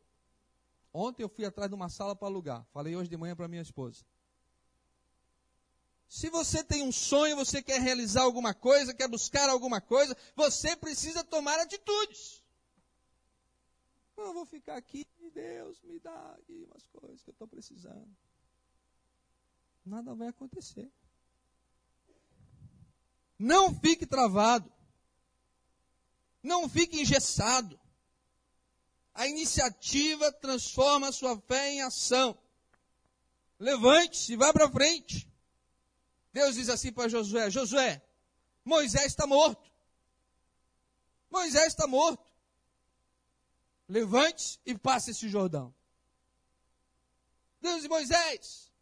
Ontem 0.97 1.25
eu 1.25 1.29
fui 1.29 1.45
atrás 1.45 1.69
de 1.69 1.75
uma 1.75 1.89
sala 1.89 2.15
para 2.15 2.29
alugar. 2.29 2.65
Falei 2.73 2.95
hoje 2.95 3.11
de 3.11 3.17
manhã 3.17 3.35
para 3.35 3.49
minha 3.49 3.61
esposa. 3.61 4.05
Se 6.07 6.31
você 6.31 6.63
tem 6.63 6.83
um 6.83 6.93
sonho, 6.93 7.35
você 7.35 7.61
quer 7.61 7.81
realizar 7.81 8.23
alguma 8.23 8.55
coisa, 8.55 8.95
quer 8.95 9.09
buscar 9.09 9.49
alguma 9.49 9.81
coisa, 9.81 10.17
você 10.37 10.77
precisa 10.77 11.25
tomar 11.25 11.59
atitudes. 11.59 12.45
Eu 14.17 14.33
vou 14.33 14.47
ficar 14.47 14.77
aqui, 14.77 15.05
Deus 15.35 15.83
me 15.83 15.99
dá 15.99 16.37
aqui 16.39 16.65
umas 16.71 16.87
coisas 16.87 17.21
que 17.21 17.31
eu 17.31 17.33
estou 17.33 17.49
precisando. 17.49 18.17
Nada 19.85 20.15
vai 20.15 20.29
acontecer. 20.29 20.89
Não 23.37 23.75
fique 23.75 24.07
travado. 24.07 24.73
Não 26.41 26.69
fique 26.69 27.01
engessado. 27.01 27.81
A 29.15 29.29
iniciativa 29.29 30.33
transforma 30.33 31.09
a 31.09 31.13
sua 31.13 31.41
fé 31.43 31.71
em 31.71 31.83
ação. 31.83 32.37
Levante-se, 33.59 34.35
vá 34.35 34.53
para 34.53 34.71
frente. 34.71 35.29
Deus 36.33 36.57
diz 36.57 36.69
assim 36.69 36.93
para 36.93 37.09
Josué: 37.09 37.49
Josué, 37.49 38.03
Moisés 38.65 39.07
está 39.07 39.27
morto. 39.27 39.71
Moisés 41.31 41.69
está 41.69 41.87
morto. 41.87 42.25
Levante-se 43.89 44.59
e 44.67 44.77
passe 44.77 45.13
esse 45.13 45.29
Jordão. 45.29 45.73
Deus 47.61 47.83
diz: 47.83 47.89
Moisés, 47.89 48.73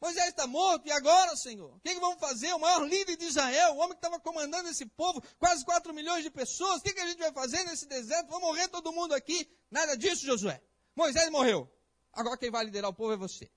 Moisés 0.00 0.28
está 0.28 0.46
morto, 0.46 0.86
e 0.86 0.92
agora, 0.92 1.36
Senhor? 1.36 1.74
O 1.74 1.80
que, 1.80 1.92
que, 1.92 2.00
vamos 2.00 2.20
fazer? 2.20 2.52
O 2.52 2.58
maior 2.58 2.86
líder 2.86 3.16
de 3.16 3.24
Israel, 3.24 3.72
o 3.72 3.78
homem 3.78 3.90
que 3.90 3.96
estava 3.96 4.20
comandando 4.20 4.68
esse 4.68 4.86
povo, 4.86 5.20
quase 5.38 5.64
4 5.64 5.92
milhões 5.92 6.22
de 6.22 6.30
pessoas, 6.30 6.80
o 6.80 6.84
que, 6.84 6.92
que 6.92 7.00
a 7.00 7.06
gente 7.06 7.18
vai 7.18 7.32
fazer 7.32 7.64
nesse 7.64 7.86
deserto? 7.86 8.28
Vai 8.28 8.40
morrer 8.40 8.68
todo 8.68 8.92
mundo 8.92 9.12
aqui. 9.12 9.48
Nada 9.70 9.96
disso, 9.96 10.24
Josué. 10.24 10.62
Moisés 10.94 11.28
morreu. 11.30 11.68
Agora 12.12 12.36
quem 12.38 12.50
vai 12.50 12.64
liderar 12.64 12.90
o 12.90 12.94
povo 12.94 13.12
é 13.12 13.16
você. 13.16 13.50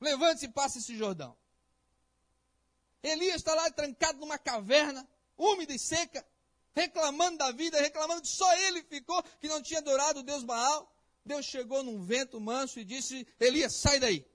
Levante-se 0.00 0.46
e 0.46 0.52
passe 0.52 0.78
esse 0.78 0.96
Jordão. 0.96 1.36
Elias 3.00 3.36
está 3.36 3.54
lá 3.54 3.70
trancado 3.70 4.18
numa 4.18 4.38
caverna, 4.38 5.08
úmida 5.36 5.72
e 5.72 5.78
seca, 5.78 6.26
reclamando 6.74 7.38
da 7.38 7.52
vida, 7.52 7.80
reclamando 7.80 8.22
que 8.22 8.28
só 8.28 8.52
ele 8.56 8.82
ficou, 8.82 9.22
que 9.40 9.48
não 9.48 9.62
tinha 9.62 9.78
adorado 9.78 10.20
o 10.20 10.22
Deus 10.24 10.42
Baal. 10.42 10.92
Deus 11.24 11.46
chegou 11.46 11.82
num 11.84 12.02
vento 12.02 12.40
manso 12.40 12.80
e 12.80 12.84
disse: 12.84 13.26
Elias, 13.38 13.76
sai 13.76 14.00
daí. 14.00 14.26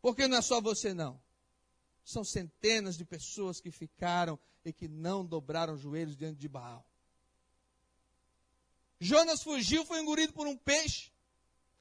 Porque 0.00 0.26
não 0.26 0.38
é 0.38 0.42
só 0.42 0.60
você, 0.60 0.94
não. 0.94 1.20
São 2.04 2.24
centenas 2.24 2.96
de 2.96 3.04
pessoas 3.04 3.60
que 3.60 3.70
ficaram 3.70 4.38
e 4.64 4.72
que 4.72 4.88
não 4.88 5.24
dobraram 5.24 5.76
joelhos 5.76 6.16
diante 6.16 6.38
de 6.38 6.48
Baal. 6.48 6.84
Jonas 8.98 9.42
fugiu, 9.42 9.84
foi 9.84 10.00
engolido 10.00 10.32
por 10.32 10.46
um 10.46 10.56
peixe. 10.56 11.10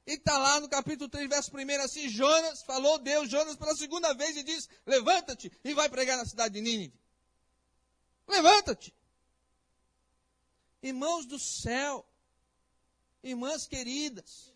E 0.07 0.13
está 0.13 0.37
lá 0.37 0.59
no 0.59 0.69
capítulo 0.69 1.09
3, 1.09 1.29
verso 1.29 1.51
1 1.55 1.81
assim: 1.81 2.09
Jonas 2.09 2.63
falou 2.63 2.97
Deus, 2.97 3.29
Jonas 3.29 3.55
pela 3.55 3.75
segunda 3.75 4.13
vez 4.13 4.35
e 4.37 4.43
diz: 4.43 4.67
Levanta-te 4.85 5.51
e 5.63 5.73
vai 5.73 5.89
pregar 5.89 6.17
na 6.17 6.25
cidade 6.25 6.55
de 6.55 6.61
Nínive. 6.61 6.99
Levanta-te. 8.27 8.93
Irmãos 10.81 11.25
do 11.25 11.37
céu, 11.37 12.07
irmãs 13.21 13.67
queridas, 13.67 14.53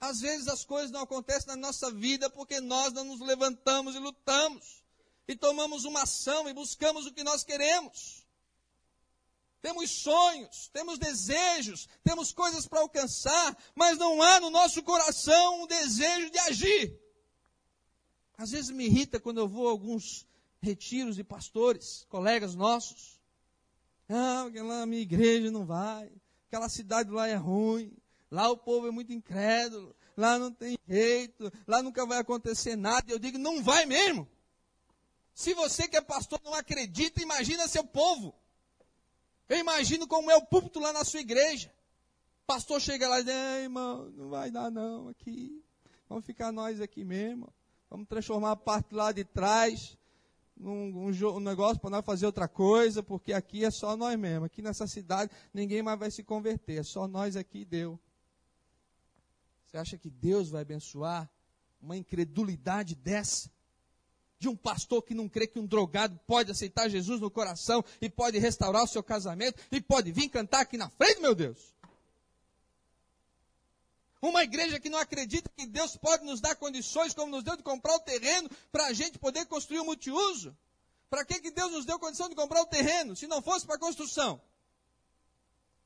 às 0.00 0.20
vezes 0.20 0.48
as 0.48 0.64
coisas 0.64 0.90
não 0.90 1.02
acontecem 1.02 1.48
na 1.48 1.56
nossa 1.56 1.90
vida 1.90 2.30
porque 2.30 2.58
nós 2.60 2.92
não 2.92 3.04
nos 3.04 3.20
levantamos 3.20 3.94
e 3.94 3.98
lutamos. 3.98 4.82
E 5.28 5.36
tomamos 5.36 5.84
uma 5.84 6.02
ação 6.02 6.48
e 6.48 6.54
buscamos 6.54 7.06
o 7.06 7.12
que 7.12 7.22
nós 7.22 7.44
queremos. 7.44 8.26
Temos 9.60 9.90
sonhos, 9.90 10.68
temos 10.72 10.98
desejos, 10.98 11.86
temos 12.02 12.32
coisas 12.32 12.66
para 12.66 12.80
alcançar, 12.80 13.56
mas 13.74 13.98
não 13.98 14.22
há 14.22 14.40
no 14.40 14.48
nosso 14.48 14.82
coração 14.82 15.62
um 15.62 15.66
desejo 15.66 16.30
de 16.30 16.38
agir. 16.38 16.98
Às 18.38 18.52
vezes 18.52 18.70
me 18.70 18.86
irrita 18.86 19.20
quando 19.20 19.38
eu 19.38 19.46
vou 19.46 19.68
a 19.68 19.70
alguns 19.70 20.26
retiros 20.62 21.14
de 21.14 21.22
pastores, 21.22 22.06
colegas 22.08 22.54
nossos. 22.54 23.20
Ah, 24.08 24.44
aquela 24.44 24.86
minha 24.86 25.02
igreja 25.02 25.50
não 25.50 25.66
vai, 25.66 26.10
aquela 26.48 26.70
cidade 26.70 27.10
lá 27.10 27.28
é 27.28 27.36
ruim, 27.36 27.94
Lá 28.30 28.48
o 28.48 28.56
povo 28.56 28.86
é 28.86 28.90
muito 28.90 29.12
incrédulo, 29.12 29.94
lá 30.16 30.38
não 30.38 30.52
tem 30.52 30.78
jeito, 30.88 31.52
lá 31.66 31.82
nunca 31.82 32.06
vai 32.06 32.18
acontecer 32.18 32.76
nada. 32.76 33.10
Eu 33.10 33.18
digo, 33.18 33.38
não 33.38 33.62
vai 33.62 33.86
mesmo. 33.86 34.28
Se 35.34 35.54
você 35.54 35.88
que 35.88 35.96
é 35.96 36.00
pastor 36.00 36.40
não 36.44 36.54
acredita, 36.54 37.22
imagina 37.22 37.66
seu 37.66 37.82
povo. 37.82 38.34
Eu 39.48 39.58
imagino 39.58 40.06
como 40.06 40.30
é 40.30 40.36
o 40.36 40.46
púlpito 40.46 40.78
lá 40.78 40.92
na 40.92 41.04
sua 41.04 41.20
igreja. 41.20 41.72
O 42.44 42.46
pastor 42.46 42.80
chega 42.80 43.08
lá 43.08 43.20
e 43.20 43.24
diz, 43.24 43.34
irmão, 43.62 44.10
não 44.10 44.28
vai 44.28 44.50
dar 44.50 44.70
não 44.70 45.08
aqui. 45.08 45.64
Vamos 46.08 46.24
ficar 46.24 46.52
nós 46.52 46.80
aqui 46.80 47.04
mesmo. 47.04 47.52
Vamos 47.88 48.06
transformar 48.06 48.52
a 48.52 48.56
parte 48.56 48.94
lá 48.94 49.10
de 49.10 49.24
trás 49.24 49.98
num 50.56 51.08
um, 51.08 51.36
um 51.36 51.40
negócio 51.40 51.80
para 51.80 51.90
nós 51.90 52.04
fazer 52.04 52.26
outra 52.26 52.46
coisa, 52.46 53.02
porque 53.02 53.32
aqui 53.32 53.64
é 53.64 53.70
só 53.70 53.96
nós 53.96 54.16
mesmos. 54.18 54.46
Aqui 54.46 54.62
nessa 54.62 54.86
cidade 54.86 55.32
ninguém 55.52 55.82
mais 55.82 55.98
vai 55.98 56.10
se 56.10 56.22
converter. 56.22 56.80
É 56.80 56.82
só 56.82 57.08
nós 57.08 57.34
aqui 57.34 57.60
e 57.60 57.64
deu. 57.64 57.98
Você 59.70 59.78
acha 59.78 59.96
que 59.96 60.10
Deus 60.10 60.50
vai 60.50 60.62
abençoar 60.62 61.30
uma 61.80 61.96
incredulidade 61.96 62.96
dessa? 62.96 63.48
De 64.36 64.48
um 64.48 64.56
pastor 64.56 65.02
que 65.02 65.14
não 65.14 65.28
crê 65.28 65.46
que 65.46 65.60
um 65.60 65.66
drogado 65.66 66.18
pode 66.26 66.50
aceitar 66.50 66.88
Jesus 66.88 67.20
no 67.20 67.30
coração 67.30 67.84
e 68.00 68.10
pode 68.10 68.36
restaurar 68.38 68.82
o 68.82 68.88
seu 68.88 69.02
casamento 69.02 69.62
e 69.70 69.80
pode 69.80 70.10
vir 70.10 70.28
cantar 70.28 70.62
aqui 70.62 70.76
na 70.76 70.90
frente, 70.90 71.20
meu 71.20 71.36
Deus. 71.36 71.72
Uma 74.20 74.42
igreja 74.42 74.80
que 74.80 74.90
não 74.90 74.98
acredita 74.98 75.48
que 75.56 75.66
Deus 75.66 75.96
pode 75.96 76.24
nos 76.24 76.40
dar 76.40 76.56
condições, 76.56 77.14
como 77.14 77.30
nos 77.30 77.44
deu 77.44 77.56
de 77.56 77.62
comprar 77.62 77.94
o 77.94 78.00
terreno, 78.00 78.50
para 78.72 78.86
a 78.86 78.92
gente 78.92 79.20
poder 79.20 79.46
construir 79.46 79.78
o 79.78 79.82
um 79.82 79.86
multiuso. 79.86 80.56
Para 81.08 81.24
que, 81.24 81.40
que 81.40 81.50
Deus 81.52 81.70
nos 81.70 81.84
deu 81.84 81.98
condição 81.98 82.28
de 82.28 82.34
comprar 82.34 82.60
o 82.60 82.66
terreno, 82.66 83.14
se 83.14 83.28
não 83.28 83.40
fosse 83.40 83.64
para 83.64 83.76
a 83.76 83.78
construção? 83.80 84.40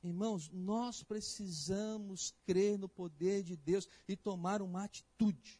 Irmãos, 0.05 0.51
nós 0.51 1.03
precisamos 1.03 2.35
crer 2.45 2.79
no 2.79 2.91
poder 2.91 3.43
de 3.43 3.57
Deus 3.57 3.89
e 4.07 4.15
tomar 4.15 4.61
uma 4.61 4.85
atitude. 4.85 5.59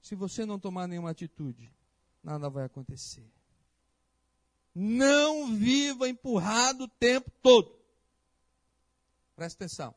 Se 0.00 0.14
você 0.14 0.46
não 0.46 0.56
tomar 0.56 0.86
nenhuma 0.86 1.10
atitude, 1.10 1.74
nada 2.22 2.48
vai 2.48 2.64
acontecer. 2.64 3.28
Não 4.72 5.56
viva 5.56 6.08
empurrado 6.08 6.84
o 6.84 6.88
tempo 6.88 7.28
todo. 7.42 7.76
Presta 9.34 9.64
atenção. 9.64 9.92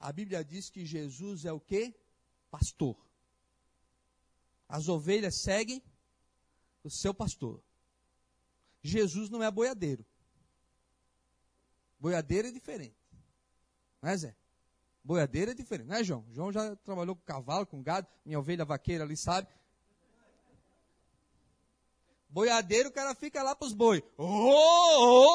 A 0.00 0.10
Bíblia 0.10 0.42
diz 0.42 0.70
que 0.70 0.86
Jesus 0.86 1.44
é 1.44 1.52
o 1.52 1.60
que? 1.60 1.94
Pastor. 2.50 2.96
As 4.66 4.88
ovelhas 4.88 5.42
seguem 5.42 5.82
o 6.82 6.88
seu 6.88 7.12
pastor. 7.12 7.62
Jesus 8.82 9.28
não 9.28 9.42
é 9.42 9.50
boiadeiro. 9.50 10.06
Boiadeira 12.06 12.46
é 12.46 12.52
diferente. 12.52 12.94
Não 14.00 14.08
é, 14.08 14.16
Zé? 14.16 14.36
Boiadeira 15.02 15.50
é 15.50 15.54
diferente, 15.54 15.88
não 15.88 15.96
é, 15.96 16.04
João? 16.04 16.24
João 16.30 16.52
já 16.52 16.76
trabalhou 16.76 17.16
com 17.16 17.22
cavalo, 17.22 17.66
com 17.66 17.82
gado, 17.82 18.06
minha 18.24 18.38
ovelha 18.38 18.64
vaqueira 18.64 19.02
ali 19.02 19.16
sabe. 19.16 19.48
Boiadeiro, 22.28 22.90
o 22.90 22.92
cara 22.92 23.12
fica 23.16 23.42
lá 23.42 23.56
pros 23.56 23.72
boi. 23.72 24.04
Ô, 24.16 24.24
ô, 24.24 25.32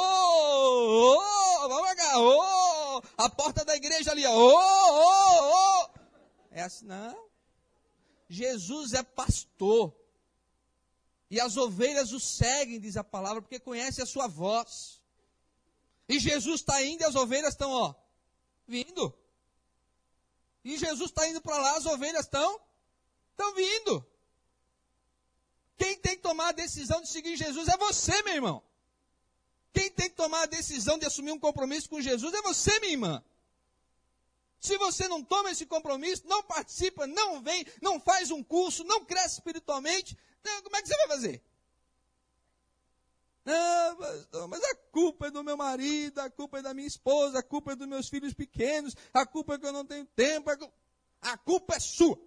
ô, 1.17 1.67
vamos 1.67 1.93
cá, 1.95 2.19
ô, 2.19 3.03
a 3.17 3.29
porta 3.29 3.65
da 3.65 3.75
igreja 3.75 4.11
ali, 4.11 4.25
ô, 4.25 4.31
ô, 4.31 5.83
ô. 5.83 5.89
É 6.51 6.61
assim, 6.61 6.85
não. 6.85 7.29
Jesus 8.29 8.93
é 8.93 9.03
pastor. 9.03 9.93
E 11.29 11.37
as 11.37 11.57
ovelhas 11.57 12.13
o 12.13 12.19
seguem, 12.19 12.79
diz 12.79 12.95
a 12.95 13.03
palavra, 13.03 13.41
porque 13.41 13.59
conhece 13.59 14.01
a 14.01 14.05
sua 14.05 14.27
voz. 14.27 15.00
E 16.11 16.19
Jesus 16.19 16.59
está 16.59 16.83
indo 16.83 17.03
e 17.03 17.05
as 17.05 17.15
ovelhas 17.15 17.53
estão, 17.53 17.71
ó, 17.71 17.95
vindo. 18.67 19.17
E 20.61 20.77
Jesus 20.77 21.09
está 21.09 21.25
indo 21.29 21.39
para 21.39 21.57
lá, 21.57 21.77
as 21.77 21.85
ovelhas 21.85 22.25
estão, 22.25 22.59
estão 23.31 23.55
vindo. 23.55 24.05
Quem 25.77 25.97
tem 25.97 26.17
que 26.17 26.21
tomar 26.21 26.49
a 26.49 26.51
decisão 26.51 26.99
de 27.01 27.07
seguir 27.07 27.37
Jesus 27.37 27.65
é 27.69 27.77
você, 27.77 28.21
meu 28.23 28.33
irmão. 28.33 28.61
Quem 29.71 29.89
tem 29.89 30.09
que 30.09 30.17
tomar 30.17 30.41
a 30.41 30.47
decisão 30.47 30.99
de 30.99 31.05
assumir 31.05 31.31
um 31.31 31.39
compromisso 31.39 31.89
com 31.89 32.01
Jesus 32.01 32.33
é 32.33 32.41
você, 32.41 32.77
minha 32.81 32.91
irmã. 32.91 33.23
Se 34.59 34.77
você 34.77 35.07
não 35.07 35.23
toma 35.23 35.51
esse 35.51 35.65
compromisso, 35.65 36.27
não 36.27 36.43
participa, 36.43 37.07
não 37.07 37.41
vem, 37.41 37.65
não 37.81 38.01
faz 38.01 38.31
um 38.31 38.43
curso, 38.43 38.83
não 38.83 39.05
cresce 39.05 39.35
espiritualmente, 39.35 40.17
né, 40.43 40.61
como 40.61 40.75
é 40.75 40.81
que 40.81 40.89
você 40.89 40.97
vai 40.97 41.07
fazer? 41.07 41.41
Não, 43.43 43.95
pastor, 43.97 44.47
mas 44.47 44.63
a 44.63 44.75
culpa 44.91 45.27
é 45.27 45.31
do 45.31 45.43
meu 45.43 45.57
marido, 45.57 46.19
a 46.19 46.29
culpa 46.29 46.59
é 46.59 46.61
da 46.61 46.73
minha 46.73 46.87
esposa, 46.87 47.39
a 47.39 47.43
culpa 47.43 47.71
é 47.71 47.75
dos 47.75 47.87
meus 47.87 48.07
filhos 48.07 48.33
pequenos, 48.33 48.95
a 49.13 49.25
culpa 49.25 49.55
é 49.55 49.57
que 49.57 49.65
eu 49.65 49.73
não 49.73 49.85
tenho 49.85 50.05
tempo, 50.05 50.51
a 51.21 51.37
culpa 51.37 51.75
é 51.75 51.79
sua. 51.79 52.19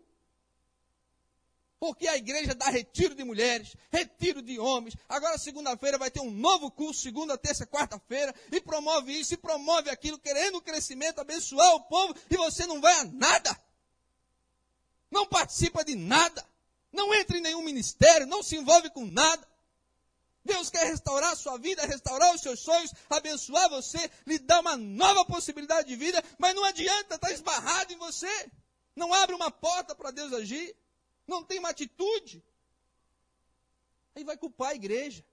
Porque 1.79 2.09
a 2.09 2.17
igreja 2.17 2.55
dá 2.55 2.71
retiro 2.71 3.15
de 3.15 3.23
mulheres, 3.23 3.77
retiro 3.91 4.41
de 4.41 4.59
homens. 4.59 4.97
Agora, 5.09 5.37
segunda-feira, 5.37 5.99
vai 5.99 6.11
ter 6.11 6.21
um 6.21 6.31
novo 6.31 6.71
curso, 6.71 7.03
segunda, 7.03 7.37
terça, 7.37 7.67
quarta-feira, 7.67 8.35
e 8.51 8.61
promove 8.61 9.12
isso, 9.12 9.35
e 9.35 9.37
promove 9.37 9.91
aquilo, 9.91 10.19
querendo 10.19 10.57
o 10.57 10.62
crescimento, 10.62 11.21
abençoar 11.21 11.75
o 11.75 11.85
povo, 11.85 12.15
e 12.31 12.37
você 12.37 12.67
não 12.67 12.81
vai 12.81 12.95
a 13.01 13.05
nada. 13.05 13.57
Não 15.11 15.27
participa 15.27 15.85
de 15.85 15.95
nada. 15.95 16.45
Não 16.91 17.15
entra 17.15 17.37
em 17.37 17.43
nenhum 17.43 17.62
ministério, 17.62 18.27
não 18.27 18.43
se 18.43 18.57
envolve 18.57 18.89
com 18.91 19.05
nada. 19.05 19.47
Deus 20.45 20.68
quer 20.68 20.86
restaurar 20.86 21.32
a 21.32 21.36
sua 21.36 21.59
vida, 21.59 21.86
restaurar 21.86 22.34
os 22.34 22.42
seus 22.42 22.61
sonhos, 22.61 22.92
abençoar 23.09 23.70
você, 23.70 24.11
lhe 24.26 24.38
dar 24.38 24.61
uma 24.61 24.76
nova 24.76 25.24
possibilidade 25.24 25.88
de 25.88 25.97
vida, 25.97 26.22
mas 26.38 26.55
não 26.55 26.64
adianta 26.64 27.14
estar 27.14 27.28
tá 27.28 27.32
esbarrado 27.32 27.92
em 27.92 27.97
você. 27.97 28.51
Não 28.95 29.12
abre 29.12 29.34
uma 29.34 29.51
porta 29.51 29.95
para 29.95 30.11
Deus 30.11 30.32
agir. 30.32 30.76
Não 31.26 31.42
tem 31.42 31.59
uma 31.59 31.70
atitude. 31.70 32.45
Aí 34.14 34.22
vai 34.22 34.36
culpar 34.36 34.70
a 34.72 34.74
igreja. 34.74 35.24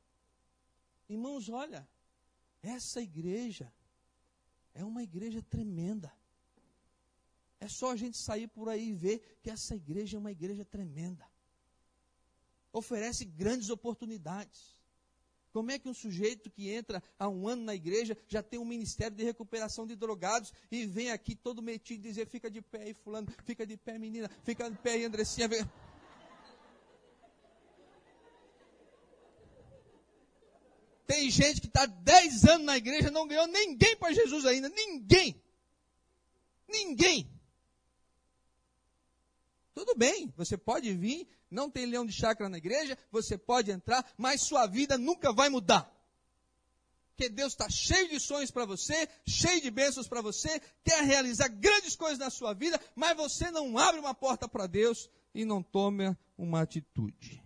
Irmãos, 1.09 1.49
olha, 1.49 1.88
essa 2.64 3.01
igreja 3.01 3.72
é 4.74 4.84
uma 4.84 5.03
igreja 5.03 5.41
tremenda. 5.41 6.12
É 7.59 7.68
só 7.68 7.91
a 7.91 7.95
gente 7.97 8.18
sair 8.18 8.47
por 8.47 8.70
aí 8.70 8.89
e 8.89 8.93
ver 8.93 9.39
que 9.43 9.49
essa 9.51 9.76
igreja 9.76 10.16
é 10.16 10.20
uma 10.20 10.32
igreja 10.32 10.64
tremenda. 10.64 11.30
Oferece 12.72 13.26
grandes 13.26 13.70
oportunidades. 13.70 14.81
Como 15.52 15.70
é 15.70 15.78
que 15.78 15.89
um 15.89 15.93
sujeito 15.93 16.49
que 16.49 16.70
entra 16.70 17.04
há 17.20 17.28
um 17.28 17.47
ano 17.47 17.64
na 17.64 17.76
igreja 17.76 18.18
já 18.28 18.41
tem 18.41 18.60
um 18.60 18.66
ministério 18.66 19.16
de 19.16 19.24
recuperação 19.24 19.86
de 19.86 19.95
drogados 19.95 20.54
e 20.72 20.86
vem 20.86 21.12
aqui 21.12 21.36
todo 21.36 21.62
metido 21.62 22.02
dizer: 22.02 22.26
fica 22.28 22.49
de 22.49 22.62
pé 22.62 22.84
aí, 22.84 22.93
Fulano, 22.93 23.28
fica 23.43 23.66
de 23.66 23.76
pé, 23.76 23.99
menina, 23.99 24.30
fica 24.43 24.70
de 24.70 24.78
pé 24.78 24.93
aí, 24.93 25.06
Andressinha. 25.06 25.49
Tem 31.06 31.30
gente 31.30 31.60
que 31.60 31.68
está 31.68 31.86
10 31.86 32.45
anos 32.45 32.66
na 32.66 32.78
igreja 32.78 33.12
não 33.12 33.28
ganhou 33.28 33.45
ninguém 33.45 33.97
para 33.97 34.14
Jesus 34.14 34.45
ainda. 34.45 34.70
Ninguém. 34.70 35.36
Ninguém. 36.70 37.30
Tudo 39.74 39.96
bem, 39.96 40.34
você 40.36 40.58
pode 40.58 40.94
vir 40.94 41.28
não 41.52 41.70
tem 41.70 41.86
leão 41.86 42.06
de 42.06 42.14
chácara 42.14 42.50
na 42.50 42.58
igreja, 42.58 42.98
você 43.12 43.38
pode 43.38 43.70
entrar, 43.70 44.10
mas 44.18 44.42
sua 44.42 44.66
vida 44.66 44.98
nunca 44.98 45.34
vai 45.34 45.50
mudar. 45.50 45.92
Porque 47.10 47.30
Deus 47.30 47.52
está 47.52 47.70
cheio 47.70 48.10
de 48.10 48.20
sonhos 48.20 48.50
para 48.50 48.66
você, 48.66 49.08
cheio 49.28 49.62
de 49.62 49.70
bênçãos 49.70 50.08
para 50.08 50.22
você, 50.22 50.60
quer 50.84 51.04
realizar 51.04 51.50
grandes 51.50 51.96
coisas 51.96 52.18
na 52.18 52.30
sua 52.30 52.54
vida, 52.54 52.80
mas 52.96 53.18
você 53.18 53.52
não 53.52 53.78
abre 53.78 54.00
uma 54.00 54.16
porta 54.16 54.48
para 54.48 54.66
Deus 54.66 55.10
e 55.36 55.44
não 55.44 55.62
toma 55.62 56.18
uma 56.38 56.62
atitude. 56.62 57.44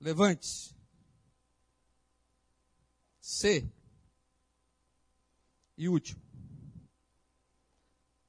Levante-se. 0.00 0.74
C. 3.20 3.68
E 5.76 5.88
último. 5.88 6.23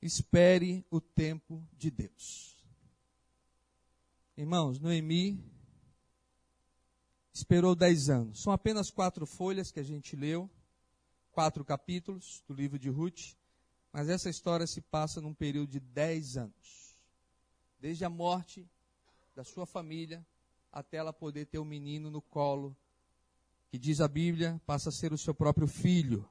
Espere 0.05 0.85
o 0.91 1.01
tempo 1.01 1.67
de 1.73 1.89
Deus. 1.89 2.55
Irmãos, 4.37 4.79
Noemi 4.79 5.43
esperou 7.33 7.75
dez 7.75 8.07
anos. 8.07 8.43
São 8.43 8.53
apenas 8.53 8.91
quatro 8.91 9.25
folhas 9.25 9.71
que 9.71 9.79
a 9.79 9.83
gente 9.83 10.15
leu, 10.15 10.47
quatro 11.31 11.65
capítulos 11.65 12.43
do 12.47 12.53
livro 12.53 12.77
de 12.77 12.87
Ruth, 12.87 13.35
mas 13.91 14.07
essa 14.07 14.29
história 14.29 14.67
se 14.67 14.79
passa 14.79 15.19
num 15.19 15.33
período 15.33 15.71
de 15.71 15.79
dez 15.79 16.37
anos. 16.37 16.95
Desde 17.79 18.05
a 18.05 18.09
morte 18.09 18.69
da 19.35 19.43
sua 19.43 19.65
família 19.65 20.23
até 20.71 20.97
ela 20.97 21.13
poder 21.13 21.47
ter 21.47 21.57
o 21.57 21.63
um 21.63 21.65
menino 21.65 22.11
no 22.11 22.21
colo, 22.21 22.77
que 23.69 23.79
diz 23.79 23.99
a 23.99 24.07
Bíblia, 24.07 24.61
passa 24.67 24.89
a 24.89 24.91
ser 24.91 25.11
o 25.13 25.17
seu 25.17 25.33
próprio 25.33 25.67
filho. 25.67 26.29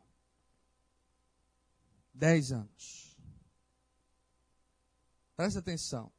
Dez 2.14 2.52
anos. 2.52 3.13
Presta 5.36 5.58
atenção 5.58 6.12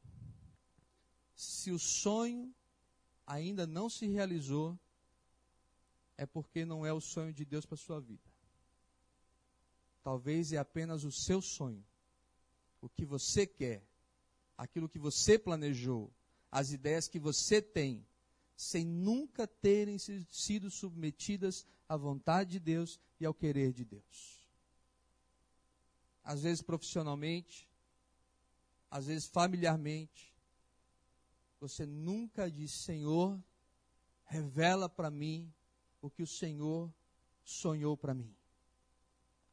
se 1.36 1.70
o 1.70 1.78
sonho 1.78 2.52
ainda 3.26 3.66
não 3.66 3.90
se 3.90 4.06
realizou, 4.06 4.78
é 6.16 6.24
porque 6.24 6.64
não 6.64 6.86
é 6.86 6.92
o 6.92 7.00
sonho 7.00 7.32
de 7.32 7.44
Deus 7.44 7.66
para 7.66 7.76
sua 7.76 8.00
vida. 8.00 8.22
Talvez 10.02 10.52
é 10.52 10.56
apenas 10.56 11.04
o 11.04 11.12
seu 11.12 11.42
sonho, 11.42 11.84
o 12.80 12.88
que 12.88 13.04
você 13.04 13.46
quer, 13.46 13.86
aquilo 14.56 14.88
que 14.88 14.98
você 14.98 15.38
planejou, 15.38 16.10
as 16.50 16.70
ideias 16.70 17.06
que 17.06 17.18
você 17.18 17.60
tem, 17.60 18.06
sem 18.56 18.86
nunca 18.86 19.46
terem 19.46 19.98
sido 19.98 20.70
submetidas 20.70 21.66
à 21.86 21.96
vontade 21.96 22.52
de 22.52 22.60
Deus 22.60 22.98
e 23.20 23.26
ao 23.26 23.34
querer 23.34 23.72
de 23.74 23.84
Deus. 23.84 24.48
Às 26.24 26.42
vezes 26.42 26.62
profissionalmente, 26.62 27.68
às 28.90 29.06
vezes 29.06 29.28
familiarmente, 29.28 30.34
você 31.60 31.86
nunca 31.86 32.50
diz, 32.50 32.72
Senhor, 32.84 33.42
revela 34.24 34.88
para 34.88 35.10
mim 35.10 35.52
o 36.00 36.10
que 36.10 36.22
o 36.22 36.26
Senhor 36.26 36.92
sonhou 37.42 37.96
para 37.96 38.14
mim. 38.14 38.34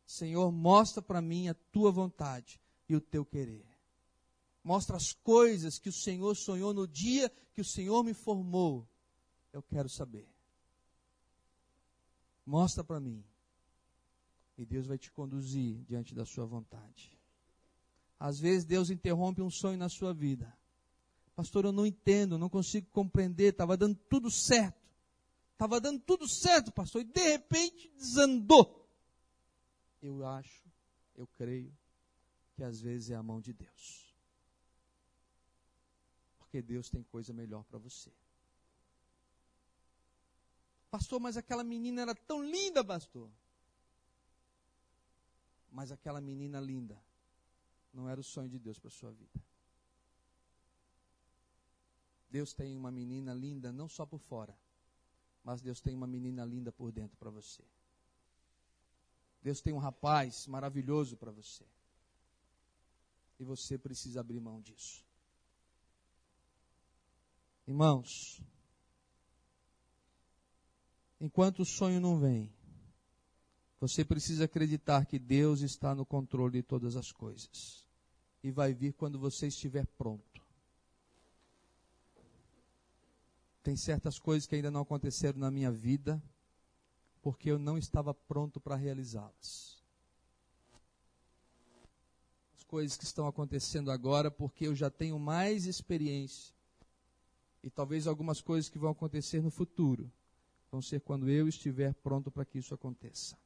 Senhor, 0.05 0.51
mostra 0.51 1.01
para 1.01 1.21
mim 1.21 1.47
a 1.47 1.53
tua 1.53 1.91
vontade 1.91 2.59
e 2.87 2.95
o 2.95 3.01
teu 3.01 3.25
querer. 3.25 3.65
Mostra 4.63 4.95
as 4.95 5.11
coisas 5.11 5.79
que 5.79 5.89
o 5.89 5.93
Senhor 5.93 6.35
sonhou 6.35 6.73
no 6.73 6.87
dia 6.87 7.29
que 7.53 7.61
o 7.61 7.65
Senhor 7.65 8.03
me 8.03 8.13
formou. 8.13 8.87
Eu 9.51 9.61
quero 9.61 9.89
saber. 9.89 10.27
Mostra 12.45 12.83
para 12.83 12.99
mim. 12.99 13.23
E 14.57 14.65
Deus 14.65 14.85
vai 14.85 14.97
te 14.97 15.11
conduzir 15.11 15.83
diante 15.83 16.13
da 16.13 16.25
sua 16.25 16.45
vontade. 16.45 17.12
Às 18.23 18.39
vezes 18.39 18.63
Deus 18.63 18.89
interrompe 18.89 19.41
um 19.41 19.49
sonho 19.49 19.77
na 19.77 19.89
sua 19.89 20.13
vida 20.13 20.47
Pastor, 21.35 21.65
eu 21.65 21.71
não 21.71 21.85
entendo, 21.85 22.37
não 22.37 22.49
consigo 22.49 22.87
compreender, 22.91 23.53
estava 23.53 23.75
dando 23.75 23.95
tudo 24.07 24.29
certo. 24.29 24.81
Estava 25.53 25.79
dando 25.79 25.99
tudo 25.99 26.27
certo, 26.27 26.71
pastor, 26.71 27.01
e 27.01 27.05
de 27.05 27.21
repente 27.21 27.89
desandou. 27.95 28.87
Eu 30.01 30.25
acho, 30.25 30.63
eu 31.15 31.25
creio, 31.25 31.75
que 32.55 32.63
às 32.63 32.81
vezes 32.81 33.11
é 33.11 33.15
a 33.15 33.23
mão 33.23 33.39
de 33.39 33.53
Deus. 33.53 34.13
Porque 36.37 36.61
Deus 36.61 36.89
tem 36.89 37.01
coisa 37.03 37.33
melhor 37.33 37.63
para 37.63 37.79
você. 37.79 38.11
Pastor, 40.91 41.19
mas 41.19 41.37
aquela 41.37 41.63
menina 41.63 42.01
era 42.01 42.13
tão 42.13 42.43
linda, 42.43 42.83
pastor. 42.83 43.29
Mas 45.71 45.91
aquela 45.91 46.21
menina 46.21 46.59
linda 46.59 47.01
não 47.93 48.09
era 48.09 48.19
o 48.19 48.23
sonho 48.23 48.49
de 48.49 48.57
Deus 48.57 48.79
para 48.79 48.89
sua 48.89 49.11
vida. 49.11 49.39
Deus 52.29 52.51
tem 52.51 52.75
uma 52.75 52.91
menina 52.91 53.33
linda 53.33 53.71
não 53.71 53.87
só 53.87 54.05
por 54.05 54.19
fora, 54.19 54.57
mas 55.43 55.61
Deus 55.61 55.79
tem 55.79 55.93
uma 55.93 56.07
menina 56.07 56.43
linda 56.43 56.71
por 56.71 56.91
dentro 56.91 57.15
para 57.17 57.29
você. 57.29 57.63
Deus 59.43 59.61
tem 59.61 59.71
um 59.71 59.77
rapaz 59.77 60.47
maravilhoso 60.47 61.15
para 61.15 61.31
você. 61.31 61.63
E 63.39 63.43
você 63.43 63.77
precisa 63.77 64.21
abrir 64.21 64.39
mão 64.39 64.61
disso. 64.61 65.05
Irmãos, 67.67 68.41
enquanto 71.19 71.59
o 71.59 71.65
sonho 71.65 71.99
não 71.99 72.19
vem, 72.19 72.51
você 73.79 74.03
precisa 74.03 74.45
acreditar 74.45 75.05
que 75.05 75.19
Deus 75.19 75.61
está 75.61 75.93
no 75.93 76.05
controle 76.05 76.61
de 76.61 76.63
todas 76.63 76.95
as 76.95 77.11
coisas. 77.11 77.82
E 78.43 78.51
vai 78.51 78.73
vir 78.73 78.93
quando 78.93 79.17
você 79.17 79.47
estiver 79.47 79.85
pronto. 79.97 80.41
Tem 83.63 83.77
certas 83.77 84.19
coisas 84.19 84.45
que 84.45 84.55
ainda 84.55 84.69
não 84.69 84.81
aconteceram 84.81 85.39
na 85.39 85.49
minha 85.49 85.71
vida, 85.71 86.21
porque 87.21 87.49
eu 87.49 87.57
não 87.57 87.77
estava 87.77 88.13
pronto 88.13 88.59
para 88.59 88.75
realizá-las. 88.75 89.81
As 92.57 92.63
coisas 92.65 92.97
que 92.97 93.05
estão 93.05 93.25
acontecendo 93.25 93.89
agora, 93.89 94.29
porque 94.29 94.67
eu 94.67 94.75
já 94.75 94.89
tenho 94.89 95.17
mais 95.17 95.65
experiência. 95.65 96.53
E 97.63 97.69
talvez 97.69 98.05
algumas 98.05 98.41
coisas 98.41 98.69
que 98.69 98.77
vão 98.77 98.91
acontecer 98.91 99.41
no 99.41 99.49
futuro 99.49 100.11
vão 100.69 100.81
ser 100.81 100.99
quando 100.99 101.29
eu 101.29 101.47
estiver 101.47 101.93
pronto 101.93 102.29
para 102.29 102.43
que 102.43 102.57
isso 102.57 102.73
aconteça. 102.73 103.37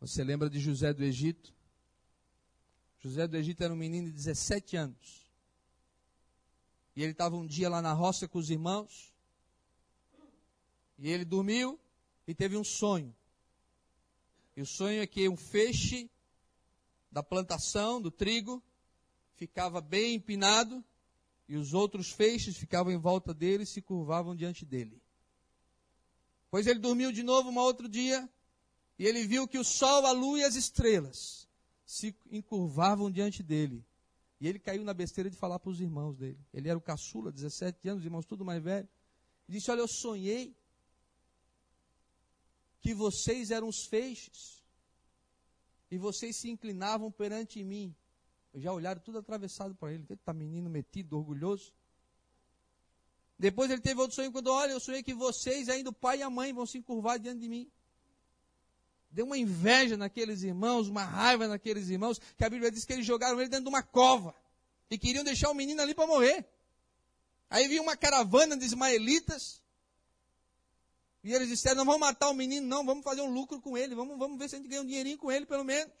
Você 0.00 0.24
lembra 0.24 0.50
de 0.50 0.58
José 0.58 0.92
do 0.92 1.04
Egito? 1.04 1.54
José 3.04 3.28
do 3.28 3.36
Egito 3.36 3.62
era 3.62 3.70
um 3.70 3.76
menino 3.76 4.06
de 4.08 4.14
17 4.14 4.78
anos. 4.78 5.30
E 6.96 7.02
ele 7.02 7.12
estava 7.12 7.36
um 7.36 7.46
dia 7.46 7.68
lá 7.68 7.82
na 7.82 7.92
roça 7.92 8.26
com 8.26 8.38
os 8.38 8.48
irmãos. 8.48 9.12
E 10.98 11.10
ele 11.10 11.22
dormiu 11.22 11.78
e 12.26 12.34
teve 12.34 12.56
um 12.56 12.64
sonho. 12.64 13.14
E 14.56 14.62
o 14.62 14.66
sonho 14.66 15.02
é 15.02 15.06
que 15.06 15.28
um 15.28 15.36
feixe 15.36 16.10
da 17.12 17.22
plantação 17.22 18.00
do 18.00 18.10
trigo 18.10 18.62
ficava 19.34 19.82
bem 19.82 20.14
empinado 20.14 20.82
e 21.46 21.56
os 21.56 21.74
outros 21.74 22.10
feixes 22.10 22.56
ficavam 22.56 22.90
em 22.90 22.96
volta 22.96 23.34
dele 23.34 23.64
e 23.64 23.66
se 23.66 23.82
curvavam 23.82 24.34
diante 24.34 24.64
dele. 24.64 24.98
Pois 26.50 26.66
ele 26.66 26.78
dormiu 26.78 27.12
de 27.12 27.22
novo 27.22 27.50
um 27.50 27.58
outro 27.58 27.86
dia 27.86 28.26
e 28.98 29.04
ele 29.04 29.26
viu 29.26 29.46
que 29.46 29.58
o 29.58 29.64
sol, 29.64 30.06
a 30.06 30.12
lua 30.12 30.38
e 30.38 30.44
as 30.44 30.54
estrelas 30.54 31.44
se 31.94 32.16
encurvavam 32.30 33.10
diante 33.10 33.42
dele. 33.42 33.84
E 34.40 34.48
ele 34.48 34.58
caiu 34.58 34.82
na 34.84 34.92
besteira 34.92 35.30
de 35.30 35.36
falar 35.36 35.58
para 35.58 35.70
os 35.70 35.80
irmãos 35.80 36.16
dele. 36.16 36.38
Ele 36.52 36.68
era 36.68 36.76
o 36.76 36.82
caçula, 36.82 37.30
17 37.30 37.88
anos, 37.88 38.04
irmãos 38.04 38.26
tudo 38.26 38.44
mais 38.44 38.62
velho. 38.62 38.88
E 39.48 39.52
disse: 39.52 39.70
Olha, 39.70 39.80
eu 39.80 39.88
sonhei 39.88 40.56
que 42.80 42.94
vocês 42.94 43.50
eram 43.50 43.68
os 43.68 43.86
feixes 43.86 44.62
e 45.90 45.96
vocês 45.96 46.40
se 46.40 46.50
inclinavam 46.50 47.10
perante 47.10 47.62
mim. 47.62 47.94
Já 48.54 48.72
olharam 48.72 49.00
tudo 49.00 49.18
atravessado 49.18 49.74
para 49.74 49.92
ele. 49.92 50.04
Está 50.10 50.32
menino 50.32 50.68
metido, 50.68 51.16
orgulhoso. 51.16 51.72
Depois 53.38 53.70
ele 53.70 53.80
teve 53.80 54.00
outro 54.00 54.14
sonho 54.14 54.30
quando, 54.30 54.48
olha, 54.48 54.72
eu 54.72 54.80
sonhei 54.80 55.02
que 55.02 55.14
vocês, 55.14 55.68
ainda 55.68 55.90
o 55.90 55.92
pai 55.92 56.18
e 56.18 56.22
a 56.22 56.30
mãe, 56.30 56.52
vão 56.52 56.66
se 56.66 56.78
encurvar 56.78 57.18
diante 57.18 57.40
de 57.40 57.48
mim. 57.48 57.70
Deu 59.14 59.26
uma 59.26 59.38
inveja 59.38 59.96
naqueles 59.96 60.42
irmãos, 60.42 60.88
uma 60.88 61.04
raiva 61.04 61.46
naqueles 61.46 61.88
irmãos, 61.88 62.20
que 62.36 62.44
a 62.44 62.50
Bíblia 62.50 62.68
diz 62.68 62.84
que 62.84 62.92
eles 62.92 63.06
jogaram 63.06 63.40
ele 63.40 63.48
dentro 63.48 63.66
de 63.66 63.68
uma 63.68 63.80
cova. 63.80 64.34
E 64.90 64.98
queriam 64.98 65.22
deixar 65.22 65.50
o 65.50 65.54
menino 65.54 65.80
ali 65.80 65.94
para 65.94 66.04
morrer. 66.04 66.44
Aí 67.48 67.68
vinha 67.68 67.80
uma 67.80 67.96
caravana 67.96 68.56
de 68.56 68.64
ismaelitas. 68.64 69.62
E 71.22 71.32
eles 71.32 71.46
disseram, 71.46 71.76
não 71.76 71.84
vamos 71.84 72.00
matar 72.00 72.28
o 72.28 72.34
menino, 72.34 72.66
não, 72.66 72.84
vamos 72.84 73.04
fazer 73.04 73.20
um 73.20 73.32
lucro 73.32 73.60
com 73.60 73.78
ele, 73.78 73.94
vamos, 73.94 74.18
vamos 74.18 74.36
ver 74.36 74.48
se 74.48 74.56
a 74.56 74.58
gente 74.58 74.68
ganha 74.68 74.82
um 74.82 74.86
dinheirinho 74.86 75.16
com 75.16 75.30
ele, 75.30 75.46
pelo 75.46 75.62
menos. 75.62 75.94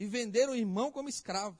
E 0.00 0.04
venderam 0.04 0.54
o 0.54 0.56
irmão 0.56 0.90
como 0.90 1.08
escravo. 1.08 1.56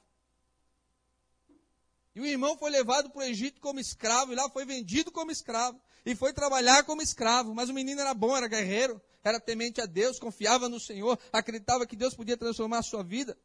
E 2.13 2.19
o 2.19 2.25
irmão 2.25 2.57
foi 2.57 2.69
levado 2.71 3.09
para 3.09 3.19
o 3.19 3.23
Egito 3.23 3.61
como 3.61 3.79
escravo, 3.79 4.33
e 4.33 4.35
lá 4.35 4.49
foi 4.49 4.65
vendido 4.65 5.13
como 5.13 5.31
escravo, 5.31 5.81
e 6.05 6.13
foi 6.13 6.33
trabalhar 6.33 6.83
como 6.83 7.01
escravo. 7.01 7.55
Mas 7.55 7.69
o 7.69 7.73
menino 7.73 8.01
era 8.01 8.13
bom, 8.13 8.35
era 8.35 8.49
guerreiro, 8.49 9.01
era 9.23 9.39
temente 9.39 9.79
a 9.79 9.85
Deus, 9.85 10.19
confiava 10.19 10.67
no 10.67 10.79
Senhor, 10.79 11.17
acreditava 11.31 11.87
que 11.87 11.95
Deus 11.95 12.13
podia 12.13 12.35
transformar 12.35 12.79
a 12.79 12.83
sua 12.83 13.03
vida. 13.03 13.37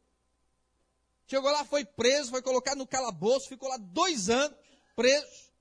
Chegou 1.26 1.50
lá, 1.50 1.64
foi 1.64 1.84
preso, 1.84 2.30
foi 2.30 2.42
colocado 2.42 2.78
no 2.78 2.86
calabouço, 2.86 3.48
ficou 3.48 3.68
lá 3.68 3.76
dois 3.76 4.28
anos 4.28 4.56
preso. 4.96 5.52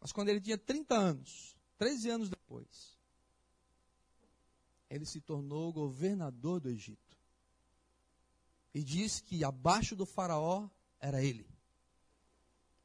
Mas 0.00 0.12
quando 0.12 0.28
ele 0.28 0.40
tinha 0.40 0.56
30 0.56 0.94
anos, 0.94 1.56
13 1.78 2.10
anos 2.10 2.30
depois, 2.30 2.96
ele 4.88 5.04
se 5.04 5.20
tornou 5.20 5.72
governador 5.72 6.60
do 6.60 6.68
Egito. 6.68 7.16
E 8.72 8.84
diz 8.84 9.20
que 9.20 9.42
abaixo 9.42 9.96
do 9.96 10.06
faraó 10.06 10.68
era 11.00 11.22
ele. 11.22 11.48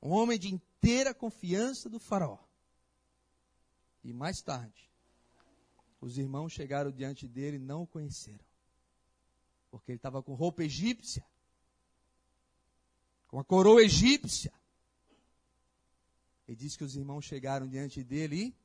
Um 0.01 0.11
homem 0.11 0.39
de 0.39 0.51
inteira 0.51 1.13
confiança 1.13 1.89
do 1.89 1.99
faraó. 1.99 2.39
E 4.03 4.11
mais 4.11 4.41
tarde, 4.41 4.90
os 6.01 6.17
irmãos 6.17 6.51
chegaram 6.51 6.91
diante 6.91 7.27
dele 7.27 7.57
e 7.57 7.59
não 7.59 7.83
o 7.83 7.87
conheceram. 7.87 8.43
Porque 9.69 9.91
ele 9.91 9.97
estava 9.97 10.21
com 10.21 10.33
roupa 10.33 10.63
egípcia, 10.63 11.25
com 13.27 13.39
a 13.39 13.43
coroa 13.43 13.81
egípcia. 13.81 14.51
E 16.47 16.55
diz 16.55 16.75
que 16.75 16.83
os 16.83 16.97
irmãos 16.97 17.23
chegaram 17.23 17.67
diante 17.67 18.03
dele 18.03 18.47
e 18.47 18.55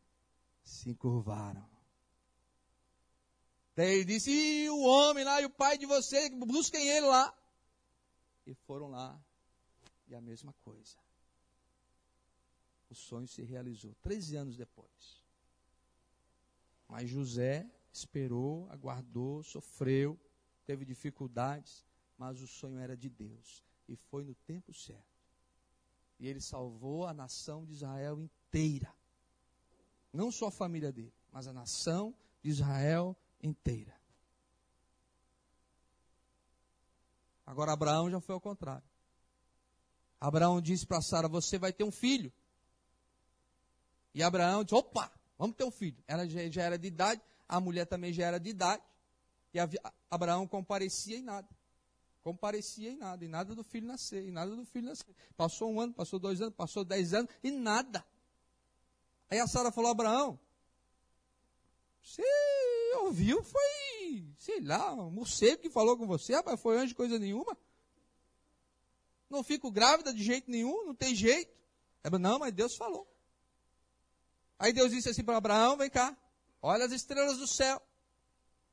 se 0.65 0.91
encurvaram. 0.91 1.65
Daí 3.77 3.97
ele 3.97 4.05
disse: 4.05 4.31
e 4.31 4.71
o 4.71 4.81
homem 4.81 5.23
lá 5.23 5.41
e 5.41 5.45
o 5.45 5.51
pai 5.51 5.79
de 5.79 5.87
você, 5.87 6.29
busquem 6.31 6.89
ele 6.89 7.07
lá. 7.07 7.33
E 8.47 8.55
foram 8.55 8.89
lá, 8.89 9.21
e 10.09 10.15
a 10.15 10.21
mesma 10.21 10.53
coisa 10.65 10.97
o 12.91 12.95
sonho 12.95 13.27
se 13.27 13.43
realizou, 13.43 13.95
13 14.03 14.37
anos 14.37 14.57
depois. 14.57 15.26
Mas 16.89 17.09
José 17.11 17.69
esperou, 17.93 18.69
aguardou, 18.71 19.43
sofreu, 19.43 20.19
teve 20.65 20.85
dificuldades, 20.85 21.85
mas 22.17 22.41
o 22.41 22.47
sonho 22.47 22.79
era 22.79 22.97
de 22.97 23.09
Deus 23.09 23.65
e 23.89 23.97
foi 23.97 24.25
no 24.25 24.35
tempo 24.35 24.73
certo. 24.73 25.05
E 26.19 26.27
ele 26.27 26.41
salvou 26.41 27.07
a 27.07 27.13
nação 27.13 27.65
de 27.65 27.73
Israel 27.73 28.19
inteira. 28.21 28.93
Não 30.13 30.31
só 30.31 30.47
a 30.47 30.51
família 30.51 30.91
dele, 30.91 31.13
mas 31.31 31.47
a 31.47 31.53
nação 31.53 32.15
de 32.43 32.51
Israel 32.51 33.17
inteira. 33.43 33.95
Agora 37.45 37.73
Abraão 37.73 38.11
já 38.11 38.21
foi 38.21 38.35
ao 38.35 38.41
contrário. 38.41 38.89
Abraão 40.19 40.61
disse 40.61 40.87
para 40.87 41.03
Sara: 41.03 41.29
Você 41.29 41.59
vai 41.59 41.73
ter 41.73 41.85
um 41.85 41.93
filho. 41.93 42.33
E 44.15 44.23
Abraão 44.23 44.65
disse: 44.65 44.75
opa, 44.75 45.13
vamos 45.39 45.57
ter 45.57 45.65
um 45.65 45.71
filho. 45.71 45.97
Ela 46.07 46.29
já, 46.29 46.63
era 46.63 46.79
de 46.79 46.89
idade, 46.89 47.21
a 47.49 47.61
mulher 47.61 47.87
também 47.87 48.13
já 48.13 48.27
era 48.27 48.39
de 48.39 48.51
idade. 48.51 48.83
E 49.55 49.59
Abraão 50.11 50.47
comparecia 50.47 51.17
em 51.17 51.23
nada. 51.23 51.49
Comparecia 52.23 52.91
em 52.91 52.97
nada, 52.97 53.25
e 53.25 53.29
nada 53.29 53.55
do 53.55 53.63
filho 53.63 53.87
nascer, 53.87 54.27
e 54.27 54.33
nada 54.33 54.55
do 54.55 54.65
filho 54.65 54.87
nascer. 54.87 55.15
Passou 55.37 55.71
um 55.71 55.81
ano, 55.81 55.95
passou 55.95 56.19
dois 56.19 56.41
anos, 56.41 56.55
passou 56.55 56.85
dez 56.85 57.15
anos, 57.15 57.31
e 57.43 57.53
nada. 57.53 58.05
Aí 59.31 59.39
a 59.39 59.47
Sara 59.47 59.71
falou: 59.71 59.93
Abraão, 59.93 60.39
você 62.03 62.23
ouviu? 63.01 63.43
Foi, 63.45 64.25
sei 64.39 64.61
lá, 64.61 64.93
um 64.93 65.11
morcego 65.11 65.63
que 65.63 65.71
falou 65.71 65.97
com 65.97 66.07
você, 66.07 66.35
rapaz, 66.35 66.61
foi 66.61 66.79
anjo 66.79 66.97
coisa 66.97 67.19
nenhuma. 67.19 67.57
Não 69.31 69.43
fico 69.43 69.71
grávida 69.71 70.13
de 70.13 70.23
jeito 70.23 70.51
nenhum, 70.51 70.85
não 70.85 70.95
tem 70.95 71.15
jeito. 71.15 71.55
Não, 72.21 72.39
mas 72.39 72.53
Deus 72.53 72.77
falou. 72.77 73.07
Aí 74.59 74.73
Deus 74.73 74.91
disse 74.91 75.09
assim 75.09 75.25
para 75.25 75.37
Abraão: 75.37 75.77
vem 75.77 75.91
cá, 75.91 76.17
olha 76.63 76.85
as 76.85 76.93
estrelas 76.93 77.39
do 77.39 77.47
céu. 77.47 77.81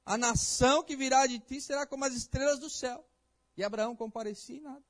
A 0.06 0.18
nação 0.18 0.84
que 0.84 0.96
virá 0.96 1.26
de 1.26 1.40
ti 1.40 1.62
será 1.62 1.86
como 1.86 2.04
as 2.06 2.14
estrelas 2.14 2.60
do 2.60 2.70
céu. 2.70 3.06
E 3.56 3.64
Abraão 3.64 3.96
comparecia 3.96 4.58
e 4.58 4.62
nada. 4.62 4.84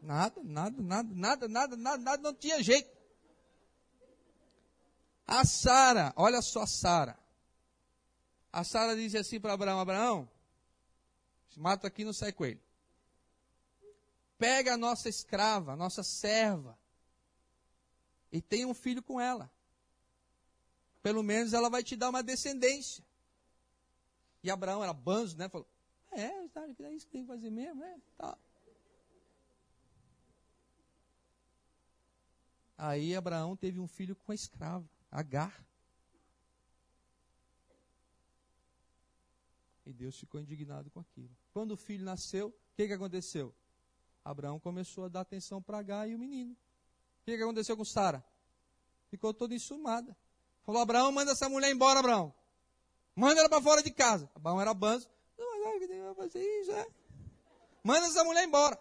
Nada, 0.00 0.40
nada, 0.44 0.82
nada, 0.82 1.14
nada, 1.14 1.48
nada, 1.48 1.76
nada, 1.76 2.02
nada, 2.02 2.22
não 2.22 2.34
tinha 2.34 2.62
jeito. 2.62 2.88
A 5.26 5.44
Sara, 5.44 6.12
olha 6.16 6.40
só 6.40 6.64
Sara. 6.64 7.18
A 8.52 8.64
Sara 8.64 8.96
disse 8.96 9.18
assim 9.18 9.40
para 9.40 9.52
Abraão: 9.52 9.80
Abraão, 9.80 10.28
se 11.50 11.58
mata 11.58 11.86
aqui 11.86 12.04
não 12.04 12.12
sai 12.12 12.34
ele. 12.40 12.62
Pega 14.38 14.74
a 14.74 14.76
nossa 14.76 15.08
escrava, 15.08 15.72
a 15.72 15.76
nossa 15.76 16.02
serva, 16.02 16.78
e 18.30 18.40
tenha 18.40 18.66
um 18.66 18.74
filho 18.74 19.02
com 19.02 19.20
ela. 19.20 19.50
Pelo 21.02 21.22
menos 21.22 21.52
ela 21.52 21.70
vai 21.70 21.82
te 21.82 21.96
dar 21.96 22.10
uma 22.10 22.22
descendência. 22.22 23.04
E 24.42 24.50
Abraão 24.50 24.82
era 24.82 24.92
banzo, 24.92 25.36
né? 25.36 25.48
Falou: 25.48 25.66
É, 26.12 26.24
é 26.24 26.92
isso 26.92 27.06
que 27.06 27.12
tem 27.12 27.22
que 27.22 27.28
fazer 27.28 27.50
mesmo, 27.50 27.82
é. 27.82 27.98
Tá. 28.16 28.36
Aí 32.76 33.16
Abraão 33.16 33.56
teve 33.56 33.80
um 33.80 33.88
filho 33.88 34.14
com 34.14 34.30
a 34.30 34.34
escrava, 34.34 34.88
Agar. 35.10 35.66
E 39.84 39.92
Deus 39.92 40.18
ficou 40.18 40.40
indignado 40.40 40.90
com 40.90 41.00
aquilo. 41.00 41.34
Quando 41.50 41.72
o 41.72 41.76
filho 41.76 42.04
nasceu, 42.04 42.48
o 42.48 42.76
que, 42.76 42.86
que 42.86 42.92
aconteceu? 42.92 43.54
Abraão 44.22 44.60
começou 44.60 45.06
a 45.06 45.08
dar 45.08 45.22
atenção 45.22 45.62
para 45.62 45.78
Agar 45.78 46.08
e 46.08 46.14
o 46.14 46.18
menino 46.18 46.54
que, 47.28 47.36
que 47.36 47.42
aconteceu 47.42 47.76
com 47.76 47.84
Sara? 47.84 48.24
Ficou 49.10 49.34
toda 49.34 49.54
ensumada. 49.54 50.16
Falou, 50.64 50.80
Abraão, 50.80 51.12
manda 51.12 51.32
essa 51.32 51.48
mulher 51.48 51.70
embora, 51.70 52.00
Abraão. 52.00 52.34
Manda 53.14 53.40
ela 53.40 53.48
para 53.48 53.60
fora 53.60 53.82
de 53.82 53.90
casa. 53.90 54.30
Abraão 54.34 54.60
era 54.60 54.72
banzo. 54.72 55.08
É. 56.70 56.86
Manda 57.82 58.06
essa 58.06 58.24
mulher 58.24 58.44
embora. 58.44 58.78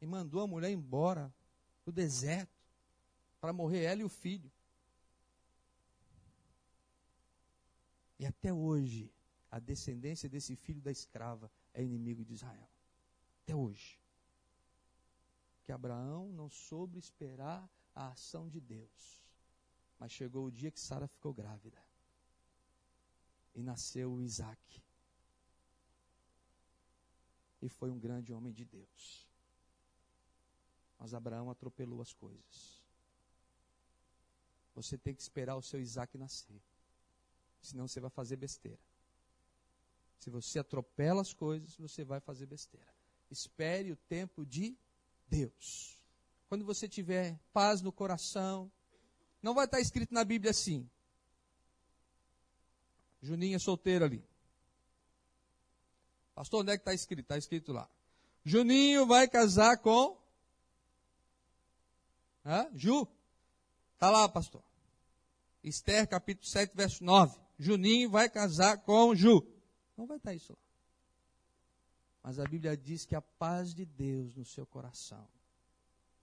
E 0.00 0.06
mandou 0.06 0.42
a 0.42 0.46
mulher 0.46 0.70
embora 0.70 1.32
do 1.84 1.92
deserto 1.92 2.52
para 3.40 3.52
morrer 3.52 3.84
ela 3.84 4.02
e 4.02 4.04
o 4.04 4.08
filho. 4.08 4.50
E 8.18 8.26
até 8.26 8.52
hoje, 8.52 9.10
a 9.50 9.58
descendência 9.58 10.28
desse 10.28 10.56
filho 10.56 10.80
da 10.80 10.90
escrava 10.90 11.50
é 11.72 11.82
inimigo 11.82 12.24
de 12.24 12.34
Israel. 12.34 12.68
Até 13.44 13.54
hoje 13.54 13.98
que 15.68 15.72
Abraão 15.72 16.32
não 16.32 16.48
soube 16.48 16.98
esperar 16.98 17.68
a 17.94 18.08
ação 18.08 18.48
de 18.48 18.58
Deus. 18.58 19.22
Mas 19.98 20.12
chegou 20.12 20.46
o 20.46 20.50
dia 20.50 20.70
que 20.70 20.80
Sara 20.80 21.06
ficou 21.06 21.34
grávida. 21.34 21.78
E 23.54 23.62
nasceu 23.62 24.18
Isaac. 24.22 24.82
E 27.60 27.68
foi 27.68 27.90
um 27.90 27.98
grande 27.98 28.32
homem 28.32 28.50
de 28.50 28.64
Deus. 28.64 29.28
Mas 30.98 31.12
Abraão 31.12 31.50
atropelou 31.50 32.00
as 32.00 32.14
coisas. 32.14 32.82
Você 34.74 34.96
tem 34.96 35.14
que 35.14 35.20
esperar 35.20 35.56
o 35.56 35.62
seu 35.62 35.82
Isaac 35.82 36.16
nascer. 36.16 36.62
Senão 37.60 37.86
você 37.86 38.00
vai 38.00 38.08
fazer 38.08 38.36
besteira. 38.36 38.80
Se 40.18 40.30
você 40.30 40.60
atropela 40.60 41.20
as 41.20 41.34
coisas, 41.34 41.76
você 41.76 42.04
vai 42.04 42.20
fazer 42.20 42.46
besteira. 42.46 42.94
Espere 43.30 43.92
o 43.92 43.96
tempo 43.96 44.46
de 44.46 44.74
Deus. 45.28 45.98
Quando 46.48 46.64
você 46.64 46.88
tiver 46.88 47.38
paz 47.52 47.82
no 47.82 47.92
coração, 47.92 48.70
não 49.42 49.54
vai 49.54 49.66
estar 49.66 49.80
escrito 49.80 50.12
na 50.12 50.24
Bíblia 50.24 50.50
assim. 50.50 50.88
Juninho 53.20 53.56
é 53.56 53.58
solteiro 53.58 54.04
ali. 54.04 54.24
Pastor, 56.34 56.60
onde 56.60 56.72
é 56.72 56.76
que 56.76 56.82
está 56.82 56.94
escrito? 56.94 57.24
Está 57.24 57.36
escrito 57.36 57.72
lá. 57.72 57.88
Juninho 58.44 59.06
vai 59.06 59.28
casar 59.28 59.76
com. 59.78 60.16
Hã? 62.44 62.70
Ju? 62.74 63.06
Está 63.94 64.10
lá, 64.10 64.28
pastor. 64.28 64.62
Esther, 65.62 66.08
capítulo 66.08 66.46
7, 66.46 66.72
verso 66.74 67.04
9. 67.04 67.38
Juninho 67.58 68.08
vai 68.08 68.30
casar 68.30 68.78
com 68.78 69.14
Ju. 69.14 69.44
Não 69.96 70.06
vai 70.06 70.16
estar 70.16 70.32
isso 70.32 70.52
lá. 70.52 70.67
Mas 72.28 72.38
a 72.38 72.44
Bíblia 72.44 72.76
diz 72.76 73.06
que 73.06 73.14
a 73.14 73.22
paz 73.22 73.72
de 73.72 73.86
Deus 73.86 74.34
no 74.34 74.44
seu 74.44 74.66
coração 74.66 75.26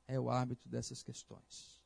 é 0.08 0.20
o 0.20 0.30
árbitro 0.30 0.70
dessas 0.70 1.02
questões. 1.02 1.82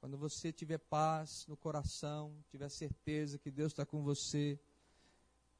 Quando 0.00 0.18
você 0.18 0.50
tiver 0.50 0.78
paz 0.78 1.46
no 1.46 1.56
coração, 1.56 2.34
tiver 2.50 2.68
certeza 2.68 3.38
que 3.38 3.52
Deus 3.52 3.70
está 3.70 3.86
com 3.86 4.02
você, 4.02 4.58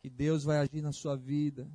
que 0.03 0.11
Deus 0.11 0.43
vai 0.43 0.59
agir 0.59 0.83
na 0.83 0.91
sua 0.91 1.17
vida, 1.17 1.71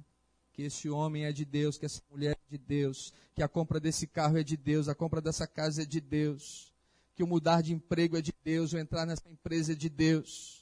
que 0.51 0.63
esse 0.63 0.89
homem 0.89 1.23
é 1.23 1.31
de 1.31 1.45
Deus, 1.45 1.77
que 1.77 1.85
essa 1.85 2.03
mulher 2.11 2.37
é 2.45 2.49
de 2.49 2.57
Deus, 2.57 3.13
que 3.33 3.41
a 3.41 3.47
compra 3.47 3.79
desse 3.79 4.05
carro 4.05 4.37
é 4.37 4.43
de 4.43 4.57
Deus, 4.57 4.89
a 4.89 4.93
compra 4.93 5.21
dessa 5.21 5.47
casa 5.47 5.83
é 5.83 5.85
de 5.85 6.01
Deus, 6.01 6.73
que 7.15 7.23
o 7.23 7.27
mudar 7.27 7.61
de 7.61 7.71
emprego 7.71 8.17
é 8.17 8.21
de 8.21 8.33
Deus, 8.43 8.73
o 8.73 8.77
entrar 8.77 9.05
nessa 9.05 9.29
empresa 9.29 9.71
é 9.71 9.75
de 9.75 9.87
Deus. 9.87 10.59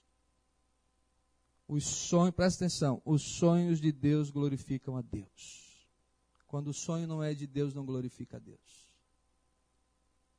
Os 1.67 1.83
sonhos, 1.83 2.33
presta 2.33 2.63
atenção, 2.63 3.01
os 3.03 3.21
sonhos 3.21 3.81
de 3.81 3.91
Deus 3.91 4.29
glorificam 4.29 4.95
a 4.95 5.01
Deus. 5.01 5.67
Quando 6.47 6.69
o 6.69 6.73
sonho 6.73 7.05
não 7.05 7.21
é 7.21 7.33
de 7.33 7.45
Deus, 7.45 7.73
não 7.73 7.85
glorifica 7.85 8.37
a 8.37 8.39
Deus. 8.39 8.87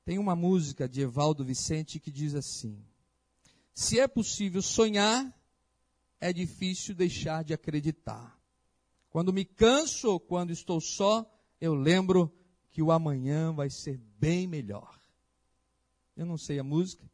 Tem 0.05 0.19
uma 0.19 0.35
música 0.35 0.89
de 0.89 1.03
Evaldo 1.03 1.45
Vicente 1.45 2.01
que 2.01 2.11
diz 2.11 2.35
assim: 2.35 2.83
Se 3.75 4.01
é 4.01 4.09
possível 4.09 4.63
sonhar, 4.63 5.39
é 6.19 6.33
difícil 6.33 6.95
deixar 6.95 7.45
de 7.45 7.53
acreditar. 7.53 8.41
Quando 9.11 9.35
me 9.35 9.45
canso 9.45 10.11
ou 10.11 10.19
quando 10.19 10.51
estou 10.51 10.81
só, 10.81 11.31
eu 11.61 11.75
lembro 11.75 12.33
que 12.71 12.83
o 12.83 12.91
amanhã 12.91 13.53
vai 13.53 13.69
ser 13.69 13.99
bem 14.19 14.47
melhor. 14.47 14.99
Eu 16.17 16.25
não 16.25 16.39
sei 16.39 16.59
a 16.59 16.65
música, 16.65 17.09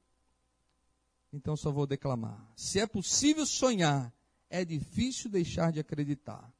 então 1.35 1.57
só 1.57 1.73
vou 1.73 1.87
declamar. 1.87 2.49
Se 2.57 2.79
é 2.79 2.87
possível 2.87 3.45
sonhar, 3.45 4.13
é 4.49 4.65
difícil 4.65 5.29
deixar 5.29 5.73
de 5.73 5.81
acreditar. 5.81 6.53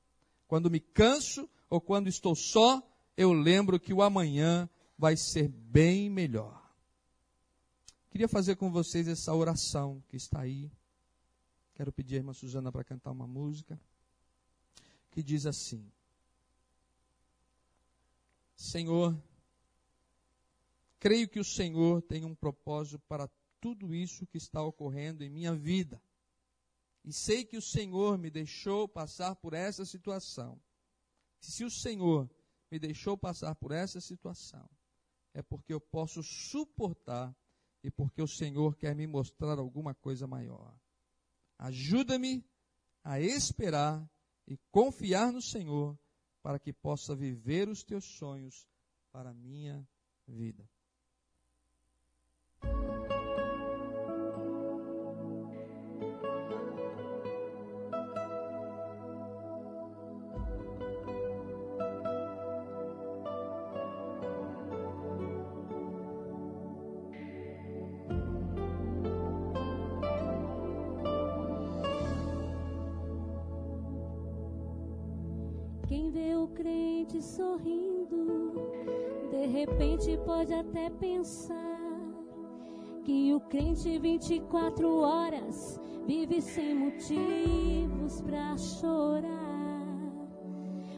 Quando 0.49 0.69
me 0.71 0.81
canso 0.81 1.49
ou 1.71 1.81
quando 1.81 2.09
estou 2.09 2.35
só, 2.35 2.83
eu 3.17 3.33
lembro 3.33 3.79
que 3.79 3.95
o 3.95 4.03
amanhã 4.03 4.69
vai 4.99 5.17
ser 5.17 5.49
bem 5.49 6.11
melhor. 6.11 6.61
Queria 8.11 8.29
fazer 8.29 8.57
com 8.57 8.71
vocês 8.71 9.07
essa 9.07 9.33
oração 9.33 10.03
que 10.09 10.17
está 10.17 10.41
aí. 10.41 10.71
Quero 11.75 11.93
pedir 11.93 12.17
a 12.17 12.19
irmã 12.19 12.33
Suzana 12.33 12.73
para 12.73 12.85
cantar 12.85 13.13
uma 13.13 13.27
música 13.27 13.81
que 15.13 15.23
diz 15.23 15.47
assim: 15.47 15.89
Senhor, 18.57 19.17
creio 20.99 21.29
que 21.29 21.39
o 21.39 21.45
Senhor 21.45 22.03
tem 22.03 22.25
um 22.25 22.35
propósito 22.35 22.99
para 23.09 23.29
tudo 23.65 23.95
isso 23.95 24.27
que 24.27 24.37
está 24.37 24.63
ocorrendo 24.63 25.25
em 25.25 25.31
minha 25.31 25.55
vida. 25.55 25.99
E 27.03 27.11
sei 27.11 27.47
que 27.47 27.57
o 27.57 27.63
Senhor 27.63 28.19
me 28.19 28.29
deixou 28.29 28.87
passar 28.87 29.35
por 29.37 29.55
essa 29.55 29.87
situação. 29.87 30.61
Se 31.41 31.65
o 31.65 31.71
Senhor 31.71 32.31
me 32.71 32.79
deixou 32.79 33.17
passar 33.17 33.55
por 33.55 33.73
essa 33.73 34.03
situação, 34.03 34.69
é 35.33 35.41
porque 35.41 35.73
eu 35.73 35.81
posso 35.81 36.23
suportar 36.23 37.35
e 37.83 37.91
porque 37.91 38.21
o 38.21 38.29
Senhor 38.29 38.77
quer 38.77 38.95
me 38.95 39.07
mostrar 39.07 39.59
alguma 39.59 39.95
coisa 39.95 40.27
maior. 40.27 40.79
Ajuda-me 41.57 42.45
a 43.03 43.19
esperar 43.19 44.07
e 44.47 44.59
confiar 44.71 45.33
no 45.33 45.41
Senhor 45.41 45.99
para 46.43 46.59
que 46.59 46.71
possa 46.71 47.17
viver 47.17 47.67
os 47.71 47.83
teus 47.83 48.05
sonhos 48.05 48.69
para 49.11 49.31
a 49.31 49.35
minha 49.35 49.89
vida. 50.29 50.69
Pensar 81.05 81.55
que 83.05 83.35
o 83.35 83.41
crente 83.41 83.99
24 83.99 85.01
horas 85.01 85.79
vive 86.07 86.41
sem 86.41 86.75
motivos 86.75 88.23
para 88.23 88.57
chorar. 88.57 89.29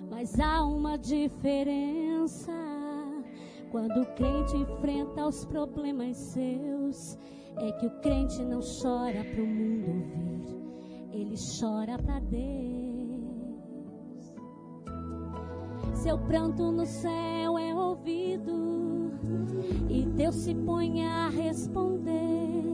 Mas 0.09 0.39
há 0.39 0.65
uma 0.65 0.97
diferença 0.97 2.53
quando 3.73 4.01
o 4.01 4.07
crente 4.15 4.57
enfrenta 4.57 5.27
os 5.27 5.45
problemas 5.45 6.17
seus. 6.17 7.19
É 7.59 7.73
que 7.73 7.87
o 7.87 8.01
crente 8.01 8.45
não 8.45 8.61
chora 8.61 9.25
para 9.25 9.43
o 9.43 9.47
mundo 9.47 9.89
ouvir, 9.89 10.55
ele 11.11 11.35
chora 11.59 11.99
para 11.99 12.21
Deus. 12.21 12.67
seu 15.95 16.19
pranto 16.19 16.71
no 16.71 16.85
céu 16.85 17.59
é 17.59 17.75
ouvido 17.75 18.76
e 19.89 20.07
Deus 20.07 20.35
se 20.35 20.55
põe 20.55 21.05
a 21.05 21.29
responder. 21.29 22.65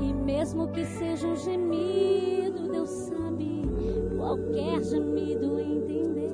E 0.00 0.12
mesmo 0.12 0.68
que 0.68 0.84
seja 0.84 1.26
um 1.26 1.36
gemido, 1.36 2.68
Deus 2.70 2.90
sabe 2.90 3.62
qualquer 4.16 4.82
gemido 4.82 5.58
entender. 5.60 6.30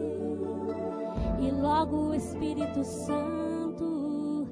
E 1.41 1.51
logo 1.51 2.09
o 2.09 2.15
Espírito 2.15 2.85
Santo 2.85 4.47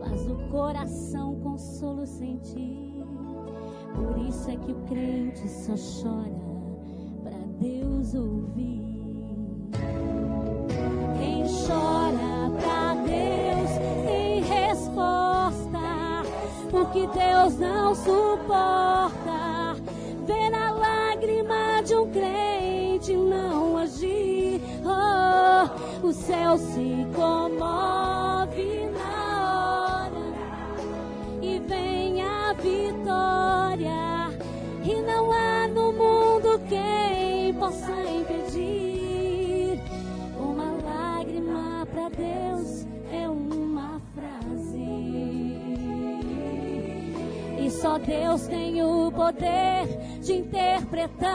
faz 0.00 0.26
o 0.30 0.36
coração 0.50 1.36
consolo 1.40 2.06
sentir. 2.06 3.04
Por 3.94 4.18
isso 4.18 4.50
é 4.50 4.56
que 4.56 4.72
o 4.72 4.76
crente 4.84 5.48
só 5.48 5.74
chora 5.74 6.46
para 7.22 7.38
Deus 7.58 8.14
ouvir 8.14 8.75
porque 16.96 17.06
Deus 17.18 17.58
não 17.58 17.94
suporta 17.94 19.76
ver 20.26 20.54
a 20.54 20.70
lágrima 20.70 21.82
de 21.84 21.94
um 21.94 22.10
crente 22.10 23.14
não 23.14 23.76
agir. 23.76 24.62
Oh, 24.82 26.06
o 26.06 26.12
céu 26.12 26.56
se 26.56 27.06
comove 27.14 27.65
Deus 47.98 48.46
tem 48.46 48.82
o 48.82 49.10
poder 49.10 49.86
de 50.20 50.34
interpretar. 50.34 51.30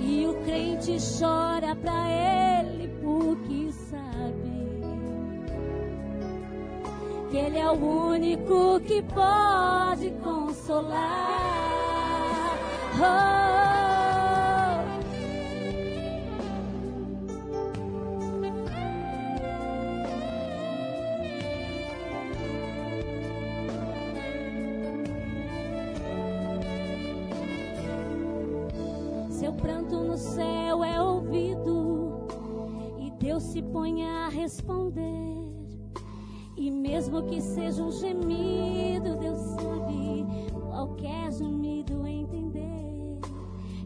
E 0.00 0.26
o 0.26 0.34
crente 0.44 0.96
chora 1.18 1.74
pra 1.76 2.10
ele 2.10 2.88
porque 3.02 3.72
sabe. 3.72 4.54
que 7.30 7.36
Ele 7.36 7.58
é 7.58 7.68
o 7.68 8.08
único 8.08 8.80
que 8.80 9.02
pode 9.02 10.10
consolar. 10.22 11.44
Oh. 12.96 13.73
Céu 30.24 30.82
é 30.82 31.00
ouvido 31.00 32.26
e 32.98 33.10
Deus 33.22 33.42
se 33.42 33.62
põe 33.62 34.04
a 34.06 34.28
responder. 34.28 35.34
E 36.56 36.70
mesmo 36.70 37.24
que 37.24 37.40
seja 37.40 37.82
um 37.82 37.90
gemido, 37.90 39.16
Deus 39.16 39.38
sabe 39.38 40.26
qualquer 40.70 41.30
gemido 41.32 42.06
entender. 42.06 43.18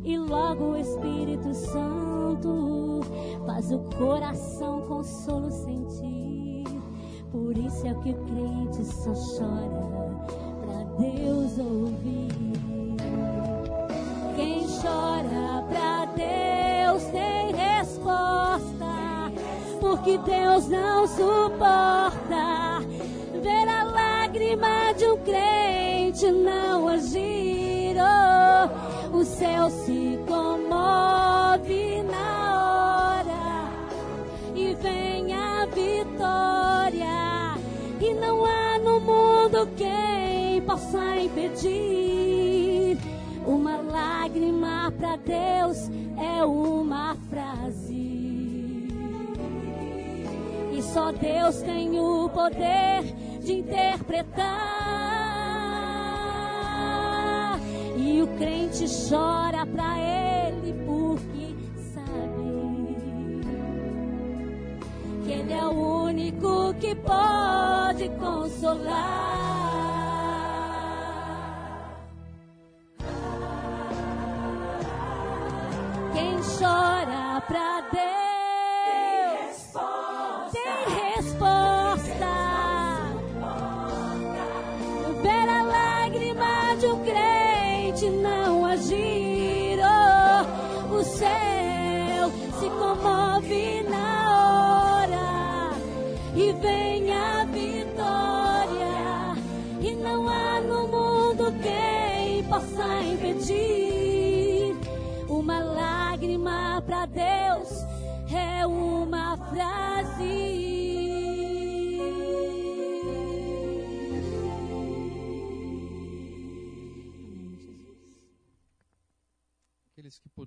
E 0.04 0.16
logo 0.16 0.72
o 0.72 0.76
Espírito 0.76 1.52
Santo 1.52 3.00
faz 3.44 3.72
o 3.72 3.80
coração 3.98 4.82
consolo 4.82 5.50
sentir. 5.50 6.64
Por 7.32 7.56
isso 7.58 7.86
é 7.86 7.94
que 7.94 8.10
o 8.10 8.24
crente 8.26 8.84
só 8.84 9.12
chora 9.12 10.37
porque 20.08 20.18
Deus 20.18 20.68
não 20.68 21.06
suporta 21.06 22.80
ver 23.42 23.68
a 23.68 23.84
lágrima 23.84 24.94
de 24.96 25.04
um 25.06 25.18
crente 25.18 26.32
não 26.32 26.88
agir. 26.88 27.94
Oh, 28.00 29.18
o 29.18 29.24
céu 29.24 29.68
se 29.68 30.18
comove 30.26 32.02
na 32.04 33.20
hora 33.20 33.70
e 34.54 34.74
vem 34.76 35.34
a 35.34 35.66
vitória, 35.66 37.58
e 38.00 38.14
não 38.14 38.46
há 38.46 38.78
no 38.78 39.00
mundo 39.00 39.68
quem 39.76 40.62
possa 40.62 41.16
impedir. 41.16 42.96
Uma 43.46 43.76
lágrima 43.76 44.90
para 44.98 45.16
Deus 45.16 45.67
só 50.92 51.12
Deus 51.12 51.60
tem 51.62 51.98
o 52.00 52.30
poder 52.30 53.02
de 53.40 53.54
interpretar. 53.54 54.46
E 57.96 58.22
o 58.22 58.26
crente 58.38 58.86
chora 59.08 59.66
para 59.66 59.98
Ele 59.98 60.72
porque 60.86 61.54
sabe 61.92 63.42
que 65.24 65.32
Ele 65.32 65.52
é 65.52 65.64
o 65.64 66.04
único 66.04 66.74
que 66.74 66.94
pode 66.94 68.08
consolar. 68.18 69.28
Quem 76.14 76.36
chora 76.58 77.40
pra 77.46 77.80
Deus 77.92 78.07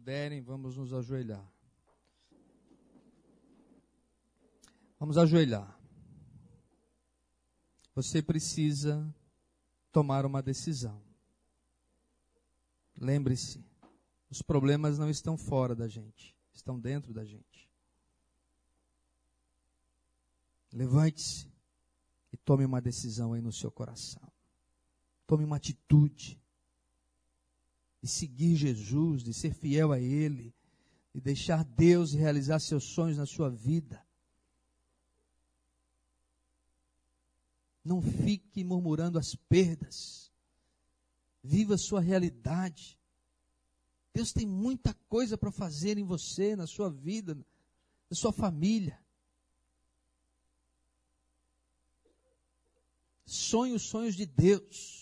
puderem, 0.02 0.41
vamos 0.41 0.78
nos 0.78 0.91
ajoelhar. 0.93 1.47
Vamos 4.99 5.16
ajoelhar. 5.16 5.80
Você 7.93 8.20
precisa 8.20 9.14
tomar 9.91 10.26
uma 10.26 10.41
decisão. 10.41 11.04
Lembre-se, 12.97 13.64
os 14.28 14.41
problemas 14.41 14.97
não 14.97 15.08
estão 15.08 15.38
fora 15.38 15.76
da 15.76 15.88
gente, 15.88 16.36
estão 16.52 16.80
dentro 16.80 17.14
da 17.14 17.24
gente. 17.24 17.70
Levante-se 20.74 21.47
e 22.34 22.38
tome 22.38 22.66
uma 22.66 22.82
decisão 22.82 23.34
aí 23.34 23.41
no 23.41 23.54
seu 23.54 23.70
coração. 23.70 24.32
Tome 25.28 25.43
uma 25.43 25.58
atitude 25.58 26.41
de 28.02 28.10
seguir 28.10 28.56
Jesus, 28.56 29.24
de 29.24 29.34
ser 29.34 29.54
fiel 29.54 29.91
a 29.91 29.99
Ele, 29.99 30.54
de 31.14 31.22
deixar 31.22 31.64
Deus 31.64 32.14
realizar 32.14 32.60
seus 32.60 32.84
sonhos 32.84 33.18
na 33.18 33.26
sua 33.26 33.49
vida. 33.49 34.04
Não 37.84 38.02
fique 38.02 38.64
murmurando 38.64 39.18
as 39.18 39.36
perdas. 39.36 40.32
Viva 41.43 41.76
a 41.76 41.78
sua 41.78 41.99
realidade. 41.99 42.99
Deus 44.14 44.32
tem 44.32 44.45
muita 44.45 44.93
coisa 45.08 45.38
para 45.38 45.52
fazer 45.52 45.97
em 45.97 46.04
você, 46.04 46.56
na 46.56 46.68
sua 46.68 46.89
vida, 46.89 47.36
na 47.36 48.16
sua 48.16 48.32
família. 48.32 48.99
Sonhe 53.26 53.74
os 53.74 53.84
sonhos 53.84 54.16
de 54.16 54.26
Deus. 54.26 55.01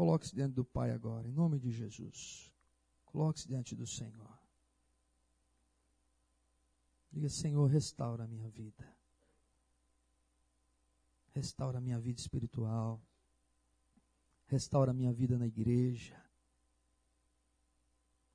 Coloque-se 0.00 0.34
diante 0.34 0.54
do 0.54 0.64
Pai 0.64 0.92
agora, 0.92 1.28
em 1.28 1.30
nome 1.30 1.58
de 1.58 1.70
Jesus. 1.70 2.50
Coloque-se 3.04 3.46
diante 3.46 3.76
do 3.76 3.86
Senhor. 3.86 4.34
Diga, 7.12 7.28
Senhor, 7.28 7.66
restaura 7.66 8.24
a 8.24 8.26
minha 8.26 8.48
vida. 8.48 8.96
Restaura 11.34 11.76
a 11.76 11.80
minha 11.82 12.00
vida 12.00 12.18
espiritual. 12.18 12.98
Restaura 14.46 14.90
a 14.90 14.94
minha 14.94 15.12
vida 15.12 15.36
na 15.36 15.46
igreja. 15.46 16.18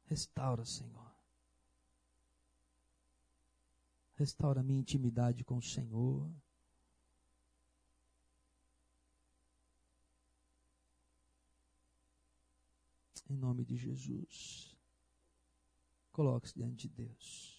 Restaura, 0.06 0.64
Senhor. 0.66 1.12
Restaura 4.14 4.60
a 4.60 4.64
minha 4.64 4.82
intimidade 4.82 5.44
com 5.44 5.58
o 5.58 5.64
Senhor. 5.64 6.32
Em 13.30 13.36
nome 13.36 13.66
de 13.66 13.76
Jesus. 13.76 14.76
Coloque-se 16.12 16.56
diante 16.56 16.88
de 16.88 16.90
Deus. 16.90 17.56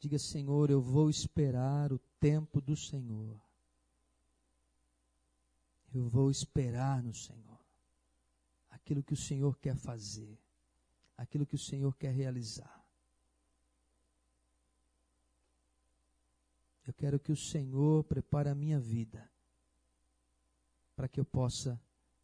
Diga, 0.00 0.18
Senhor, 0.18 0.70
eu 0.70 0.80
vou 0.80 1.08
esperar 1.08 1.92
o 1.92 1.98
tempo 2.18 2.60
do 2.60 2.74
Senhor. 2.74 3.40
Eu 5.94 6.08
vou 6.08 6.30
esperar 6.30 7.02
no 7.02 7.14
Senhor 7.14 7.60
aquilo 8.70 9.02
que 9.02 9.12
o 9.12 9.16
Senhor 9.16 9.56
quer 9.58 9.76
fazer, 9.76 10.36
aquilo 11.16 11.46
que 11.46 11.54
o 11.54 11.58
Senhor 11.58 11.94
quer 11.96 12.12
realizar. 12.12 12.84
Eu 16.84 16.92
quero 16.92 17.20
que 17.20 17.30
o 17.30 17.36
Senhor 17.36 18.02
prepare 18.04 18.48
a 18.48 18.54
minha 18.54 18.80
vida 18.80 19.31
para 20.94 21.08
que 21.08 21.20
eu 21.20 21.24
possa 21.24 21.80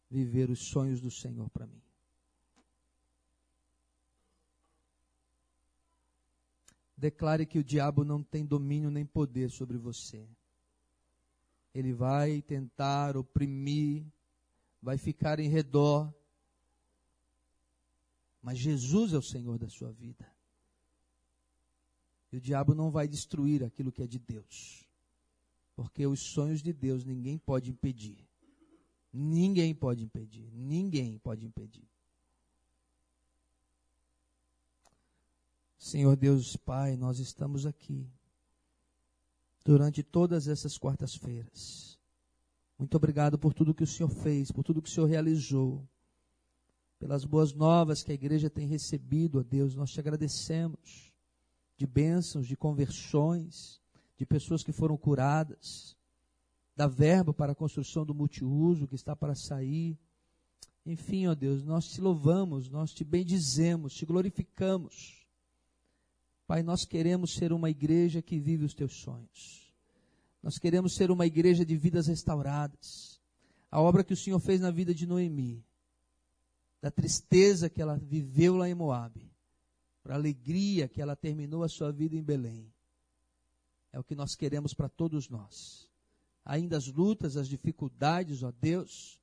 viver 0.09 0.49
os 0.49 0.59
sonhos 0.59 0.99
do 0.99 1.11
Senhor 1.11 1.49
para 1.49 1.67
mim. 1.67 1.81
Declare 6.97 7.45
que 7.45 7.57
o 7.57 7.63
diabo 7.63 8.03
não 8.03 8.21
tem 8.21 8.45
domínio 8.45 8.91
nem 8.91 9.05
poder 9.05 9.49
sobre 9.49 9.77
você. 9.77 10.27
Ele 11.73 11.93
vai 11.93 12.41
tentar 12.41 13.15
oprimir, 13.15 14.05
vai 14.81 14.97
ficar 14.97 15.39
em 15.39 15.47
redor. 15.47 16.13
Mas 18.41 18.57
Jesus 18.57 19.13
é 19.13 19.17
o 19.17 19.21
Senhor 19.21 19.57
da 19.57 19.69
sua 19.69 19.91
vida. 19.93 20.29
E 22.31 22.37
o 22.37 22.41
diabo 22.41 22.75
não 22.75 22.91
vai 22.91 23.07
destruir 23.07 23.63
aquilo 23.63 23.91
que 23.91 24.03
é 24.03 24.07
de 24.07 24.19
Deus. 24.19 24.85
Porque 25.75 26.05
os 26.05 26.19
sonhos 26.19 26.61
de 26.61 26.73
Deus 26.73 27.05
ninguém 27.05 27.37
pode 27.37 27.71
impedir. 27.71 28.28
Ninguém 29.11 29.73
pode 29.73 30.03
impedir. 30.03 30.51
Ninguém 30.53 31.17
pode 31.17 31.45
impedir. 31.45 31.87
Senhor 35.77 36.15
Deus 36.15 36.55
Pai, 36.55 36.95
nós 36.95 37.19
estamos 37.19 37.65
aqui 37.65 38.07
durante 39.63 40.03
todas 40.03 40.47
essas 40.47 40.77
quartas-feiras. 40.77 41.97
Muito 42.77 42.95
obrigado 42.95 43.37
por 43.37 43.53
tudo 43.53 43.73
que 43.73 43.83
o 43.83 43.87
Senhor 43.87 44.09
fez, 44.09 44.51
por 44.51 44.63
tudo 44.63 44.81
que 44.81 44.89
o 44.89 44.91
Senhor 44.91 45.07
realizou, 45.07 45.87
pelas 46.99 47.23
boas 47.23 47.53
novas 47.53 48.03
que 48.03 48.11
a 48.11 48.15
igreja 48.15 48.49
tem 48.49 48.67
recebido, 48.67 49.39
ó 49.39 49.43
Deus, 49.43 49.75
nós 49.75 49.91
te 49.91 49.99
agradecemos 49.99 51.13
de 51.77 51.87
bênçãos, 51.87 52.45
de 52.45 52.57
conversões, 52.57 53.81
de 54.17 54.25
pessoas 54.25 54.63
que 54.63 54.73
foram 54.73 54.97
curadas, 54.97 55.95
da 56.79 56.87
verba 56.87 57.33
para 57.33 57.51
a 57.51 57.55
construção 57.55 58.05
do 58.05 58.15
multiuso 58.15 58.87
que 58.87 58.95
está 58.95 59.13
para 59.13 59.35
sair. 59.35 59.99
Enfim, 60.85 61.27
ó 61.27 61.35
Deus, 61.35 61.61
nós 61.61 61.89
te 61.89 61.99
louvamos, 61.99 62.69
nós 62.69 62.93
te 62.93 63.03
bendizemos, 63.03 63.93
te 63.93 64.05
glorificamos. 64.05 65.27
Pai, 66.47 66.63
nós 66.63 66.85
queremos 66.85 67.33
ser 67.33 67.51
uma 67.51 67.69
igreja 67.69 68.21
que 68.21 68.39
vive 68.39 68.63
os 68.63 68.73
teus 68.73 69.01
sonhos. 69.01 69.75
Nós 70.41 70.57
queremos 70.57 70.95
ser 70.95 71.11
uma 71.11 71.25
igreja 71.25 71.65
de 71.65 71.75
vidas 71.75 72.07
restauradas. 72.07 73.21
A 73.69 73.81
obra 73.81 74.01
que 74.01 74.13
o 74.13 74.17
Senhor 74.17 74.39
fez 74.39 74.61
na 74.61 74.71
vida 74.71 74.95
de 74.95 75.05
Noemi, 75.05 75.61
da 76.81 76.89
tristeza 76.89 77.69
que 77.69 77.81
ela 77.81 77.97
viveu 77.97 78.55
lá 78.55 78.69
em 78.69 78.73
Moabe, 78.73 79.29
para 80.01 80.13
a 80.13 80.17
alegria 80.17 80.87
que 80.87 81.01
ela 81.01 81.17
terminou 81.17 81.61
a 81.61 81.67
sua 81.67 81.91
vida 81.91 82.15
em 82.15 82.23
Belém. 82.23 82.73
É 83.91 83.99
o 83.99 84.03
que 84.03 84.15
nós 84.15 84.33
queremos 84.33 84.73
para 84.73 84.87
todos 84.87 85.27
nós. 85.27 85.88
Ainda 86.45 86.77
as 86.77 86.87
lutas, 86.87 87.37
as 87.37 87.47
dificuldades, 87.47 88.43
ó 88.43 88.51
Deus, 88.51 89.19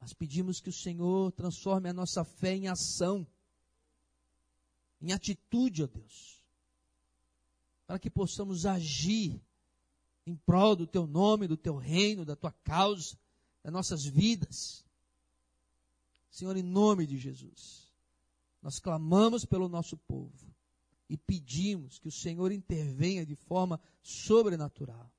mas 0.00 0.14
pedimos 0.14 0.60
que 0.60 0.70
o 0.70 0.72
Senhor 0.72 1.30
transforme 1.32 1.88
a 1.88 1.92
nossa 1.92 2.24
fé 2.24 2.54
em 2.54 2.68
ação 2.68 3.26
em 5.00 5.12
atitude, 5.12 5.82
ó 5.82 5.86
Deus, 5.86 6.42
para 7.86 7.98
que 7.98 8.10
possamos 8.10 8.66
agir 8.66 9.40
em 10.26 10.36
prol 10.36 10.76
do 10.76 10.86
teu 10.86 11.06
nome, 11.06 11.48
do 11.48 11.56
teu 11.56 11.76
reino, 11.76 12.24
da 12.24 12.36
tua 12.36 12.52
causa, 12.52 13.18
das 13.62 13.72
nossas 13.72 14.04
vidas. 14.04 14.84
Senhor, 16.30 16.56
em 16.56 16.62
nome 16.62 17.06
de 17.06 17.18
Jesus, 17.18 17.90
nós 18.62 18.78
clamamos 18.78 19.44
pelo 19.44 19.68
nosso 19.68 19.96
povo 19.96 20.54
e 21.08 21.16
pedimos 21.16 21.98
que 21.98 22.08
o 22.08 22.12
Senhor 22.12 22.52
intervenha 22.52 23.26
de 23.26 23.34
forma 23.34 23.80
sobrenatural 24.02 25.10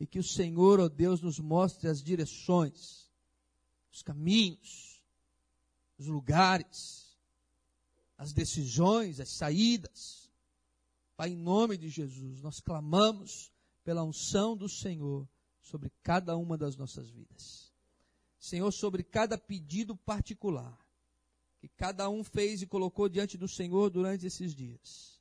e 0.00 0.06
que 0.06 0.18
o 0.18 0.24
Senhor, 0.24 0.80
ó 0.80 0.88
Deus, 0.88 1.20
nos 1.20 1.38
mostre 1.38 1.88
as 1.88 2.02
direções, 2.02 3.08
os 3.92 4.02
caminhos, 4.02 5.00
os 5.96 6.06
lugares 6.06 7.10
as 8.20 8.34
decisões, 8.34 9.18
as 9.18 9.30
saídas. 9.30 10.30
Pai, 11.16 11.30
em 11.30 11.36
nome 11.36 11.78
de 11.78 11.88
Jesus, 11.88 12.42
nós 12.42 12.60
clamamos 12.60 13.50
pela 13.82 14.04
unção 14.04 14.54
do 14.54 14.68
Senhor 14.68 15.26
sobre 15.62 15.90
cada 16.02 16.36
uma 16.36 16.58
das 16.58 16.76
nossas 16.76 17.08
vidas. 17.08 17.72
Senhor, 18.38 18.70
sobre 18.72 19.02
cada 19.02 19.38
pedido 19.38 19.96
particular 19.96 20.78
que 21.60 21.68
cada 21.68 22.10
um 22.10 22.22
fez 22.22 22.60
e 22.60 22.66
colocou 22.66 23.08
diante 23.08 23.38
do 23.38 23.48
Senhor 23.48 23.88
durante 23.88 24.26
esses 24.26 24.54
dias. 24.54 25.18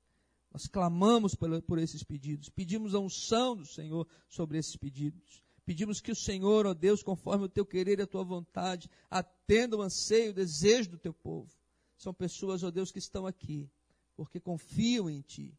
Nós 0.51 0.67
clamamos 0.67 1.35
por, 1.35 1.77
esses 1.77 2.03
pedidos, 2.03 2.49
pedimos 2.49 2.95
a 2.95 2.99
unção 2.99 3.55
do 3.55 3.65
Senhor 3.65 4.07
sobre 4.27 4.57
esses 4.57 4.75
pedidos. 4.75 5.43
Pedimos 5.63 6.01
que 6.01 6.11
o 6.11 6.15
Senhor, 6.15 6.65
ó 6.65 6.73
Deus, 6.73 7.03
conforme 7.03 7.45
o 7.45 7.49
teu 7.49 7.65
querer 7.65 7.99
e 7.99 8.01
a 8.01 8.07
tua 8.07 8.23
vontade, 8.23 8.89
atenda 9.09 9.77
o 9.77 9.81
anseio, 9.81 10.31
o 10.31 10.33
desejo 10.33 10.89
do 10.89 10.97
teu 10.97 11.13
povo. 11.13 11.51
São 11.95 12.13
pessoas, 12.13 12.63
ó 12.63 12.71
Deus, 12.71 12.91
que 12.91 12.97
estão 12.97 13.27
aqui 13.27 13.69
porque 14.19 14.37
confiam 14.37 15.09
em 15.09 15.21
Ti, 15.21 15.57